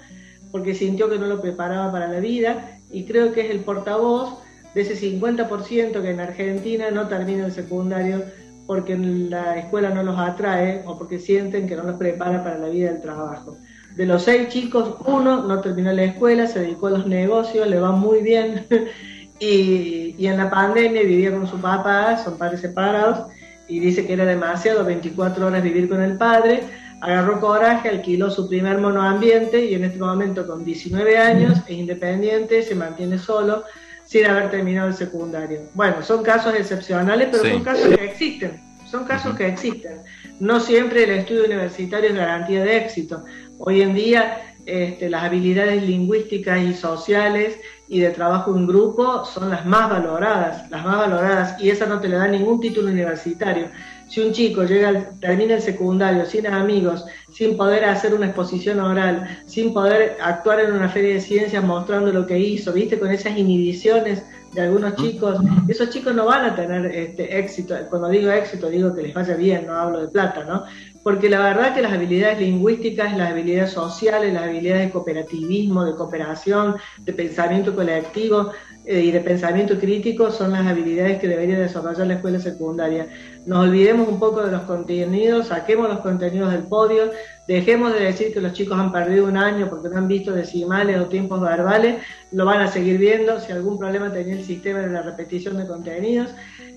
porque 0.52 0.76
sintió 0.76 1.10
que 1.10 1.17
no 1.17 1.28
lo 1.28 1.39
preparaba 1.39 1.89
para 1.89 2.10
la 2.10 2.20
vida 2.20 2.78
y 2.91 3.06
creo 3.06 3.32
que 3.32 3.46
es 3.46 3.52
el 3.52 3.62
portavoz 3.62 4.39
de 4.76 4.82
ese 4.82 5.00
50% 5.00 6.02
que 6.02 6.10
en 6.10 6.20
Argentina 6.20 6.91
no 6.91 7.08
termina 7.08 7.46
el 7.46 7.54
secundario 7.54 8.26
porque 8.67 8.97
la 8.97 9.58
escuela 9.58 9.89
no 9.89 10.03
los 10.03 10.19
atrae 10.19 10.84
o 10.86 10.97
porque 10.97 11.17
sienten 11.17 11.67
que 11.67 11.75
no 11.75 11.84
los 11.84 11.95
prepara 11.95 12.43
para 12.43 12.60
la 12.60 12.67
vida 12.67 12.91
del 12.91 13.01
trabajo. 13.01 13.58
De 13.95 14.06
los 14.06 14.23
seis 14.23 14.49
chicos, 14.49 14.95
uno 15.06 15.43
no 15.43 15.62
terminó 15.62 15.91
la 15.91 16.03
escuela, 16.03 16.45
se 16.45 16.60
dedicó 16.60 16.88
a 16.88 16.91
los 16.91 17.08
negocios, 17.08 17.67
le 17.67 17.80
va 17.80 17.91
muy 17.91 18.21
bien 18.21 18.67
y, 19.39 20.13
y 20.17 20.27
en 20.27 20.38
la 20.38 20.49
pandemia 20.49 21.01
vivía 21.01 21.32
con 21.32 21.47
su 21.47 21.58
papá, 21.60 22.17
son 22.17 22.38
padres 22.38 22.62
separados 22.62 23.32
y 23.67 23.80
dice 23.80 24.06
que 24.06 24.13
era 24.13 24.25
demasiado 24.25 24.86
24 24.86 25.47
horas 25.47 25.63
vivir 25.63 25.89
con 25.89 26.01
el 26.01 26.17
padre 26.17 26.63
agarró 27.01 27.39
coraje, 27.39 27.89
alquiló 27.89 28.30
su 28.30 28.47
primer 28.49 28.80
monoambiente 28.80 29.65
y 29.65 29.75
en 29.75 29.84
este 29.84 29.99
momento 29.99 30.47
con 30.47 30.63
19 30.63 31.17
años 31.17 31.60
es 31.67 31.77
independiente, 31.77 32.63
se 32.63 32.75
mantiene 32.75 33.17
solo 33.17 33.63
sin 34.08 34.26
haber 34.26 34.50
terminado 34.50 34.88
el 34.88 34.93
secundario. 34.93 35.62
Bueno, 35.74 36.02
son 36.02 36.24
casos 36.24 36.56
excepcionales, 36.56 37.28
pero 37.30 37.43
son 37.43 37.63
casos 37.63 37.96
que 37.96 38.06
existen, 38.06 38.62
son 38.89 39.06
casos 39.06 39.36
que 39.36 39.48
existen. 39.48 40.00
No 40.39 40.60
siempre 40.60 41.04
el 41.04 41.12
estudio 41.12 41.46
universitario 41.46 42.10
es 42.10 42.15
garantía 42.15 42.63
de 42.63 42.78
éxito. 42.78 43.24
Hoy 43.60 43.82
en 43.82 43.93
día 43.93 44.56
este, 44.65 45.10
las 45.10 45.24
habilidades 45.24 45.84
lingüísticas 45.84 46.62
y 46.62 46.74
sociales 46.74 47.60
y 47.88 48.00
de 48.00 48.10
trabajo 48.10 48.56
en 48.56 48.65
grupo 48.67 49.26
son 49.26 49.50
las 49.50 49.65
más 49.65 49.89
valoradas, 49.89 50.70
las 50.70 50.84
más 50.86 50.98
valoradas, 50.98 51.62
y 51.62 51.70
esa 51.70 51.86
no 51.86 52.00
te 52.00 52.10
le 52.10 52.17
da 52.17 52.28
ningún 52.28 52.60
título 52.60 52.89
universitario. 52.89 53.70
Si 54.08 54.22
un 54.22 54.32
chico 54.32 54.63
llega, 54.63 55.12
termina 55.20 55.56
el 55.56 55.62
secundario 55.62 56.26
sin 56.26 56.48
amigos, 56.48 57.06
sin 57.32 57.58
poder 57.58 57.86
hacer 57.86 58.13
una 58.13 58.28
exposición 58.28 58.80
oral, 58.80 59.41
sin 59.46 59.74
poder 59.74 60.17
actuar 60.22 60.62
en 60.62 60.74
una 60.74 60.88
feria 60.89 61.15
de 61.15 61.22
ciencias 61.22 61.63
mostrando 61.63 62.12
lo 62.13 62.26
que 62.26 62.39
hizo, 62.39 62.72
viste, 62.72 62.98
con 62.98 63.12
esas 63.12 63.38
inhibiciones 63.38 64.24
de 64.54 64.62
algunos 64.62 64.96
chicos, 64.96 65.38
esos 65.67 65.89
chicos 65.89 66.15
no 66.15 66.26
van 66.26 66.46
a 66.46 66.56
tener 66.56 66.86
este, 66.88 67.38
éxito. 67.38 67.76
Cuando 67.89 68.10
digo 68.10 68.32
éxito, 68.32 68.70
digo 68.70 68.93
que 68.96 69.04
les 69.04 69.13
vaya 69.13 69.36
bien, 69.36 69.67
no 69.67 69.74
hablo 69.74 70.02
de 70.02 70.08
plata, 70.08 70.43
¿no? 70.46 70.63
Porque 71.04 71.30
la 71.30 71.39
verdad 71.39 71.74
que 71.74 71.82
las 71.82 71.93
habilidades 71.93 72.39
lingüísticas, 72.39 73.15
las 73.15 73.32
habilidades 73.32 73.72
sociales, 73.72 74.34
las 74.34 74.43
habilidades 74.43 74.88
de 74.88 74.91
cooperativismo, 74.91 75.86
de 75.86 75.96
cooperación, 75.96 76.76
de 77.00 77.13
pensamiento 77.13 77.76
colectivo, 77.76 78.52
y 78.88 79.12
de 79.12 79.19
pensamiento 79.19 79.78
crítico 79.78 80.32
son 80.32 80.54
las 80.54 80.65
habilidades 80.65 81.19
que 81.19 81.28
debería 81.28 81.60
desarrollar 81.60 82.08
la 82.08 82.15
escuela 82.15 82.39
secundaria. 82.39 83.08
Nos 83.45 83.67
olvidemos 83.67 84.08
un 84.08 84.19
poco 84.19 84.43
de 84.43 84.52
los 84.52 84.62
contenidos, 84.62 85.47
saquemos 85.47 85.89
los 85.89 86.00
contenidos 86.00 86.52
del 86.52 86.63
podio, 86.63 87.12
dejemos 87.47 87.93
de 87.93 88.01
decir 88.01 88.33
que 88.33 88.41
los 88.41 88.53
chicos 88.53 88.77
han 88.77 88.91
perdido 88.91 89.25
un 89.25 89.38
año 89.38 89.69
porque 89.69 89.89
no 89.89 89.97
han 89.97 90.07
visto 90.07 90.33
decimales 90.33 90.99
o 90.99 91.05
tiempos 91.07 91.41
verbales, 91.41 92.03
lo 92.31 92.45
van 92.45 92.62
a 92.62 92.67
seguir 92.67 92.97
viendo, 92.97 93.39
si 93.39 93.51
algún 93.51 93.79
problema 93.79 94.12
tenía 94.12 94.36
el 94.36 94.43
sistema 94.43 94.79
de 94.79 94.89
la 94.89 95.01
repetición 95.01 95.57
de 95.57 95.65
contenidos, 95.65 96.29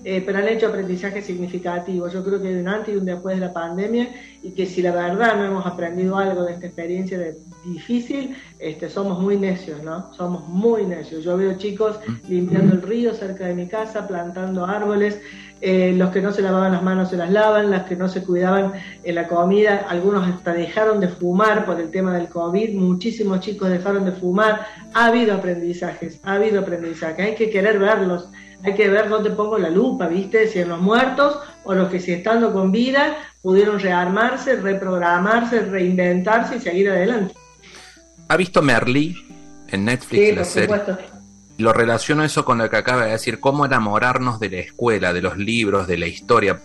eh, 0.03 0.23
pero 0.25 0.39
han 0.39 0.47
hecho 0.47 0.67
aprendizaje 0.67 1.21
significativo. 1.21 2.07
Yo 2.07 2.23
creo 2.23 2.41
que 2.41 2.47
hay 2.47 2.55
un 2.55 2.67
antes 2.67 2.93
y 2.93 2.97
un 2.97 3.05
después 3.05 3.35
de 3.35 3.45
la 3.45 3.53
pandemia 3.53 4.09
y 4.41 4.51
que 4.51 4.65
si 4.65 4.81
la 4.81 4.91
verdad 4.91 5.35
no 5.35 5.45
hemos 5.45 5.65
aprendido 5.65 6.17
algo 6.17 6.43
de 6.43 6.53
esta 6.53 6.67
experiencia 6.67 7.19
de 7.19 7.37
difícil, 7.65 8.35
este, 8.57 8.89
somos 8.89 9.19
muy 9.19 9.37
necios, 9.37 9.83
¿no? 9.83 10.13
Somos 10.13 10.47
muy 10.47 10.85
necios. 10.85 11.23
Yo 11.23 11.37
veo 11.37 11.57
chicos 11.57 11.99
limpiando 12.27 12.75
el 12.75 12.81
río 12.81 13.13
cerca 13.13 13.45
de 13.45 13.53
mi 13.53 13.67
casa, 13.67 14.07
plantando 14.07 14.65
árboles, 14.65 15.19
eh, 15.61 15.93
los 15.95 16.09
que 16.09 16.21
no 16.21 16.31
se 16.31 16.41
lavaban 16.41 16.71
las 16.71 16.81
manos 16.81 17.09
se 17.09 17.17
las 17.17 17.29
lavan, 17.29 17.69
las 17.69 17.83
que 17.83 17.95
no 17.95 18.09
se 18.09 18.23
cuidaban 18.23 18.73
en 19.03 19.15
la 19.15 19.27
comida, 19.27 19.85
algunos 19.87 20.27
hasta 20.27 20.53
dejaron 20.53 20.99
de 20.99 21.07
fumar 21.07 21.65
por 21.65 21.79
el 21.79 21.91
tema 21.91 22.13
del 22.15 22.29
COVID, 22.29 22.73
muchísimos 22.73 23.41
chicos 23.41 23.69
dejaron 23.69 24.05
de 24.05 24.11
fumar, 24.11 24.65
ha 24.93 25.05
habido 25.05 25.35
aprendizajes, 25.35 26.19
ha 26.23 26.33
habido 26.33 26.61
aprendizajes, 26.61 27.25
hay 27.25 27.35
que 27.35 27.51
querer 27.51 27.77
verlos, 27.77 28.27
hay 28.63 28.73
que 28.73 28.89
ver 28.89 29.07
dónde 29.07 29.29
pongo 29.29 29.59
la 29.59 29.69
lupa, 29.69 30.07
¿viste? 30.07 30.47
Si 30.47 30.59
en 30.59 30.69
los 30.69 30.81
muertos 30.81 31.37
o 31.63 31.75
los 31.75 31.89
que 31.89 31.99
si 31.99 32.11
estando 32.11 32.51
con 32.51 32.71
vida 32.71 33.17
pudieron 33.41 33.79
rearmarse, 33.79 34.55
reprogramarse, 34.55 35.61
reinventarse 35.61 36.55
y 36.55 36.59
seguir 36.59 36.89
adelante. 36.89 37.35
¿Ha 38.27 38.37
visto 38.37 38.61
Merly 38.61 39.15
en 39.69 39.85
Netflix 39.85 40.23
sí, 40.23 40.33
por 40.33 40.45
Supuesto. 40.45 40.97
Lo 41.57 41.73
relaciono 41.73 42.23
eso 42.23 42.45
con 42.45 42.57
lo 42.57 42.69
que 42.69 42.77
acaba 42.77 43.05
de 43.05 43.11
decir, 43.11 43.39
cómo 43.39 43.65
enamorarnos 43.65 44.39
de 44.39 44.49
la 44.49 44.57
escuela, 44.57 45.13
de 45.13 45.21
los 45.21 45.37
libros, 45.37 45.87
de 45.87 45.97
la 45.97 46.07
historia. 46.07 46.59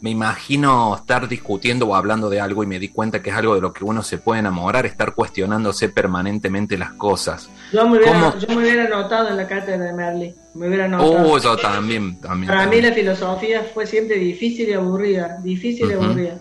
Me 0.00 0.10
imagino 0.10 0.94
estar 0.94 1.26
discutiendo 1.26 1.88
o 1.88 1.94
hablando 1.96 2.30
de 2.30 2.40
algo 2.40 2.62
y 2.62 2.66
me 2.66 2.78
di 2.78 2.88
cuenta 2.88 3.20
que 3.20 3.30
es 3.30 3.36
algo 3.36 3.56
de 3.56 3.60
lo 3.60 3.72
que 3.72 3.84
uno 3.84 4.02
se 4.02 4.18
puede 4.18 4.38
enamorar, 4.38 4.86
estar 4.86 5.12
cuestionándose 5.12 5.88
permanentemente 5.88 6.78
las 6.78 6.92
cosas. 6.92 7.50
Yo 7.72 7.88
me 7.88 7.98
hubiera, 7.98 8.38
yo 8.38 8.48
me 8.48 8.58
hubiera 8.58 8.88
notado 8.88 9.28
en 9.28 9.36
la 9.36 9.48
cátedra 9.48 9.86
de 9.86 9.92
Merly. 9.92 10.34
Me 10.54 10.68
hubiera 10.68 10.86
notado. 10.86 11.32
Oh, 11.32 11.36
eso 11.36 11.56
también. 11.56 12.20
también 12.20 12.48
Para 12.48 12.68
mí 12.68 12.80
la 12.80 12.92
filosofía 12.92 13.64
fue 13.74 13.86
siempre 13.86 14.18
difícil 14.18 14.68
y 14.68 14.72
aburrida. 14.72 15.38
Difícil 15.42 15.90
y 15.90 15.94
aburrida. 15.94 16.38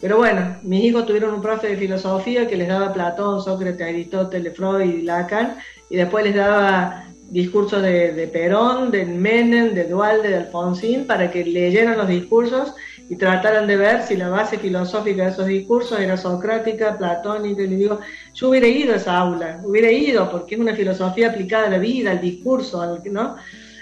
Pero 0.00 0.16
bueno, 0.16 0.56
mis 0.62 0.82
hijos 0.84 1.06
tuvieron 1.06 1.32
un 1.34 1.40
profe 1.40 1.68
de 1.68 1.76
filosofía 1.76 2.48
que 2.48 2.56
les 2.56 2.66
daba 2.66 2.92
Platón, 2.92 3.40
Sócrates, 3.40 3.86
Aristóteles, 3.86 4.56
Freud 4.56 4.80
y 4.80 5.02
Lacan, 5.02 5.58
y 5.88 5.96
después 5.96 6.24
les 6.24 6.34
daba 6.34 7.04
discursos 7.32 7.82
de, 7.82 8.12
de 8.12 8.28
Perón, 8.28 8.90
de 8.90 9.06
Menem, 9.06 9.72
de 9.72 9.84
Dualde, 9.84 10.28
de 10.28 10.36
Alfonsín, 10.36 11.06
para 11.06 11.30
que 11.30 11.42
leyeran 11.44 11.96
los 11.96 12.06
discursos 12.06 12.74
y 13.08 13.16
trataran 13.16 13.66
de 13.66 13.76
ver 13.76 14.02
si 14.02 14.16
la 14.16 14.28
base 14.28 14.58
filosófica 14.58 15.24
de 15.24 15.30
esos 15.30 15.46
discursos 15.46 15.98
era 15.98 16.18
socrática, 16.18 16.98
platónica, 16.98 17.62
y 17.62 17.68
digo, 17.68 18.00
yo 18.34 18.50
hubiera 18.50 18.66
ido 18.66 18.92
a 18.92 18.96
esa 18.96 19.18
aula, 19.18 19.60
hubiera 19.64 19.90
ido, 19.90 20.30
porque 20.30 20.56
es 20.56 20.60
una 20.60 20.74
filosofía 20.74 21.30
aplicada 21.30 21.68
a 21.68 21.70
la 21.70 21.78
vida, 21.78 22.10
al 22.10 22.20
discurso, 22.20 23.00
¿no? 23.10 23.36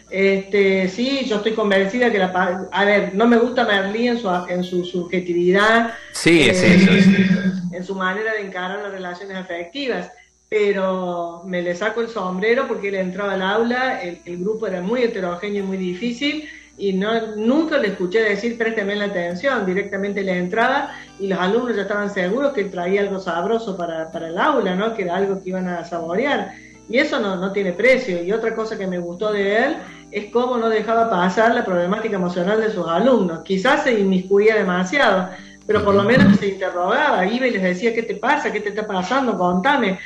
Este, 0.08 0.88
sí, 0.88 1.24
yo 1.26 1.36
estoy 1.36 1.52
convencida 1.52 2.10
que 2.10 2.18
la... 2.18 2.68
A 2.72 2.84
ver, 2.84 3.14
no 3.14 3.26
me 3.26 3.36
gusta 3.36 3.64
Merlí 3.64 4.08
en 4.08 4.18
su, 4.18 4.28
en 4.48 4.62
su 4.62 4.84
subjetividad, 4.84 5.94
sí, 6.12 6.48
eh, 6.48 7.52
en 7.72 7.84
su 7.84 7.94
manera 7.96 8.32
de 8.32 8.42
encarar 8.42 8.80
las 8.80 8.92
relaciones 8.92 9.36
afectivas, 9.36 10.10
pero 10.50 11.42
me 11.46 11.62
le 11.62 11.74
saco 11.74 12.02
el 12.02 12.08
sombrero 12.08 12.68
porque 12.68 12.88
él 12.88 12.96
entraba 12.96 13.34
al 13.34 13.42
aula, 13.42 14.02
el, 14.02 14.20
el 14.26 14.38
grupo 14.38 14.66
era 14.66 14.82
muy 14.82 15.02
heterogéneo 15.02 15.64
y 15.64 15.66
muy 15.66 15.76
difícil, 15.78 16.46
y 16.80 16.94
no, 16.94 17.36
nunca 17.36 17.76
le 17.78 17.88
escuché 17.88 18.22
decir 18.22 18.56
présteme 18.56 18.96
la 18.96 19.04
atención, 19.04 19.66
directamente 19.66 20.22
le 20.22 20.38
entraba 20.38 20.92
y 21.18 21.28
los 21.28 21.38
alumnos 21.38 21.76
ya 21.76 21.82
estaban 21.82 22.12
seguros 22.12 22.52
que 22.52 22.64
traía 22.64 23.02
algo 23.02 23.20
sabroso 23.20 23.76
para, 23.76 24.10
para 24.10 24.28
el 24.28 24.38
aula, 24.38 24.74
¿no? 24.74 24.94
que 24.94 25.02
era 25.02 25.16
algo 25.16 25.42
que 25.42 25.50
iban 25.50 25.68
a 25.68 25.84
saborear. 25.84 26.52
Y 26.88 26.98
eso 26.98 27.20
no, 27.20 27.36
no 27.36 27.52
tiene 27.52 27.72
precio. 27.72 28.24
Y 28.24 28.32
otra 28.32 28.54
cosa 28.54 28.76
que 28.76 28.86
me 28.86 28.98
gustó 28.98 29.30
de 29.30 29.58
él 29.58 29.76
es 30.10 30.32
cómo 30.32 30.56
no 30.56 30.68
dejaba 30.68 31.08
pasar 31.08 31.54
la 31.54 31.64
problemática 31.64 32.16
emocional 32.16 32.60
de 32.60 32.72
sus 32.72 32.88
alumnos. 32.88 33.40
Quizás 33.44 33.84
se 33.84 34.00
inmiscuía 34.00 34.56
demasiado, 34.56 35.28
pero 35.66 35.84
por 35.84 35.94
lo 35.94 36.02
menos 36.02 36.36
se 36.38 36.48
interrogaba, 36.48 37.26
iba 37.26 37.46
y 37.46 37.50
les 37.50 37.62
decía, 37.62 37.94
¿qué 37.94 38.02
te 38.02 38.16
pasa? 38.16 38.50
¿Qué 38.50 38.60
te 38.60 38.70
está 38.70 38.86
pasando? 38.86 39.36
Contame. 39.38 39.98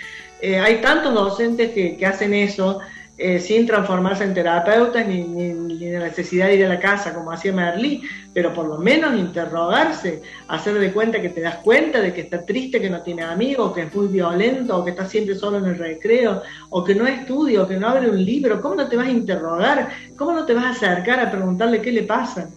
Eh, 0.44 0.60
hay 0.60 0.82
tantos 0.82 1.14
docentes 1.14 1.70
que, 1.70 2.04
hacen 2.04 2.34
eso 2.34 2.80
eh, 3.16 3.40
sin 3.40 3.66
transformarse 3.66 4.24
en 4.24 4.34
terapeutas 4.34 5.08
ni, 5.08 5.22
ni, 5.24 5.90
la 5.90 6.00
necesidad 6.00 6.48
de 6.48 6.56
ir 6.56 6.66
a 6.66 6.68
la 6.68 6.78
casa 6.78 7.14
como 7.14 7.32
hacía 7.32 7.50
Merlí, 7.50 8.02
pero 8.34 8.52
por 8.52 8.66
lo 8.66 8.76
menos 8.76 9.18
interrogarse, 9.18 10.20
hacer 10.48 10.78
de 10.78 10.92
cuenta 10.92 11.22
que 11.22 11.30
te 11.30 11.40
das 11.40 11.56
cuenta 11.62 12.02
de 12.02 12.12
que 12.12 12.20
está 12.20 12.44
triste, 12.44 12.78
que 12.78 12.90
no 12.90 13.00
tiene 13.00 13.22
amigos, 13.22 13.72
que 13.72 13.84
es 13.84 13.94
muy 13.94 14.08
violento, 14.08 14.76
o 14.76 14.84
que 14.84 14.90
está 14.90 15.06
siempre 15.08 15.34
solo 15.34 15.56
en 15.56 15.64
el 15.64 15.78
recreo, 15.78 16.42
o 16.68 16.84
que 16.84 16.94
no 16.94 17.06
estudia, 17.06 17.62
o 17.62 17.66
que 17.66 17.78
no 17.78 17.88
abre 17.88 18.10
un 18.10 18.22
libro, 18.22 18.60
¿cómo 18.60 18.74
no 18.74 18.86
te 18.86 18.98
vas 18.98 19.06
a 19.06 19.12
interrogar? 19.12 19.88
¿Cómo 20.14 20.32
no 20.32 20.44
te 20.44 20.52
vas 20.52 20.66
a 20.66 20.70
acercar 20.72 21.20
a 21.20 21.30
preguntarle 21.30 21.80
qué 21.80 21.90
le 21.90 22.02
pasa? 22.02 22.50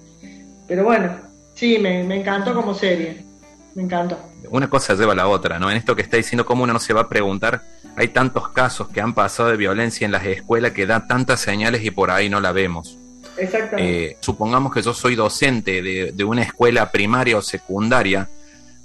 Pero 0.68 0.84
bueno, 0.84 1.22
sí, 1.54 1.80
me, 1.80 2.04
me 2.04 2.20
encantó 2.20 2.54
como 2.54 2.74
serie, 2.74 3.24
me 3.76 3.84
encantó. 3.84 4.20
Una 4.50 4.70
cosa 4.70 4.94
lleva 4.94 5.14
a 5.14 5.16
la 5.16 5.28
otra, 5.30 5.58
¿no? 5.58 5.72
En 5.72 5.78
esto 5.78 5.96
que 5.96 6.02
está 6.02 6.18
diciendo, 6.18 6.46
¿cómo 6.46 6.64
uno 6.64 6.74
no 6.74 6.80
se 6.80 6.94
va 6.94 7.02
a 7.02 7.10
preguntar 7.10 7.62
hay 7.98 8.10
tantos 8.10 8.50
casos 8.50 8.90
que 8.90 9.02
han 9.02 9.16
pasado 9.16 9.50
de 9.50 9.58
violencia 9.58 10.06
en 10.06 10.12
las 10.12 10.24
escuelas 10.24 10.72
que 10.72 10.86
da 10.86 11.08
tantas 11.08 11.42
señales 11.42 11.84
y 11.84 11.90
por 11.90 12.12
ahí 12.12 12.30
no 12.30 12.40
la 12.40 12.52
vemos. 12.52 12.96
Exactamente. 13.38 14.12
Eh, 14.12 14.18
supongamos 14.22 14.72
que 14.72 14.84
yo 14.84 14.94
soy 14.94 15.16
docente 15.16 15.82
de, 15.82 16.12
de, 16.12 16.24
una 16.24 16.44
escuela 16.44 16.92
primaria 16.92 17.38
o 17.38 17.42
secundaria, 17.42 18.30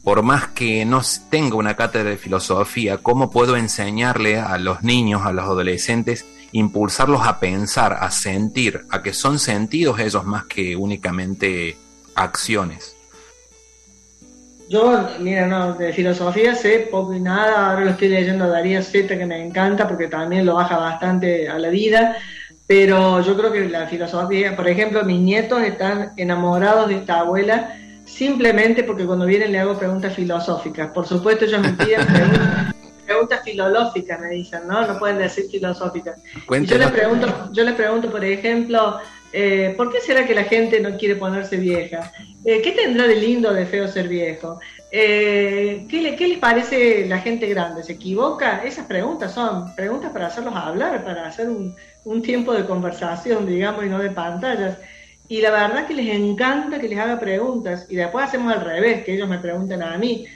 por 0.03 0.23
más 0.23 0.49
que 0.49 0.87
no 0.87 1.03
tenga 1.29 1.57
una 1.57 1.77
cátedra 1.77 2.09
de 2.09 2.17
filosofía, 2.17 2.99
¿cómo 2.99 3.31
puedo 3.31 3.55
enseñarle 3.57 4.39
a 4.39 4.57
los 4.57 4.83
niños, 4.83 5.27
a 5.27 5.33
los 5.33 5.45
adolescentes, 5.45 6.25
impulsarlos 6.53 7.27
a 7.27 7.39
pensar, 7.39 7.99
a 8.01 8.11
sentir, 8.11 8.87
a 8.91 9.03
que 9.03 9.13
son 9.13 9.39
sentidos 9.39 10.01
ellos 10.01 10.25
más 10.25 10.45
que 10.45 10.75
únicamente 10.75 11.77
acciones? 12.15 12.92
Yo, 14.69 15.09
mira, 15.21 15.47
no, 15.47 15.75
de 15.75 15.93
filosofía 15.93 16.55
sé 16.55 16.89
poco 16.91 17.15
y 17.15 17.21
nada, 17.21 17.71
ahora 17.71 17.85
lo 17.85 17.91
estoy 17.91 18.09
leyendo 18.09 18.45
a 18.45 18.49
Darío 18.49 18.83
Z, 18.83 19.19
que 19.19 19.27
me 19.27 19.45
encanta 19.45 19.87
porque 19.87 20.09
también 20.09 20.47
lo 20.47 20.55
baja 20.55 20.79
bastante 20.79 21.49
a 21.49 21.59
la 21.59 21.69
vida, 21.69 22.17
pero 22.67 23.21
yo 23.21 23.37
creo 23.37 23.53
que 23.53 23.69
la 23.69 23.87
filosofía, 23.87 24.57
por 24.57 24.69
ejemplo, 24.69 25.05
mis 25.05 25.21
nietos 25.21 25.63
están 25.63 26.13
enamorados 26.17 26.89
de 26.89 26.97
esta 26.97 27.21
abuela 27.21 27.77
simplemente 28.05 28.85
porque 28.85 29.05
cuando 29.05 29.27
vienen 29.27 29.53
le 29.53 29.59
hago 29.59 29.79
preguntas 29.79 30.15
filosóficas. 30.15 30.91
Por 30.91 31.07
supuesto, 31.07 31.45
ellos 31.45 31.61
me 31.61 31.73
piden 31.73 32.07
preguntas, 32.07 32.75
preguntas 33.05 33.41
filológicas, 33.45 34.21
me 34.21 34.29
dicen, 34.31 34.61
¿no? 34.67 34.87
No 34.87 34.99
pueden 34.99 35.19
decir 35.19 35.45
filosóficas. 35.51 36.19
Y 36.35 36.67
yo 36.67 36.79
les 36.79 36.91
pregunto, 36.91 37.51
yo 37.53 37.65
les 37.65 37.75
pregunto, 37.75 38.11
por 38.11 38.25
ejemplo, 38.25 39.01
eh, 39.33 39.75
¿Por 39.77 39.93
qué 39.93 40.01
será 40.01 40.27
que 40.27 40.35
la 40.35 40.45
gente 40.45 40.81
no 40.81 40.97
quiere 40.97 41.17
ponerse 41.17 41.57
vieja? 41.57 42.13
Eh, 42.45 42.61
¿Qué 42.63 42.73
tendrá 42.73 43.07
de 43.07 43.17
lindo, 43.17 43.53
de 43.53 43.67
feo 43.67 43.89
ser 43.89 44.09
viejo? 44.09 44.61
Eh, 44.91 45.87
¿qué, 45.89 46.03
le, 46.03 46.17
¿Qué 46.17 46.29
les 46.29 46.39
parece 46.39 47.07
la 47.07 47.19
gente 47.19 47.47
grande? 47.49 47.83
¿Se 47.83 47.93
equivoca? 47.93 48.63
Esas 48.65 48.87
preguntas 48.87 49.33
son 49.33 49.75
preguntas 49.75 50.11
para 50.13 50.27
hacerlos 50.27 50.55
hablar, 50.55 51.03
para 51.03 51.27
hacer 51.27 51.49
un, 51.49 51.75
un 52.05 52.23
tiempo 52.23 52.53
de 52.53 52.67
conversación, 52.67 53.47
digamos, 53.47 53.85
y 53.85 53.89
no 53.89 53.99
de 53.99 54.11
pantallas. 54.11 54.77
Y 55.29 55.41
la 55.41 55.51
verdad 55.51 55.87
que 55.87 55.95
les 55.95 56.15
encanta 56.15 56.79
que 56.79 56.89
les 56.89 56.99
haga 56.99 57.19
preguntas 57.19 57.87
y 57.89 57.97
después 57.97 58.27
hacemos 58.27 58.53
al 58.53 58.65
revés, 58.65 59.05
que 59.05 59.15
ellos 59.15 59.29
me 59.29 59.39
pregunten 59.39 59.83
a 59.83 59.97
mí 59.97 60.27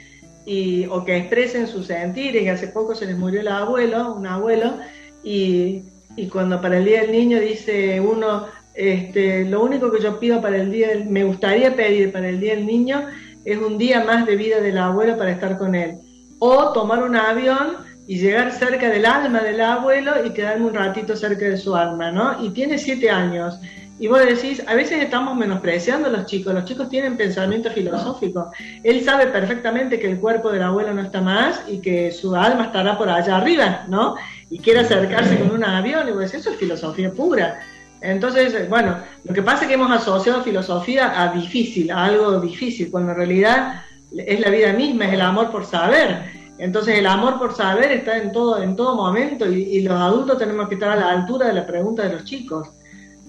y, 0.45 0.87
o 0.87 1.05
que 1.05 1.17
expresen 1.17 1.67
sus 1.67 1.87
sentires. 1.87 2.41
Y 2.41 2.49
hace 2.49 2.69
poco 2.69 2.95
se 2.95 3.05
les 3.05 3.17
murió 3.17 3.41
el 3.41 3.47
abuelo, 3.49 4.13
un 4.13 4.25
abuelo, 4.25 4.77
y, 5.23 5.83
y 6.15 6.27
cuando 6.29 6.59
para 6.59 6.79
el 6.79 6.85
Día 6.85 7.01
del 7.01 7.11
Niño 7.11 7.39
dice 7.39 7.99
uno, 7.99 8.47
este, 8.77 9.43
lo 9.45 9.63
único 9.63 9.91
que 9.91 10.01
yo 10.01 10.19
pido 10.19 10.39
para 10.39 10.57
el 10.57 10.71
día, 10.71 10.89
me 11.07 11.23
gustaría 11.23 11.75
pedir 11.75 12.11
para 12.11 12.29
el 12.29 12.39
Día 12.39 12.55
del 12.55 12.67
Niño 12.67 13.07
es 13.43 13.57
un 13.57 13.77
día 13.77 14.03
más 14.03 14.25
de 14.25 14.35
vida 14.35 14.59
del 14.59 14.77
abuelo 14.77 15.17
para 15.17 15.31
estar 15.31 15.57
con 15.57 15.73
él. 15.73 15.97
O 16.37 16.73
tomar 16.73 17.01
un 17.01 17.15
avión 17.15 17.77
y 18.05 18.19
llegar 18.19 18.51
cerca 18.51 18.89
del 18.89 19.05
alma 19.05 19.39
del 19.39 19.61
abuelo 19.61 20.25
y 20.25 20.29
quedarme 20.31 20.67
un 20.67 20.73
ratito 20.73 21.15
cerca 21.15 21.45
de 21.45 21.57
su 21.57 21.75
alma, 21.75 22.11
¿no? 22.11 22.43
Y 22.45 22.49
tiene 22.49 22.77
siete 22.77 23.09
años. 23.09 23.57
Y 23.99 24.07
vos 24.07 24.19
decís, 24.19 24.61
a 24.67 24.75
veces 24.75 25.01
estamos 25.01 25.35
menospreciando 25.35 26.09
a 26.09 26.11
los 26.11 26.25
chicos, 26.27 26.53
los 26.53 26.65
chicos 26.65 26.87
tienen 26.87 27.17
pensamiento 27.17 27.71
filosófico. 27.71 28.51
Él 28.83 29.03
sabe 29.03 29.27
perfectamente 29.27 29.99
que 29.99 30.11
el 30.11 30.19
cuerpo 30.19 30.51
del 30.51 30.61
abuelo 30.61 30.93
no 30.93 31.01
está 31.01 31.19
más 31.19 31.63
y 31.67 31.79
que 31.79 32.11
su 32.11 32.35
alma 32.35 32.65
estará 32.65 32.97
por 32.97 33.09
allá 33.09 33.37
arriba, 33.37 33.85
¿no? 33.87 34.15
Y 34.51 34.59
quiere 34.59 34.81
acercarse 34.81 35.39
con 35.39 35.51
un 35.51 35.63
avión, 35.63 36.07
y 36.07 36.11
vos 36.11 36.19
decís, 36.19 36.41
eso 36.41 36.51
es 36.51 36.57
filosofía 36.57 37.11
pura. 37.11 37.59
Entonces, 38.01 38.69
bueno, 38.69 38.97
lo 39.23 39.33
que 39.33 39.41
pasa 39.41 39.63
es 39.63 39.67
que 39.67 39.73
hemos 39.73 39.91
asociado 39.91 40.43
filosofía 40.43 41.21
a 41.21 41.33
difícil, 41.33 41.91
a 41.91 42.05
algo 42.05 42.39
difícil, 42.39 42.91
cuando 42.91 43.11
en 43.11 43.17
realidad 43.17 43.81
es 44.15 44.39
la 44.39 44.49
vida 44.49 44.73
misma, 44.73 45.05
es 45.05 45.13
el 45.13 45.21
amor 45.21 45.51
por 45.51 45.65
saber. 45.65 46.37
Entonces 46.57 46.97
el 46.97 47.05
amor 47.05 47.37
por 47.37 47.55
saber 47.55 47.91
está 47.91 48.17
en 48.17 48.31
todo, 48.31 48.61
en 48.61 48.75
todo 48.75 48.95
momento 48.95 49.51
y, 49.51 49.61
y 49.61 49.81
los 49.81 49.99
adultos 49.99 50.39
tenemos 50.39 50.67
que 50.67 50.75
estar 50.75 50.89
a 50.89 50.95
la 50.95 51.11
altura 51.11 51.47
de 51.47 51.53
la 51.53 51.67
pregunta 51.67 52.03
de 52.03 52.13
los 52.13 52.23
chicos. 52.23 52.69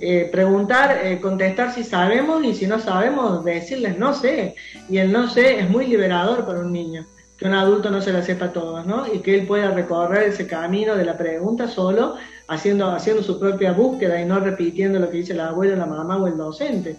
Eh, 0.01 0.29
preguntar, 0.31 1.01
eh, 1.05 1.21
contestar 1.21 1.75
si 1.75 1.83
sabemos 1.83 2.45
y 2.45 2.55
si 2.55 2.69
no 2.69 2.79
sabemos, 2.79 3.45
decirles 3.45 3.99
no 3.99 4.15
sé. 4.15 4.55
Y 4.89 4.99
el 4.99 5.11
no 5.11 5.29
sé 5.29 5.59
es 5.59 5.69
muy 5.69 5.87
liberador 5.87 6.47
para 6.47 6.61
un 6.61 6.73
niño, 6.73 7.05
que 7.39 7.45
un 7.45 7.55
adulto 7.55 7.91
no 7.91 8.03
se 8.03 8.13
la 8.13 8.23
sepa 8.23 8.53
todas, 8.53 8.85
¿no? 8.85 9.07
Y 9.13 9.21
que 9.21 9.39
él 9.39 9.47
pueda 9.47 9.71
recorrer 9.71 10.25
ese 10.25 10.47
camino 10.49 10.97
de 10.97 11.05
la 11.05 11.17
pregunta 11.17 11.69
solo 11.69 12.17
haciendo, 12.49 12.91
haciendo 12.91 13.23
su 13.23 13.39
propia 13.39 13.73
búsqueda 13.73 14.21
y 14.21 14.25
no 14.25 14.41
repitiendo 14.41 14.99
lo 14.99 15.09
que 15.09 15.19
dice 15.19 15.35
la 15.35 15.49
abuela, 15.49 15.77
la 15.77 15.87
mamá 15.87 16.17
o 16.17 16.27
el 16.27 16.37
docente. 16.37 16.97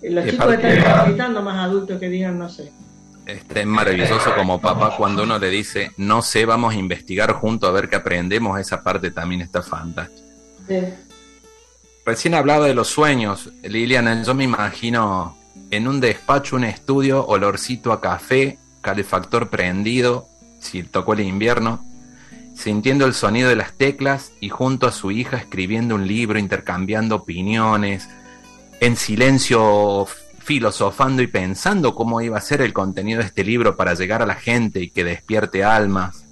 Eh, 0.00 0.10
los 0.10 0.24
chicos 0.26 0.54
están 0.54 0.76
necesitando 0.76 1.42
más 1.42 1.58
adultos 1.58 1.98
que 1.98 2.08
digan 2.08 2.38
no 2.38 2.48
sé. 2.48 2.72
Este 3.26 3.60
es 3.60 3.66
maravilloso 3.66 4.34
como 4.36 4.60
papá 4.60 4.96
cuando 4.96 5.24
uno 5.24 5.38
le 5.38 5.48
dice, 5.48 5.90
no 5.96 6.22
sé, 6.22 6.44
vamos 6.44 6.74
a 6.74 6.76
investigar 6.76 7.32
juntos 7.32 7.68
a 7.68 7.72
ver 7.72 7.88
qué 7.88 7.96
aprendemos, 7.96 8.58
esa 8.60 8.82
parte 8.82 9.10
también 9.10 9.40
está 9.40 9.62
fantástica. 9.62 10.28
Sí. 10.68 10.78
Recién 12.04 12.34
hablaba 12.34 12.66
de 12.66 12.74
los 12.74 12.88
sueños, 12.88 13.50
Liliana, 13.62 14.22
yo 14.22 14.34
me 14.34 14.44
imagino 14.44 15.36
en 15.70 15.86
un 15.86 16.00
despacho, 16.00 16.56
un 16.56 16.64
estudio, 16.64 17.24
olorcito 17.24 17.92
a 17.92 18.00
café, 18.00 18.58
calefactor 18.82 19.48
prendido, 19.48 20.28
si 20.60 20.82
tocó 20.82 21.14
el 21.14 21.20
invierno, 21.20 21.82
sintiendo 22.54 23.06
el 23.06 23.14
sonido 23.14 23.48
de 23.48 23.56
las 23.56 23.72
teclas 23.72 24.32
y 24.40 24.50
junto 24.50 24.86
a 24.86 24.92
su 24.92 25.10
hija 25.10 25.38
escribiendo 25.38 25.94
un 25.94 26.06
libro, 26.06 26.38
intercambiando 26.38 27.16
opiniones, 27.16 28.08
en 28.80 28.96
silencio 28.96 30.06
filosofando 30.40 31.22
y 31.22 31.28
pensando 31.28 31.94
cómo 31.94 32.20
iba 32.20 32.36
a 32.36 32.40
ser 32.40 32.60
el 32.62 32.72
contenido 32.72 33.20
de 33.20 33.26
este 33.26 33.44
libro 33.44 33.76
para 33.76 33.94
llegar 33.94 34.22
a 34.22 34.26
la 34.26 34.34
gente 34.34 34.80
y 34.80 34.90
que 34.90 35.04
despierte 35.04 35.64
almas. 35.64 36.24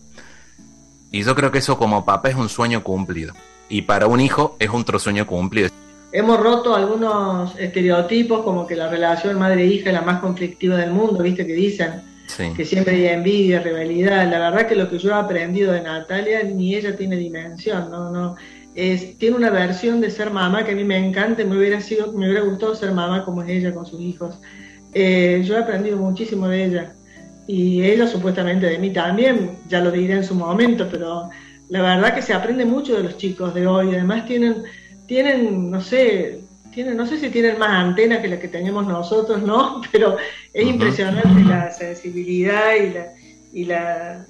Y 1.13 1.23
yo 1.23 1.35
creo 1.35 1.51
que 1.51 1.59
eso 1.59 1.79
como 1.79 2.05
papá 2.05 2.31
es 2.31 2.37
un 2.37 2.49
sueño 2.49 2.83
cumplido. 2.83 3.35
Y 3.69 3.83
para 3.83 4.09
un 4.09 4.21
hijo 4.21 4.57
es 4.59 4.69
otro 4.73 4.99
sueño 4.99 5.27
cumplido. 5.27 5.71
Hemos 6.13 6.41
roto 6.41 6.75
algunos 6.75 7.57
estereotipos 7.57 8.43
como 8.43 8.67
que 8.67 8.75
la 8.75 8.89
relación 8.89 9.39
madre-hija 9.39 9.91
es 9.91 9.95
la 9.95 10.03
más 10.03 10.21
conflictiva 10.21 10.77
del 10.77 10.91
mundo, 10.91 11.23
viste 11.23 11.47
que 11.47 11.53
dicen 11.53 12.10
que 12.57 12.65
siempre 12.65 12.95
hay 12.95 13.07
envidia, 13.07 13.61
rivalidad. 13.61 14.31
La 14.31 14.39
verdad 14.39 14.67
que 14.67 14.75
lo 14.75 14.89
que 14.89 14.99
yo 14.99 15.11
he 15.11 15.15
aprendido 15.15 15.73
de 15.73 15.83
Natalia, 15.83 16.43
ni 16.43 16.75
ella 16.75 16.97
tiene 16.97 17.17
dimensión, 17.17 17.91
¿no? 17.91 18.11
no 18.11 18.37
tiene 19.19 19.37
una 19.37 19.51
versión 19.51 20.01
de 20.01 20.11
ser 20.11 20.31
mamá 20.31 20.65
que 20.65 20.73
a 20.73 20.75
mí 20.75 20.85
me 20.85 20.97
encanta, 20.97 21.45
me 21.45 21.57
hubiera, 21.57 21.81
sido, 21.81 22.13
me 22.13 22.27
hubiera 22.27 22.43
gustado 22.43 22.75
ser 22.75 22.93
mamá 22.93 23.25
como 23.25 23.43
es 23.43 23.51
ella 23.51 23.75
con 23.75 23.87
sus 23.87 24.01
hijos. 24.01 24.39
Eh, 24.95 25.43
yo 25.45 25.57
he 25.57 25.59
aprendido 25.59 25.97
muchísimo 25.97 26.49
de 26.49 26.65
ella. 26.65 26.95
y 27.47 27.83
ella 27.83 28.07
supuestamente 28.07 28.67
de 28.67 28.79
mí 28.79 28.93
también, 28.93 29.59
ya 29.69 29.81
lo 29.81 29.91
diré 29.91 30.15
en 30.15 30.25
su 30.25 30.35
momento, 30.35 30.89
pero 30.91 31.31
la 31.69 31.83
verdad 31.83 32.15
que 32.15 32.23
se 32.23 32.33
aprende 32.33 32.65
mucho 32.65 32.97
de 32.97 33.03
los 33.03 33.17
chicos 33.17 33.55
de 33.55 33.67
hoy, 33.67 33.89
además 33.95 34.27
tienen, 34.27 34.63
tienen 35.07 35.71
no 35.71 35.81
sé, 35.81 36.41
tienen, 36.73 36.97
no 36.97 37.07
sé 37.07 37.19
si 37.19 37.31
tienen 37.31 37.59
más 37.59 37.71
antena 37.71 38.21
que 38.21 38.29
la 38.29 38.39
que 38.39 38.49
teníamos 38.49 38.87
nosotros, 38.87 39.43
¿no? 39.43 39.81
Pero 39.93 40.17
es 40.53 40.67
impresionante 40.67 41.45
la 41.45 41.71
sensibilidad 41.71 42.75
y 42.75 42.91
la, 42.91 43.07
y 43.53 43.65
la, 43.65 44.27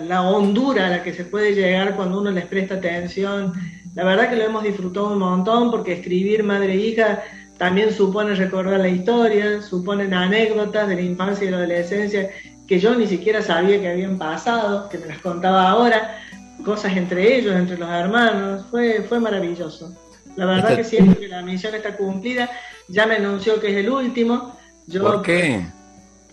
la, 0.00 0.22
hondura 0.22 0.86
a 0.86 0.90
la 0.90 1.02
que 1.02 1.12
se 1.12 1.24
puede 1.24 1.54
llegar 1.54 1.96
cuando 1.96 2.20
uno 2.20 2.30
les 2.30 2.46
presta 2.46 2.76
atención. 2.76 3.52
La 3.94 4.04
verdad 4.04 4.30
que 4.30 4.36
lo 4.36 4.44
hemos 4.44 4.62
disfrutado 4.62 5.12
un 5.12 5.18
montón 5.18 5.70
porque 5.70 5.92
escribir 5.92 6.42
madre 6.42 6.72
e 6.72 6.76
hija 6.76 7.22
también 7.58 7.92
supone 7.92 8.34
recordar 8.34 8.80
la 8.80 8.88
historia, 8.88 9.62
suponen 9.62 10.14
anécdotas 10.14 10.88
de 10.88 10.96
la 10.96 11.02
infancia 11.02 11.46
y 11.46 11.50
la 11.50 11.58
adolescencia 11.58 12.28
que 12.66 12.80
yo 12.80 12.94
ni 12.94 13.06
siquiera 13.06 13.42
sabía 13.42 13.80
que 13.80 13.88
habían 13.88 14.18
pasado, 14.18 14.88
que 14.88 14.98
me 14.98 15.06
las 15.06 15.18
contaba 15.18 15.68
ahora, 15.68 16.18
cosas 16.64 16.96
entre 16.96 17.36
ellos, 17.36 17.54
entre 17.54 17.76
los 17.76 17.88
hermanos, 17.90 18.64
fue, 18.70 19.02
fue 19.02 19.20
maravilloso. 19.20 19.92
La 20.36 20.46
verdad 20.46 20.70
este 20.70 20.82
que 20.82 20.88
siempre 20.88 21.20
que 21.20 21.28
la 21.28 21.42
misión 21.42 21.74
está 21.74 21.96
cumplida, 21.96 22.50
ya 22.88 23.06
me 23.06 23.16
anunció 23.16 23.60
que 23.60 23.70
es 23.70 23.76
el 23.76 23.90
último. 23.90 24.56
Yo, 24.86 25.02
¿Por 25.02 25.22
qué? 25.22 25.64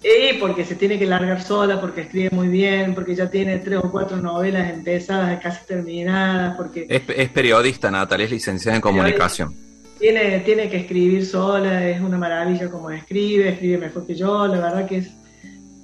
Eh, 0.01 0.37
porque 0.39 0.63
se 0.63 0.75
tiene 0.75 0.97
que 0.97 1.05
largar 1.05 1.41
sola, 1.41 1.81
porque 1.81 2.01
escribe 2.01 2.29
muy 2.31 2.47
bien, 2.47 2.95
porque 2.95 3.15
ya 3.15 3.29
tiene 3.29 3.57
tres 3.57 3.79
o 3.83 3.91
cuatro 3.91 4.17
novelas 4.17 4.71
empezadas, 4.71 5.37
casi 5.41 5.65
terminadas, 5.65 6.55
porque... 6.55 6.87
Es, 6.89 7.29
periodista, 7.29 7.91
Natalia, 7.91 8.25
es 8.25 8.31
licenciada 8.31 8.77
en 8.77 8.81
comunicación. 8.81 9.53
Tiene, 9.99 10.39
tiene 10.39 10.69
que 10.69 10.77
escribir 10.77 11.25
sola, 11.25 11.85
es 11.85 11.99
una 11.99 12.17
maravilla 12.17 12.69
como 12.69 12.89
escribe, 12.89 13.49
escribe 13.49 13.77
mejor 13.77 14.07
que 14.07 14.15
yo, 14.15 14.47
la 14.47 14.59
verdad 14.59 14.87
que 14.87 14.99
es, 14.99 15.09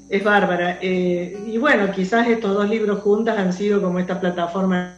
es 0.09 0.23
bárbara. 0.23 0.79
Eh, 0.81 1.37
y 1.47 1.57
bueno, 1.57 1.91
quizás 1.91 2.25
estos 2.29 2.53
dos 2.53 2.69
libros 2.69 3.01
juntas 3.01 3.37
han 3.37 3.51
sido 3.51 3.81
como 3.81 3.99
esta 3.99 4.17
plataforma 4.21 4.95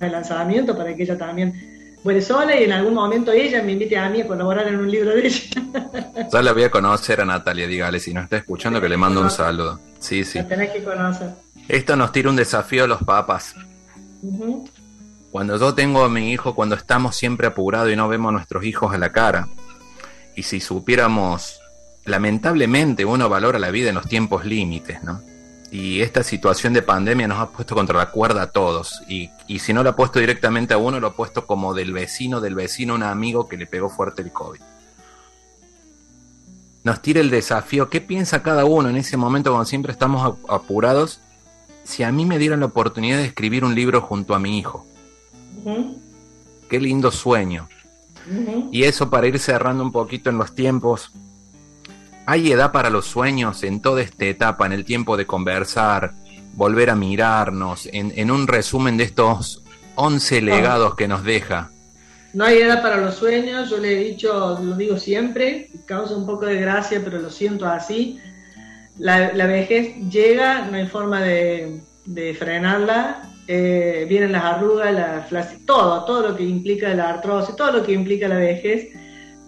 de 0.00 0.10
lanzamiento 0.10 0.76
para 0.76 0.96
que 0.96 1.04
ella 1.04 1.16
también 1.16 1.71
vuelve 2.02 2.22
sola 2.22 2.58
y 2.58 2.64
en 2.64 2.72
algún 2.72 2.94
momento 2.94 3.32
ella 3.32 3.62
me 3.62 3.72
invite 3.72 3.96
a 3.96 4.08
mí 4.08 4.20
a 4.20 4.26
colaborar 4.26 4.66
en 4.68 4.76
un 4.76 4.90
libro 4.90 5.10
de 5.10 5.26
ella. 5.26 5.62
Ya 6.32 6.42
la 6.42 6.52
voy 6.52 6.64
a 6.64 6.70
conocer 6.70 7.20
a 7.20 7.24
Natalia, 7.24 7.66
dígale, 7.66 8.00
si 8.00 8.12
nos 8.12 8.24
está 8.24 8.38
escuchando 8.38 8.80
que 8.80 8.88
le 8.88 8.96
mando 8.96 9.20
un 9.20 9.30
saludo. 9.30 9.80
Sí, 9.98 10.24
sí. 10.24 10.38
La 10.38 10.48
tenés 10.48 10.70
que 10.70 10.82
conocer. 10.82 11.30
Esto 11.68 11.96
nos 11.96 12.12
tira 12.12 12.30
un 12.30 12.36
desafío 12.36 12.84
a 12.84 12.86
los 12.86 13.02
papas. 13.02 13.54
Cuando 15.30 15.56
yo 15.58 15.74
tengo 15.74 16.04
a 16.04 16.08
mi 16.08 16.32
hijo, 16.32 16.54
cuando 16.54 16.74
estamos 16.74 17.16
siempre 17.16 17.46
apurados 17.46 17.90
y 17.90 17.96
no 17.96 18.08
vemos 18.08 18.30
a 18.30 18.32
nuestros 18.32 18.64
hijos 18.64 18.92
a 18.94 18.98
la 18.98 19.12
cara, 19.12 19.48
y 20.36 20.42
si 20.42 20.60
supiéramos, 20.60 21.60
lamentablemente 22.04 23.04
uno 23.04 23.28
valora 23.28 23.58
la 23.58 23.70
vida 23.70 23.90
en 23.90 23.94
los 23.94 24.08
tiempos 24.08 24.44
límites, 24.44 25.02
¿no? 25.02 25.22
Y 25.72 26.02
esta 26.02 26.22
situación 26.22 26.74
de 26.74 26.82
pandemia 26.82 27.26
nos 27.26 27.38
ha 27.38 27.48
puesto 27.48 27.74
contra 27.74 27.96
la 27.96 28.10
cuerda 28.10 28.42
a 28.42 28.50
todos. 28.50 29.02
Y, 29.08 29.30
si 29.58 29.72
no 29.72 29.82
lo 29.82 29.88
ha 29.88 29.96
puesto 29.96 30.18
directamente 30.18 30.74
a 30.74 30.76
uno, 30.76 31.00
lo 31.00 31.06
ha 31.06 31.14
puesto 31.14 31.46
como 31.46 31.72
del 31.72 31.94
vecino, 31.94 32.42
del 32.42 32.54
vecino, 32.54 32.94
un 32.94 33.02
amigo 33.02 33.48
que 33.48 33.56
le 33.56 33.66
pegó 33.66 33.88
fuerte 33.88 34.20
el 34.20 34.30
COVID. 34.30 34.60
Nos 36.84 37.00
tira 37.00 37.20
el 37.20 37.30
desafío. 37.30 37.88
¿Qué 37.88 38.02
piensa 38.02 38.42
cada 38.42 38.66
uno 38.66 38.90
en 38.90 38.98
ese 38.98 39.16
momento 39.16 39.50
cuando 39.50 39.64
siempre 39.64 39.92
estamos 39.92 40.36
apurados? 40.46 41.20
Si 41.84 42.02
a 42.02 42.12
mí 42.12 42.26
me 42.26 42.38
dieran 42.38 42.60
la 42.60 42.66
oportunidad 42.66 43.16
de 43.16 43.24
escribir 43.24 43.64
un 43.64 43.74
libro 43.74 44.02
junto 44.02 44.34
a 44.34 44.38
mi 44.38 44.58
hijo. 44.58 44.86
Qué 46.68 46.80
lindo 46.80 47.10
sueño. 47.10 47.66
Y 48.70 48.82
eso 48.82 49.08
para 49.08 49.26
ir 49.26 49.38
cerrando 49.38 49.82
un 49.82 49.90
poquito 49.90 50.28
en 50.28 50.36
los 50.36 50.54
tiempos, 50.54 51.12
hay 52.26 52.52
edad 52.52 52.72
para 52.72 52.90
los 52.90 53.06
sueños 53.06 53.62
en 53.62 53.80
toda 53.80 54.02
esta 54.02 54.24
etapa, 54.26 54.66
en 54.66 54.72
el 54.72 54.84
tiempo 54.84 55.16
de 55.16 55.26
conversar, 55.26 56.12
volver 56.54 56.90
a 56.90 56.96
mirarnos, 56.96 57.88
en, 57.92 58.30
un 58.30 58.46
resumen 58.46 58.96
de 58.96 59.04
estos 59.04 59.62
11 59.96 60.42
legados 60.42 60.94
que 60.94 61.08
nos 61.08 61.24
deja. 61.24 61.70
No 62.32 62.44
hay 62.44 62.58
edad 62.58 62.80
para 62.80 62.98
los 62.98 63.16
sueños, 63.16 63.68
yo 63.68 63.78
le 63.78 63.92
he 63.92 64.04
dicho, 64.04 64.58
lo 64.62 64.76
digo 64.76 64.96
siempre, 64.96 65.70
causa 65.84 66.16
un 66.16 66.26
poco 66.26 66.46
de 66.46 66.60
gracia, 66.60 67.00
pero 67.04 67.18
lo 67.18 67.30
siento 67.30 67.66
así. 67.66 68.18
La, 68.98 69.46
vejez 69.46 69.96
llega, 70.08 70.66
no 70.66 70.76
hay 70.76 70.86
forma 70.86 71.20
de, 71.22 71.80
frenarla, 72.38 73.22
eh, 73.48 74.06
vienen 74.08 74.32
las 74.32 74.44
arrugas, 74.44 74.92
la 74.94 75.48
todo, 75.66 76.04
todo 76.04 76.28
lo 76.28 76.36
que 76.36 76.44
implica 76.44 76.94
la 76.94 77.10
artrosis, 77.10 77.56
todo 77.56 77.72
lo 77.72 77.82
que 77.82 77.92
implica 77.92 78.28
la 78.28 78.36
vejez 78.36 78.88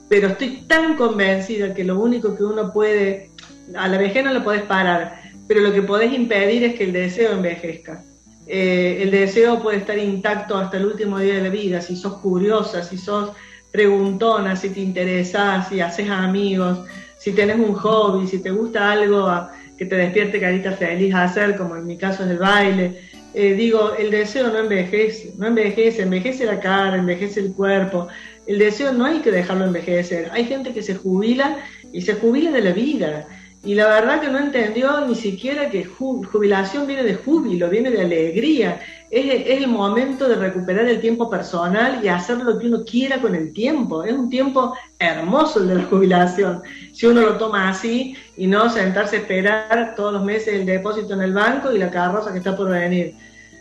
pero 0.08 0.28
estoy 0.28 0.64
tan 0.66 0.96
convencida 0.96 1.74
que 1.74 1.84
lo 1.84 1.98
único 1.98 2.36
que 2.36 2.44
uno 2.44 2.72
puede, 2.72 3.30
a 3.74 3.88
la 3.88 3.98
vejez 3.98 4.24
no 4.24 4.32
lo 4.32 4.44
podés 4.44 4.62
parar, 4.62 5.20
pero 5.48 5.60
lo 5.60 5.72
que 5.72 5.82
podés 5.82 6.12
impedir 6.12 6.64
es 6.64 6.74
que 6.74 6.84
el 6.84 6.92
deseo 6.92 7.32
envejezca. 7.32 8.04
Eh, 8.46 8.98
el 9.00 9.10
deseo 9.10 9.62
puede 9.62 9.78
estar 9.78 9.98
intacto 9.98 10.56
hasta 10.56 10.76
el 10.76 10.86
último 10.86 11.18
día 11.18 11.34
de 11.34 11.42
la 11.42 11.48
vida, 11.48 11.80
si 11.80 11.96
sos 11.96 12.18
curiosa, 12.18 12.82
si 12.82 12.98
sos 12.98 13.30
preguntona, 13.72 14.54
si 14.54 14.70
te 14.70 14.80
interesás, 14.80 15.68
si 15.68 15.80
haces 15.80 16.08
amigos, 16.10 16.80
si 17.18 17.32
tenés 17.32 17.56
un 17.56 17.74
hobby, 17.74 18.26
si 18.26 18.38
te 18.38 18.50
gusta 18.50 18.92
algo 18.92 19.28
que 19.76 19.86
te 19.86 19.96
despierte 19.96 20.40
carita 20.40 20.72
feliz 20.72 21.14
a 21.14 21.24
hacer, 21.24 21.56
como 21.56 21.76
en 21.76 21.86
mi 21.86 21.96
caso 21.96 22.24
es 22.24 22.30
el 22.30 22.38
baile. 22.38 23.00
Eh, 23.32 23.54
digo, 23.54 23.94
el 23.98 24.12
deseo 24.12 24.48
no 24.48 24.58
envejece, 24.58 25.32
no 25.38 25.48
envejece, 25.48 26.02
envejece 26.02 26.44
la 26.44 26.60
cara, 26.60 26.96
envejece 26.96 27.40
el 27.40 27.52
cuerpo, 27.52 28.06
el 28.46 28.58
deseo 28.58 28.92
no 28.92 29.04
hay 29.04 29.20
que 29.20 29.30
dejarlo 29.30 29.64
envejecer. 29.64 30.30
Hay 30.32 30.44
gente 30.44 30.72
que 30.72 30.82
se 30.82 30.94
jubila 30.94 31.58
y 31.92 32.02
se 32.02 32.14
jubila 32.14 32.50
de 32.50 32.60
la 32.60 32.72
vida. 32.72 33.26
Y 33.64 33.74
la 33.74 33.86
verdad 33.86 34.20
que 34.20 34.28
no 34.28 34.38
entendió 34.38 35.06
ni 35.06 35.14
siquiera 35.14 35.70
que 35.70 35.86
jubilación 35.86 36.86
viene 36.86 37.02
de 37.02 37.14
júbilo, 37.14 37.70
viene 37.70 37.90
de 37.90 38.02
alegría. 38.02 38.80
Es, 39.10 39.58
el 39.58 39.68
momento 39.68 40.28
de 40.28 40.34
recuperar 40.34 40.86
el 40.86 41.00
tiempo 41.00 41.30
personal 41.30 42.00
y 42.04 42.08
hacer 42.08 42.36
lo 42.38 42.58
que 42.58 42.66
uno 42.66 42.84
quiera 42.84 43.22
con 43.22 43.34
el 43.34 43.54
tiempo. 43.54 44.04
Es 44.04 44.12
un 44.12 44.28
tiempo 44.28 44.76
hermoso 44.98 45.60
el 45.60 45.68
de 45.68 45.74
la 45.76 45.84
jubilación. 45.84 46.62
Si 46.92 47.06
uno 47.06 47.22
lo 47.22 47.38
toma 47.38 47.70
así 47.70 48.14
y 48.36 48.46
no 48.46 48.68
sentarse 48.68 49.16
a 49.16 49.20
esperar 49.20 49.94
todos 49.96 50.12
los 50.12 50.24
meses 50.24 50.52
el 50.52 50.66
depósito 50.66 51.14
en 51.14 51.22
el 51.22 51.32
banco 51.32 51.72
y 51.72 51.78
la 51.78 51.90
carroza 51.90 52.32
que 52.32 52.38
está 52.38 52.54
por 52.54 52.68
venir. 52.68 53.14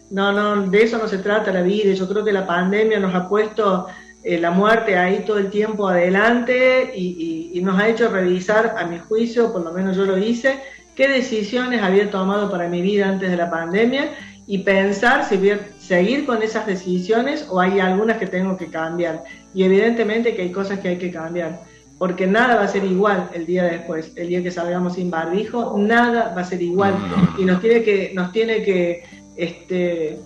No, 0.10 0.34
no, 0.34 0.70
de 0.70 0.84
eso 0.84 0.98
no 0.98 1.08
se 1.08 1.20
trata 1.20 1.54
la 1.54 1.62
vida. 1.62 1.94
Yo 1.94 2.10
creo 2.10 2.26
que 2.26 2.34
la 2.34 2.46
pandemia 2.46 3.00
nos 3.00 3.16
ha 3.16 3.30
puesto 3.30 3.88
eh, 4.24 4.40
la 4.40 4.52
muerte 4.52 4.98
ahí 4.98 5.24
todo 5.26 5.38
el 5.38 5.50
tiempo 5.50 5.88
adelante 5.90 6.94
y, 6.96 7.60
nos 7.62 7.80
ha 7.80 7.88
hecho 7.88 8.10
revisar, 8.10 8.76
a 8.78 8.86
mi 8.86 9.00
juicio, 9.00 9.54
por 9.54 9.64
lo 9.64 9.72
menos 9.72 9.96
yo 9.96 10.06
lo 10.06 10.18
hice, 10.18 10.60
qué 10.96 11.08
decisiones 11.08 11.82
había 11.82 12.12
tomado 12.12 12.52
para 12.52 12.68
mi 12.68 12.82
vida 12.82 13.08
antes 13.08 13.32
de 13.32 13.38
la 13.38 13.50
pandemia 13.50 14.10
y 14.46 14.60
pensar 14.60 15.24
si 15.24 15.38
voy 15.38 15.52
a 15.52 15.60
seguir 15.80 16.26
con 16.26 16.42
esas 16.42 16.68
decisiones 16.68 17.48
o 17.50 17.62
hay 17.62 17.80
algunas 17.80 18.18
que 18.18 18.28
tengo 18.28 18.58
que 18.58 18.68
cambiar. 18.68 19.24
Y 19.54 19.64
evidentemente 19.64 20.36
que 20.36 20.42
hay 20.42 20.52
cosas 20.52 20.80
que 20.80 20.90
hay 20.90 20.98
que 20.98 21.10
cambiar, 21.10 21.62
porque 21.98 22.28
nada 22.28 22.56
va 22.56 22.64
a 22.64 22.68
ser 22.68 22.84
igual 22.84 23.30
el 23.34 23.46
día 23.46 23.64
después, 23.64 24.12
el 24.18 24.28
día 24.28 24.44
que 24.44 24.52
salgamos 24.52 24.96
sin 24.96 25.10
barbijo, 25.10 25.78
nada 25.78 26.34
va 26.36 26.42
a 26.42 26.46
ser 26.46 26.62
igual 26.62 26.94
y 27.38 27.46
nos 27.46 27.62
tiene 27.62 27.82
que, 27.84 28.12
nos 28.14 28.34
tiene 28.34 28.62
que 28.64 29.04
este, 29.38 30.20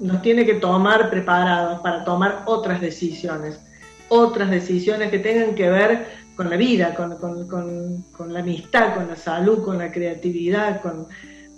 nos 0.00 0.22
tiene 0.22 0.44
que 0.46 0.54
tomar 0.54 1.10
preparados 1.10 1.80
para 1.80 2.04
tomar 2.04 2.42
otras 2.46 2.80
decisiones, 2.80 3.60
otras 4.08 4.50
decisiones 4.50 5.10
que 5.10 5.18
tengan 5.18 5.54
que 5.54 5.68
ver 5.68 6.06
con 6.34 6.48
la 6.48 6.56
vida, 6.56 6.94
con, 6.94 8.32
la 8.32 8.40
amistad, 8.40 8.94
con 8.94 9.08
la 9.08 9.16
salud, 9.16 9.62
con 9.62 9.76
la 9.76 9.92
creatividad, 9.92 10.80
con, 10.80 11.06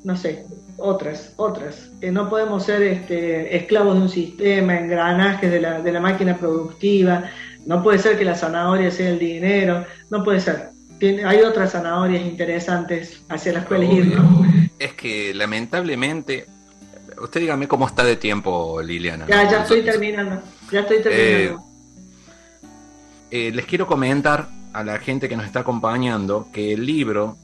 no 0.03 0.17
sé, 0.17 0.45
otras, 0.77 1.35
otras. 1.37 1.93
que 2.01 2.11
no 2.11 2.29
podemos 2.29 2.65
ser 2.65 2.83
este, 2.83 3.57
esclavos 3.57 3.95
de 3.95 4.01
un 4.03 4.09
sistema, 4.09 4.77
engranajes 4.77 5.51
de 5.51 5.61
la, 5.61 5.81
de 5.81 5.93
la 5.93 6.01
máquina 6.01 6.37
productiva, 6.37 7.31
no 7.65 7.81
puede 7.81 7.99
ser 7.99 8.19
que 8.19 8.25
la 8.25 8.35
zanahoria 8.35 8.91
sea 8.91 9.11
el 9.11 9.21
dinero, 9.21 9.85
no 10.11 10.25
puede 10.25 10.41
ser. 10.41 10.71
hay 11.25 11.43
otras 11.43 11.73
zanahorias 11.73 12.23
interesantes 12.23 13.23
hacia 13.29 13.53
las 13.53 13.67
cuales 13.67 13.93
ir. 13.93 14.19
Es 14.81 14.95
que 14.95 15.33
lamentablemente 15.33 16.47
usted 17.23 17.41
dígame 17.41 17.69
cómo 17.69 17.87
está 17.87 18.05
de 18.05 18.17
tiempo, 18.17 18.81
Liliana. 18.83 19.27
Ya, 19.27 19.49
ya 19.49 19.63
estoy 19.63 19.83
terminando. 19.83 20.43
Ya 20.71 20.81
estoy 20.81 21.03
terminando. 21.03 21.63
Eh, 23.31 23.47
eh, 23.49 23.53
les 23.53 23.65
quiero 23.65 23.87
comentar 23.87 24.49
a 24.73 24.85
la 24.85 24.99
gente 24.99 25.29
que 25.29 25.37
nos 25.37 25.47
está 25.47 25.61
acompañando 25.61 26.49
que 26.53 26.73
el 26.73 26.85
libro 26.85 27.37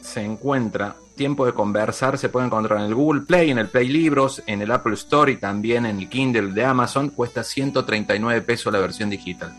se 0.00 0.22
encuentra, 0.22 0.96
Tiempo 1.16 1.44
de 1.46 1.52
Conversar, 1.52 2.16
se 2.18 2.28
puede 2.28 2.46
encontrar 2.46 2.80
en 2.80 2.86
el 2.86 2.94
Google 2.94 3.22
Play, 3.22 3.50
en 3.50 3.58
el 3.58 3.68
Play 3.68 3.88
Libros, 3.88 4.42
en 4.46 4.62
el 4.62 4.70
Apple 4.70 4.94
Store 4.94 5.32
y 5.32 5.36
también 5.36 5.86
en 5.86 5.98
el 5.98 6.08
Kindle 6.08 6.52
de 6.52 6.64
Amazon. 6.64 7.10
Cuesta 7.10 7.42
139 7.42 8.42
pesos 8.42 8.72
la 8.72 8.78
versión 8.78 9.10
digital. 9.10 9.52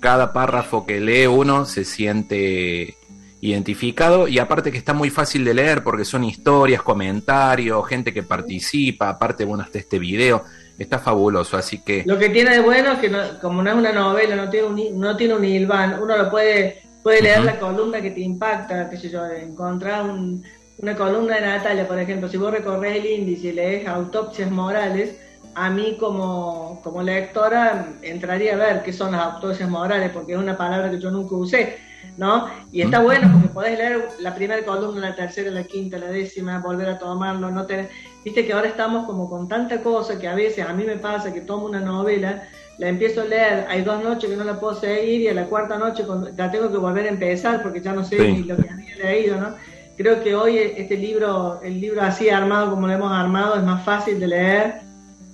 Cada 0.00 0.32
párrafo 0.32 0.84
que 0.84 1.00
lee 1.00 1.26
uno 1.26 1.64
se 1.64 1.84
siente 1.84 2.96
identificado 3.44 4.26
y 4.26 4.38
aparte 4.38 4.72
que 4.72 4.78
está 4.78 4.94
muy 4.94 5.10
fácil 5.10 5.44
de 5.44 5.52
leer 5.52 5.82
porque 5.82 6.06
son 6.06 6.24
historias, 6.24 6.80
comentarios, 6.80 7.86
gente 7.86 8.14
que 8.14 8.22
participa, 8.22 9.10
aparte 9.10 9.44
bueno 9.44 9.62
hasta 9.62 9.78
este 9.78 9.98
video, 9.98 10.44
está 10.78 10.98
fabuloso, 10.98 11.58
así 11.58 11.82
que... 11.82 12.04
Lo 12.06 12.18
que 12.18 12.30
tiene 12.30 12.52
de 12.52 12.60
bueno 12.60 12.92
es 12.92 12.98
que 13.00 13.12
como 13.42 13.62
no 13.62 13.70
es 13.70 13.76
una 13.76 13.92
novela, 13.92 14.34
no 14.34 14.48
tiene 14.48 14.66
un, 14.66 14.98
no 14.98 15.14
tiene 15.14 15.34
un 15.34 15.44
hilván, 15.44 16.02
uno 16.02 16.16
lo 16.16 16.30
puede, 16.30 16.84
puede 17.02 17.20
leer 17.20 17.44
la 17.44 17.58
columna 17.58 18.00
que 18.00 18.12
te 18.12 18.20
impacta, 18.20 18.88
qué 18.88 18.96
sé 18.96 19.10
yo, 19.10 19.26
encontrar 19.26 20.04
un, 20.04 20.42
una 20.78 20.96
columna 20.96 21.34
de 21.34 21.42
Natalia, 21.42 21.86
por 21.86 21.98
ejemplo, 21.98 22.30
si 22.30 22.38
vos 22.38 22.50
recorres 22.50 22.96
el 22.96 23.04
índice 23.04 23.48
y 23.48 23.52
lees 23.52 23.86
autopsias 23.86 24.50
morales, 24.50 25.16
a 25.54 25.68
mí 25.68 25.98
como, 26.00 26.80
como 26.82 27.02
lectora 27.02 27.88
entraría 28.00 28.54
a 28.54 28.56
ver 28.56 28.82
qué 28.82 28.92
son 28.92 29.12
las 29.12 29.20
autopsias 29.20 29.68
morales, 29.68 30.10
porque 30.14 30.32
es 30.32 30.38
una 30.38 30.56
palabra 30.56 30.90
que 30.90 30.98
yo 30.98 31.10
nunca 31.10 31.34
usé, 31.34 31.78
¿no? 32.16 32.48
Y 32.72 32.82
está 32.82 33.00
bueno 33.00 33.30
porque 33.32 33.48
podés 33.48 33.78
leer 33.78 34.08
la 34.20 34.34
primera 34.34 34.64
columna, 34.64 35.10
la 35.10 35.16
tercera, 35.16 35.50
la 35.50 35.64
quinta, 35.64 35.98
la 35.98 36.08
décima, 36.08 36.58
volver 36.58 36.88
a 36.88 36.98
tomarlo, 36.98 37.50
no 37.50 37.66
tener... 37.66 37.90
Viste 38.24 38.46
que 38.46 38.52
ahora 38.52 38.68
estamos 38.68 39.06
como 39.06 39.28
con 39.28 39.48
tanta 39.48 39.82
cosa 39.82 40.18
que 40.18 40.28
a 40.28 40.34
veces 40.34 40.66
a 40.66 40.72
mí 40.72 40.84
me 40.84 40.96
pasa 40.96 41.32
que 41.32 41.40
tomo 41.40 41.66
una 41.66 41.80
novela, 41.80 42.48
la 42.78 42.88
empiezo 42.88 43.22
a 43.22 43.24
leer, 43.24 43.66
hay 43.68 43.82
dos 43.82 44.02
noches 44.02 44.30
que 44.30 44.36
no 44.36 44.44
la 44.44 44.58
puedo 44.58 44.74
seguir 44.74 45.20
y 45.22 45.28
a 45.28 45.34
la 45.34 45.46
cuarta 45.46 45.76
noche 45.76 46.04
la 46.36 46.50
tengo 46.50 46.70
que 46.70 46.78
volver 46.78 47.06
a 47.06 47.10
empezar 47.10 47.62
porque 47.62 47.80
ya 47.80 47.92
no 47.92 48.04
sé 48.04 48.18
ni 48.18 48.42
lo 48.44 48.56
que 48.56 48.68
había 48.68 48.96
leído, 48.96 49.40
¿no? 49.40 49.54
Creo 49.96 50.22
que 50.22 50.34
hoy 50.34 50.58
este 50.58 50.96
libro, 50.96 51.60
el 51.62 51.80
libro 51.80 52.02
así 52.02 52.28
armado 52.28 52.70
como 52.70 52.88
lo 52.88 52.92
hemos 52.92 53.12
armado, 53.12 53.54
es 53.54 53.62
más 53.62 53.84
fácil 53.84 54.18
de 54.18 54.26
leer 54.26 54.74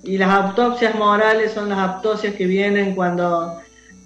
y 0.03 0.17
las 0.17 0.29
autopsias 0.29 0.95
morales 0.95 1.51
son 1.51 1.69
las 1.69 1.79
autopsias 1.79 2.35
que 2.35 2.45
vienen 2.45 2.95
cuando 2.95 3.60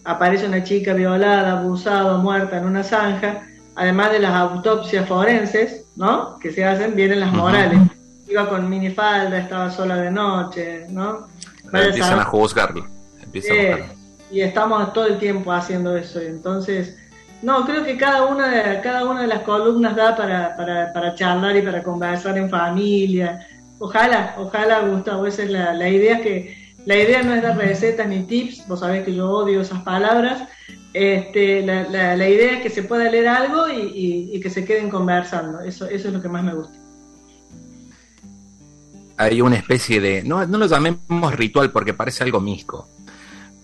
aparece 0.06 0.48
una 0.48 0.64
chica 0.64 0.94
violada, 0.94 1.60
abusada, 1.60 2.18
muerta 2.18 2.58
en 2.58 2.66
una 2.66 2.84
zanja, 2.84 3.42
además 3.76 4.12
de 4.12 4.20
las 4.20 4.34
autopsias 4.34 5.08
forenses, 5.08 5.86
¿no? 5.96 6.38
Que 6.40 6.52
se 6.52 6.64
hacen, 6.64 6.96
vienen 6.96 7.20
las 7.20 7.34
morales. 7.34 7.80
Iba 8.28 8.48
con 8.48 8.70
minifalda, 8.70 9.38
estaba 9.38 9.70
sola 9.70 9.98
de 9.98 10.12
noche, 10.12 10.86
¿no? 10.90 11.28
empiezan 11.72 12.20
a, 12.20 12.24
juzgarlo. 12.24 12.88
y 14.32 14.42
estamos 14.42 14.94
todo 14.94 15.08
el 15.08 15.18
tiempo 15.18 15.52
haciendo 15.52 15.98
eso. 15.98 16.20
Entonces, 16.22 16.98
no, 17.42 17.66
creo 17.66 17.84
que 17.84 17.98
cada 17.98 18.24
una 18.26 18.48
de, 18.48 18.82
cada 18.82 19.06
una 19.06 19.22
de 19.22 19.28
las 19.28 19.42
columnas 19.42 19.96
da 19.96 20.16
para, 20.16 20.56
para, 20.56 20.94
para 20.94 21.16
charlar 21.16 21.56
y 21.56 21.62
para 21.62 21.84
conversar 21.84 22.38
en 22.38 22.50
familia. 22.50 23.46
Ojalá, 23.80 24.36
ojalá, 24.38 24.82
Gustavo, 24.82 25.26
esa 25.28 25.44
es 25.44 25.50
la, 25.50 25.74
la 25.74 25.90
idea 25.90 26.22
que 26.22 26.65
la 26.86 26.96
idea 26.96 27.24
no 27.24 27.34
es 27.34 27.42
dar 27.42 27.58
recetas 27.58 28.08
ni 28.08 28.24
tips, 28.24 28.68
vos 28.68 28.80
sabés 28.80 29.04
que 29.04 29.14
yo 29.14 29.30
odio 29.30 29.62
esas 29.62 29.82
palabras. 29.82 30.48
Este, 30.94 31.62
la, 31.62 31.84
la, 32.16 32.30
idea 32.30 32.54
es 32.54 32.62
que 32.62 32.70
se 32.70 32.84
pueda 32.84 33.10
leer 33.10 33.28
algo 33.28 33.68
y, 33.68 34.30
y, 34.32 34.40
que 34.40 34.50
se 34.50 34.64
queden 34.64 34.90
conversando. 34.90 35.60
Eso, 35.60 35.86
eso 35.88 36.08
es 36.08 36.14
lo 36.14 36.22
que 36.22 36.30
más 36.30 36.44
me 36.44 36.54
gusta. 36.54 36.78
Hay 39.18 39.42
una 39.42 39.58
especie 39.58 40.00
de, 40.00 40.24
no, 40.24 40.46
no 40.46 40.58
lo 40.58 40.68
llamemos 40.68 41.36
ritual 41.36 41.72
porque 41.72 41.94
parece 41.94 42.24
algo 42.24 42.40
misco, 42.40 42.88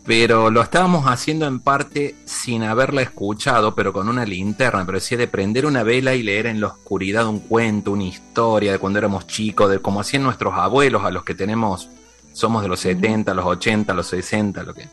pero 0.05 0.49
lo 0.49 0.61
estábamos 0.61 1.05
haciendo 1.05 1.45
en 1.45 1.59
parte 1.59 2.15
sin 2.25 2.63
haberla 2.63 3.01
escuchado, 3.01 3.75
pero 3.75 3.93
con 3.93 4.09
una 4.09 4.25
linterna, 4.25 4.85
pero 4.85 4.97
decía 4.97 5.17
de 5.17 5.27
prender 5.27 5.65
una 5.65 5.83
vela 5.83 6.15
y 6.15 6.23
leer 6.23 6.47
en 6.47 6.59
la 6.59 6.67
oscuridad 6.67 7.27
un 7.27 7.39
cuento, 7.39 7.91
una 7.91 8.05
historia 8.05 8.73
de 8.73 8.79
cuando 8.79 8.99
éramos 8.99 9.27
chicos, 9.27 9.69
de 9.69 9.79
como 9.79 10.01
hacían 10.01 10.23
nuestros 10.23 10.53
abuelos, 10.55 11.03
a 11.03 11.11
los 11.11 11.23
que 11.23 11.35
tenemos, 11.35 11.89
somos 12.33 12.61
de 12.63 12.69
los 12.69 12.79
70, 12.79 13.33
los 13.33 13.45
80, 13.45 13.93
los 13.93 14.07
60, 14.07 14.63
lo 14.63 14.73
que. 14.73 14.87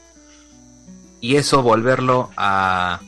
Y 1.20 1.36
eso 1.36 1.62
volverlo 1.62 2.30
a, 2.36 3.00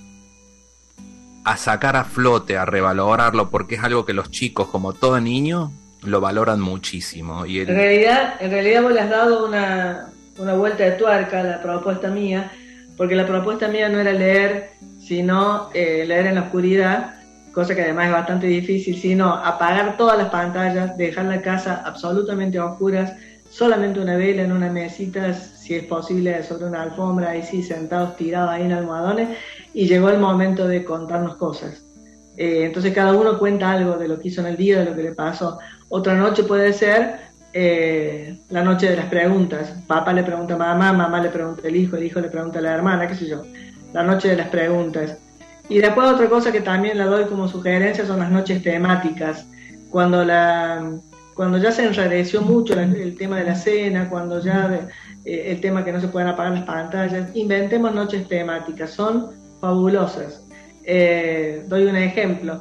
a 1.44 1.56
sacar 1.56 1.96
a 1.96 2.04
flote, 2.04 2.56
a 2.56 2.64
revalorarlo, 2.64 3.50
porque 3.50 3.76
es 3.76 3.84
algo 3.84 4.04
que 4.04 4.12
los 4.12 4.30
chicos, 4.30 4.68
como 4.68 4.92
todo 4.92 5.20
niño, 5.20 5.72
lo 6.02 6.20
valoran 6.20 6.60
muchísimo. 6.60 7.46
Y 7.46 7.60
en, 7.60 7.68
realidad, 7.68 8.34
en 8.40 8.50
realidad 8.50 8.82
vos 8.82 8.92
le 8.92 9.00
has 9.00 9.10
dado 9.10 9.46
una, 9.46 10.10
una 10.38 10.54
vuelta 10.54 10.84
de 10.84 10.92
tuerca 10.92 11.40
a 11.40 11.44
la 11.44 11.62
propuesta 11.62 12.08
mía, 12.08 12.50
porque 12.96 13.14
la 13.14 13.26
propuesta 13.26 13.68
mía 13.68 13.88
no 13.88 13.98
era 13.98 14.12
leer, 14.12 14.70
sino 14.98 15.70
eh, 15.74 16.04
leer 16.06 16.26
en 16.26 16.36
la 16.36 16.42
oscuridad, 16.42 17.14
cosa 17.52 17.74
que 17.74 17.82
además 17.82 18.06
es 18.06 18.12
bastante 18.12 18.46
difícil, 18.46 18.96
sino 18.96 19.34
apagar 19.34 19.96
todas 19.96 20.18
las 20.18 20.28
pantallas, 20.28 20.96
dejar 20.96 21.26
la 21.26 21.42
casa 21.42 21.82
absolutamente 21.84 22.58
a 22.58 22.66
oscuras, 22.66 23.12
solamente 23.50 24.00
una 24.00 24.16
vela 24.16 24.42
en 24.42 24.52
una 24.52 24.70
mesita, 24.70 25.34
si 25.34 25.74
es 25.74 25.84
posible, 25.84 26.42
sobre 26.42 26.66
una 26.66 26.82
alfombra, 26.82 27.30
ahí 27.30 27.42
sí, 27.42 27.62
sentados, 27.62 28.16
tirados 28.16 28.50
ahí 28.50 28.62
en 28.62 28.72
almohadones, 28.72 29.36
y 29.74 29.86
llegó 29.86 30.08
el 30.08 30.18
momento 30.18 30.66
de 30.66 30.84
contarnos 30.84 31.36
cosas. 31.36 31.84
Eh, 32.36 32.64
entonces 32.64 32.94
cada 32.94 33.12
uno 33.12 33.38
cuenta 33.38 33.70
algo 33.70 33.98
de 33.98 34.08
lo 34.08 34.18
que 34.18 34.28
hizo 34.28 34.40
en 34.40 34.46
el 34.46 34.56
día, 34.56 34.78
de 34.78 34.86
lo 34.86 34.96
que 34.96 35.02
le 35.02 35.12
pasó. 35.14 35.58
Otra 35.88 36.14
noche 36.14 36.44
puede 36.44 36.72
ser 36.72 37.18
eh, 37.52 38.38
la 38.48 38.62
noche 38.62 38.88
de 38.88 38.96
las 38.96 39.06
preguntas. 39.06 39.74
Papá 39.86 40.12
le 40.12 40.22
pregunta 40.22 40.54
a 40.54 40.56
mamá, 40.56 40.92
mamá 40.92 41.20
le 41.20 41.28
pregunta 41.28 41.66
al 41.66 41.76
hijo, 41.76 41.96
el 41.96 42.04
hijo 42.04 42.20
le 42.20 42.28
pregunta 42.28 42.60
a 42.60 42.62
la 42.62 42.72
hermana, 42.72 43.08
qué 43.08 43.16
sé 43.16 43.26
yo. 43.26 43.42
La 43.92 44.04
noche 44.04 44.28
de 44.28 44.36
las 44.36 44.48
preguntas. 44.48 45.18
Y 45.68 45.78
después 45.78 46.08
otra 46.08 46.28
cosa 46.28 46.52
que 46.52 46.60
también 46.60 46.96
la 46.96 47.06
doy 47.06 47.24
como 47.24 47.48
sugerencia 47.48 48.06
son 48.06 48.20
las 48.20 48.30
noches 48.30 48.62
temáticas. 48.62 49.46
Cuando, 49.90 50.24
la, 50.24 50.92
cuando 51.34 51.58
ya 51.58 51.72
se 51.72 51.84
enrareció 51.84 52.42
mucho 52.42 52.78
el, 52.78 53.16
tema 53.16 53.38
de 53.38 53.44
la 53.44 53.54
cena, 53.54 54.08
cuando 54.08 54.40
ya 54.40 54.88
eh, 55.24 55.44
el 55.46 55.60
tema 55.60 55.84
que 55.84 55.92
no 55.92 56.00
se 56.00 56.08
pueden 56.08 56.28
apagar 56.28 56.52
las 56.52 56.64
pantallas, 56.64 57.34
inventemos 57.34 57.94
noches 57.94 58.28
temáticas. 58.28 58.90
Son 58.90 59.30
fabulosas. 59.60 60.44
Eh, 60.84 61.64
doy 61.68 61.84
un 61.84 61.96
ejemplo. 61.96 62.60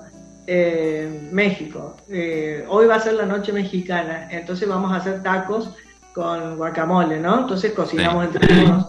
Eh, 0.51 1.29
México. 1.31 1.95
Eh, 2.09 2.65
hoy 2.67 2.87
va 2.87 2.95
a 2.95 2.99
ser 2.99 3.13
la 3.13 3.27
noche 3.27 3.53
mexicana, 3.53 4.27
entonces 4.31 4.67
vamos 4.67 4.91
a 4.91 4.95
hacer 4.95 5.21
tacos 5.21 5.75
con 6.11 6.57
guacamole, 6.57 7.19
¿no? 7.19 7.41
Entonces 7.41 7.71
cocinamos 7.73 8.25
entre 8.25 8.47
todos. 8.47 8.87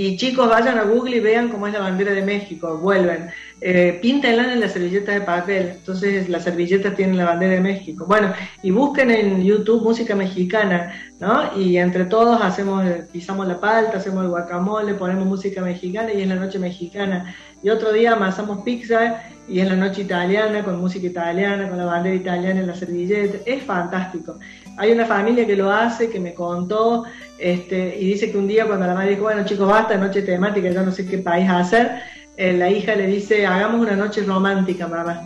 Y 0.00 0.16
chicos, 0.16 0.48
vayan 0.48 0.78
a 0.78 0.84
Google 0.84 1.16
y 1.16 1.18
vean 1.18 1.48
cómo 1.48 1.66
es 1.66 1.72
la 1.72 1.80
bandera 1.80 2.12
de 2.12 2.22
México, 2.22 2.78
vuelven. 2.78 3.30
Eh, 3.60 3.98
píntenla 4.00 4.52
en 4.52 4.60
las 4.60 4.74
servilletas 4.74 5.12
de 5.12 5.22
papel, 5.22 5.72
entonces 5.74 6.28
las 6.28 6.44
servilletas 6.44 6.94
tienen 6.94 7.16
la 7.16 7.24
bandera 7.24 7.54
de 7.54 7.60
México. 7.60 8.06
Bueno, 8.06 8.32
y 8.62 8.70
busquen 8.70 9.10
en 9.10 9.42
YouTube 9.42 9.82
música 9.82 10.14
mexicana, 10.14 10.94
¿no? 11.18 11.58
Y 11.58 11.78
entre 11.78 12.04
todos 12.04 12.40
hacemos, 12.40 12.84
pisamos 13.10 13.48
la 13.48 13.58
palta, 13.58 13.96
hacemos 13.96 14.22
el 14.22 14.30
guacamole, 14.30 14.94
ponemos 14.94 15.26
música 15.26 15.62
mexicana 15.62 16.12
y 16.12 16.22
es 16.22 16.28
la 16.28 16.36
noche 16.36 16.60
mexicana. 16.60 17.34
Y 17.60 17.70
otro 17.70 17.92
día 17.92 18.12
amasamos 18.12 18.62
pizza 18.62 19.20
y 19.48 19.58
es 19.58 19.68
la 19.68 19.74
noche 19.74 20.02
italiana, 20.02 20.62
con 20.62 20.78
música 20.78 21.08
italiana, 21.08 21.68
con 21.68 21.76
la 21.76 21.86
bandera 21.86 22.14
italiana 22.14 22.60
en 22.60 22.68
la 22.68 22.76
servilleta, 22.76 23.38
es 23.44 23.64
fantástico. 23.64 24.38
Hay 24.78 24.92
una 24.92 25.04
familia 25.04 25.46
que 25.46 25.56
lo 25.56 25.70
hace, 25.70 26.08
que 26.08 26.20
me 26.20 26.34
contó, 26.34 27.04
este, 27.38 27.96
y 27.98 28.06
dice 28.06 28.30
que 28.30 28.38
un 28.38 28.46
día 28.46 28.66
cuando 28.66 28.86
la 28.86 28.94
madre 28.94 29.10
dijo, 29.10 29.22
bueno 29.22 29.44
chicos, 29.44 29.68
basta, 29.68 29.96
noche 29.96 30.22
temática, 30.22 30.70
yo 30.70 30.82
no 30.82 30.92
sé 30.92 31.06
qué 31.06 31.18
país 31.18 31.48
hacer, 31.50 32.00
eh, 32.36 32.52
la 32.52 32.70
hija 32.70 32.94
le 32.94 33.08
dice, 33.08 33.44
hagamos 33.44 33.80
una 33.80 33.96
noche 33.96 34.22
romántica, 34.22 34.86
mamá. 34.86 35.22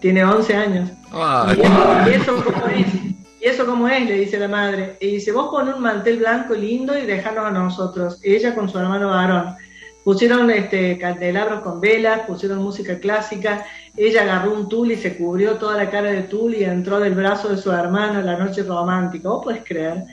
Tiene 0.00 0.22
11 0.24 0.54
años. 0.54 0.90
y, 1.56 2.10
eso, 2.10 2.44
como 2.44 2.66
es, 2.66 2.86
y 3.40 3.44
eso 3.46 3.66
como 3.66 3.88
es, 3.88 4.06
le 4.06 4.18
dice 4.18 4.38
la 4.38 4.48
madre. 4.48 4.96
Y 5.00 5.12
dice, 5.12 5.32
vos 5.32 5.48
pon 5.50 5.68
un 5.68 5.80
mantel 5.80 6.18
blanco 6.18 6.54
lindo 6.54 6.98
y 6.98 7.06
dejanos 7.06 7.46
a 7.46 7.50
nosotros. 7.50 8.20
Ella 8.22 8.54
con 8.54 8.68
su 8.68 8.78
hermano 8.78 9.08
varón. 9.08 9.56
Pusieron 10.04 10.50
este, 10.50 10.98
candelabros 10.98 11.60
con 11.60 11.80
velas, 11.80 12.20
pusieron 12.26 12.58
música 12.58 12.98
clásica, 12.98 13.64
ella 13.96 14.22
agarró 14.22 14.54
un 14.54 14.68
tul 14.68 14.92
y 14.92 14.96
se 14.96 15.16
cubrió 15.16 15.56
toda 15.56 15.76
la 15.76 15.90
cara 15.90 16.10
de 16.10 16.22
tul 16.22 16.54
y 16.54 16.64
entró 16.64 17.00
del 17.00 17.14
brazo 17.14 17.48
de 17.48 17.56
su 17.56 17.72
hermano 17.72 18.22
la 18.22 18.36
noche 18.36 18.62
romántica, 18.62 19.28
¿vos 19.28 19.44
puedes 19.44 19.64
creer? 19.64 20.04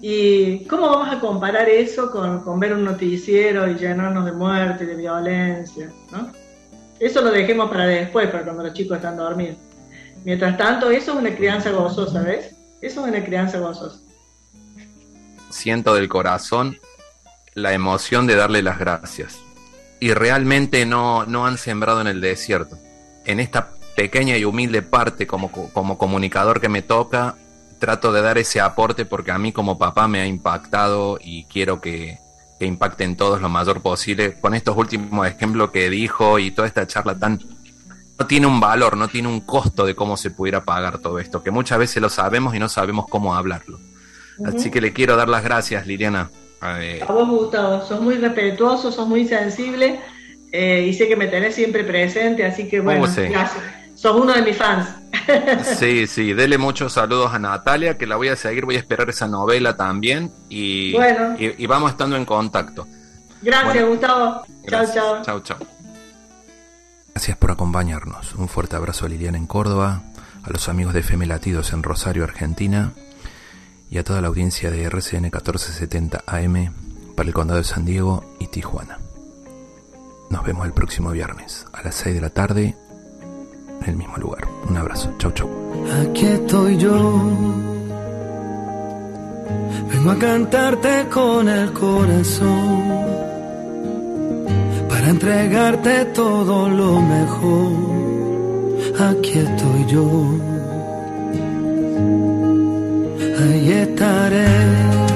¿Y 0.00 0.64
cómo 0.64 0.88
vamos 0.88 1.14
a 1.14 1.20
comparar 1.20 1.68
eso 1.68 2.10
con, 2.10 2.58
ver 2.58 2.72
un 2.72 2.84
noticiero 2.84 3.68
y 3.68 3.74
llenarnos 3.74 4.24
de 4.24 4.32
muerte, 4.32 4.86
de 4.86 4.94
violencia? 4.94 5.90
¿no? 6.10 6.32
Eso 6.98 7.20
lo 7.20 7.30
dejemos 7.30 7.70
para 7.70 7.86
después, 7.86 8.28
para 8.28 8.44
cuando 8.44 8.62
los 8.62 8.72
chicos 8.72 8.96
están 8.96 9.16
dormidos. 9.16 9.56
Mientras 10.24 10.56
tanto, 10.56 10.90
eso 10.90 11.12
es 11.12 11.18
una 11.18 11.34
crianza 11.34 11.70
gozosa, 11.70 12.22
¿ves? 12.22 12.54
Eso 12.80 13.04
es 13.04 13.10
una 13.10 13.24
crianza 13.24 13.58
gozosa. 13.58 13.98
Siento 15.50 15.94
del 15.94 16.08
corazón 16.08 16.78
la 17.54 17.72
emoción 17.72 18.26
de 18.26 18.36
darle 18.36 18.62
las 18.62 18.78
gracias. 18.78 19.38
Y 19.98 20.12
realmente 20.12 20.86
no, 20.86 21.26
no 21.26 21.46
han 21.46 21.58
sembrado 21.58 22.00
en 22.00 22.06
el 22.06 22.20
desierto. 22.20 22.78
En 23.24 23.40
esta 23.40 23.70
pequeña 23.96 24.36
y 24.36 24.44
humilde 24.44 24.82
parte 24.82 25.26
como, 25.26 25.50
como 25.50 25.98
comunicador 25.98 26.60
que 26.60 26.68
me 26.68 26.82
toca, 26.82 27.36
trato 27.78 28.12
de 28.12 28.22
dar 28.22 28.38
ese 28.38 28.60
aporte 28.60 29.04
porque 29.04 29.30
a 29.30 29.38
mí 29.38 29.52
como 29.52 29.78
papá 29.78 30.08
me 30.08 30.20
ha 30.20 30.26
impactado 30.26 31.18
y 31.22 31.44
quiero 31.44 31.80
que, 31.80 32.18
que 32.58 32.66
impacten 32.66 33.16
todos 33.16 33.40
lo 33.40 33.48
mayor 33.48 33.82
posible. 33.82 34.38
Con 34.40 34.54
estos 34.54 34.76
últimos 34.76 35.26
ejemplos 35.26 35.70
que 35.70 35.90
dijo 35.90 36.38
y 36.38 36.50
toda 36.50 36.68
esta 36.68 36.86
charla 36.86 37.18
tan... 37.18 37.40
No 38.18 38.26
tiene 38.26 38.46
un 38.46 38.60
valor, 38.60 38.98
no 38.98 39.08
tiene 39.08 39.28
un 39.28 39.40
costo 39.40 39.86
de 39.86 39.94
cómo 39.94 40.18
se 40.18 40.30
pudiera 40.30 40.62
pagar 40.62 40.98
todo 40.98 41.18
esto, 41.18 41.42
que 41.42 41.50
muchas 41.50 41.78
veces 41.78 42.02
lo 42.02 42.10
sabemos 42.10 42.54
y 42.54 42.58
no 42.58 42.68
sabemos 42.68 43.06
cómo 43.08 43.34
hablarlo. 43.34 43.80
Así 44.44 44.70
que 44.70 44.82
le 44.82 44.92
quiero 44.92 45.16
dar 45.16 45.30
las 45.30 45.42
gracias, 45.42 45.86
Liliana, 45.86 46.30
a 46.60 47.12
vos, 47.12 47.28
Gustavo, 47.28 47.86
sos 47.86 48.00
muy 48.00 48.16
respetuoso, 48.16 48.92
sos 48.92 49.08
muy 49.08 49.26
sensible 49.26 50.00
eh, 50.52 50.86
y 50.88 50.94
sé 50.94 51.08
que 51.08 51.16
me 51.16 51.28
tenés 51.28 51.54
siempre 51.54 51.84
presente, 51.84 52.44
así 52.44 52.68
que 52.68 52.80
bueno, 52.80 53.02
gracias. 53.02 53.52
Sos 53.94 54.18
uno 54.18 54.32
de 54.32 54.42
mis 54.42 54.56
fans. 54.56 54.88
Sí, 55.78 56.06
sí, 56.06 56.32
dele 56.32 56.58
muchos 56.58 56.94
saludos 56.94 57.32
a 57.32 57.38
Natalia, 57.38 57.96
que 57.96 58.06
la 58.06 58.16
voy 58.16 58.28
a 58.28 58.36
seguir, 58.36 58.64
voy 58.64 58.76
a 58.76 58.78
esperar 58.78 59.08
esa 59.10 59.28
novela 59.28 59.76
también 59.76 60.32
y, 60.48 60.96
y, 61.38 61.66
vamos 61.66 61.92
estando 61.92 62.16
en 62.16 62.24
contacto. 62.24 62.88
Gracias, 63.42 63.86
Gustavo. 63.86 64.42
Chao, 64.66 64.86
chao. 64.92 65.22
Chao, 65.22 65.40
chao. 65.40 65.58
Gracias 67.14 67.36
por 67.36 67.50
acompañarnos. 67.50 68.34
Un 68.34 68.48
fuerte 68.48 68.76
abrazo 68.76 69.06
a 69.06 69.08
Liliana 69.08 69.38
en 69.38 69.46
Córdoba, 69.46 70.02
a 70.42 70.50
los 70.50 70.68
amigos 70.68 70.94
de 70.94 71.00
FM 71.00 71.26
Latidos 71.26 71.72
en 71.72 71.82
Rosario, 71.82 72.24
Argentina, 72.24 72.92
y 73.88 73.98
a 73.98 74.04
toda 74.04 74.20
la 74.20 74.28
audiencia 74.28 74.70
de 74.70 74.82
RCN 74.84 75.22
1470 75.22 76.24
AM 76.26 76.72
para 77.14 77.28
el 77.28 77.34
Condado 77.34 77.58
de 77.58 77.64
San 77.64 77.84
Diego 77.84 78.24
y 78.40 78.46
Tijuana. 78.48 78.98
Nos 80.30 80.44
vemos 80.44 80.64
el 80.64 80.72
próximo 80.72 81.10
viernes 81.10 81.66
a 81.72 81.82
las 81.82 81.96
6 81.96 82.14
de 82.14 82.20
la 82.20 82.30
tarde 82.30 82.76
en 83.82 83.88
el 83.88 83.96
mismo 83.96 84.16
lugar. 84.16 84.46
Un 84.68 84.76
abrazo. 84.76 85.12
Chau, 85.18 85.32
chau. 85.32 85.50
Aquí 86.02 86.24
estoy 86.24 86.76
yo. 86.76 87.22
Vengo 89.90 90.10
a 90.12 90.18
cantarte 90.18 91.08
con 91.12 91.48
el 91.48 91.72
corazón. 91.72 92.90
Para 94.88 95.08
entregarte 95.10 96.04
todo 96.06 96.68
lo 96.68 97.00
mejor. 97.00 97.72
Aquí 99.10 99.38
estoy 99.38 99.86
yo. 99.88 100.06
Ahí 103.40 103.72
estaré. 103.72 105.09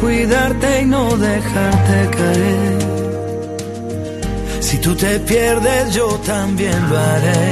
Cuidarte 0.00 0.82
y 0.82 0.84
no 0.84 1.16
dejarte 1.16 2.10
caer 2.16 2.96
si 4.68 4.78
tú 4.78 4.96
te 4.96 5.20
pierdes, 5.20 5.94
yo 5.94 6.08
también 6.26 6.78
lo 6.90 6.98
haré. 6.98 7.44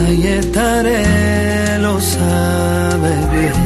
Ahí 0.00 0.26
estaré, 0.40 1.78
lo 1.80 2.00
sabes 2.00 3.22
bien. 3.32 3.60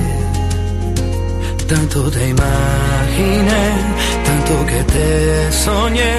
Tanto 1.68 2.10
te 2.10 2.28
imaginé, 2.30 3.64
tanto 4.26 4.54
que 4.70 4.80
te 4.94 5.52
soñé. 5.52 6.14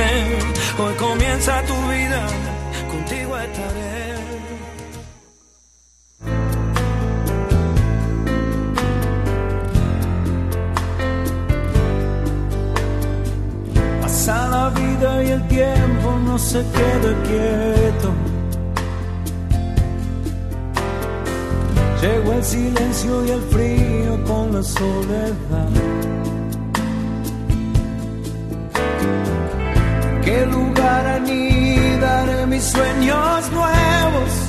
Hoy 0.77 0.93
comienza 1.07 1.61
tu 1.63 1.72
el 15.33 15.47
tiempo 15.47 16.19
no 16.25 16.37
se 16.37 16.59
queda 16.59 17.11
quieto. 17.29 18.09
Llegó 22.01 22.33
el 22.33 22.43
silencio 22.43 23.25
y 23.25 23.29
el 23.31 23.41
frío 23.53 24.23
con 24.25 24.53
la 24.53 24.63
soledad. 24.63 25.69
¿Qué 30.25 30.45
lugar 30.45 31.07
anidaré 31.07 32.45
mis 32.47 32.63
sueños 32.63 33.51
nuevos? 33.51 34.42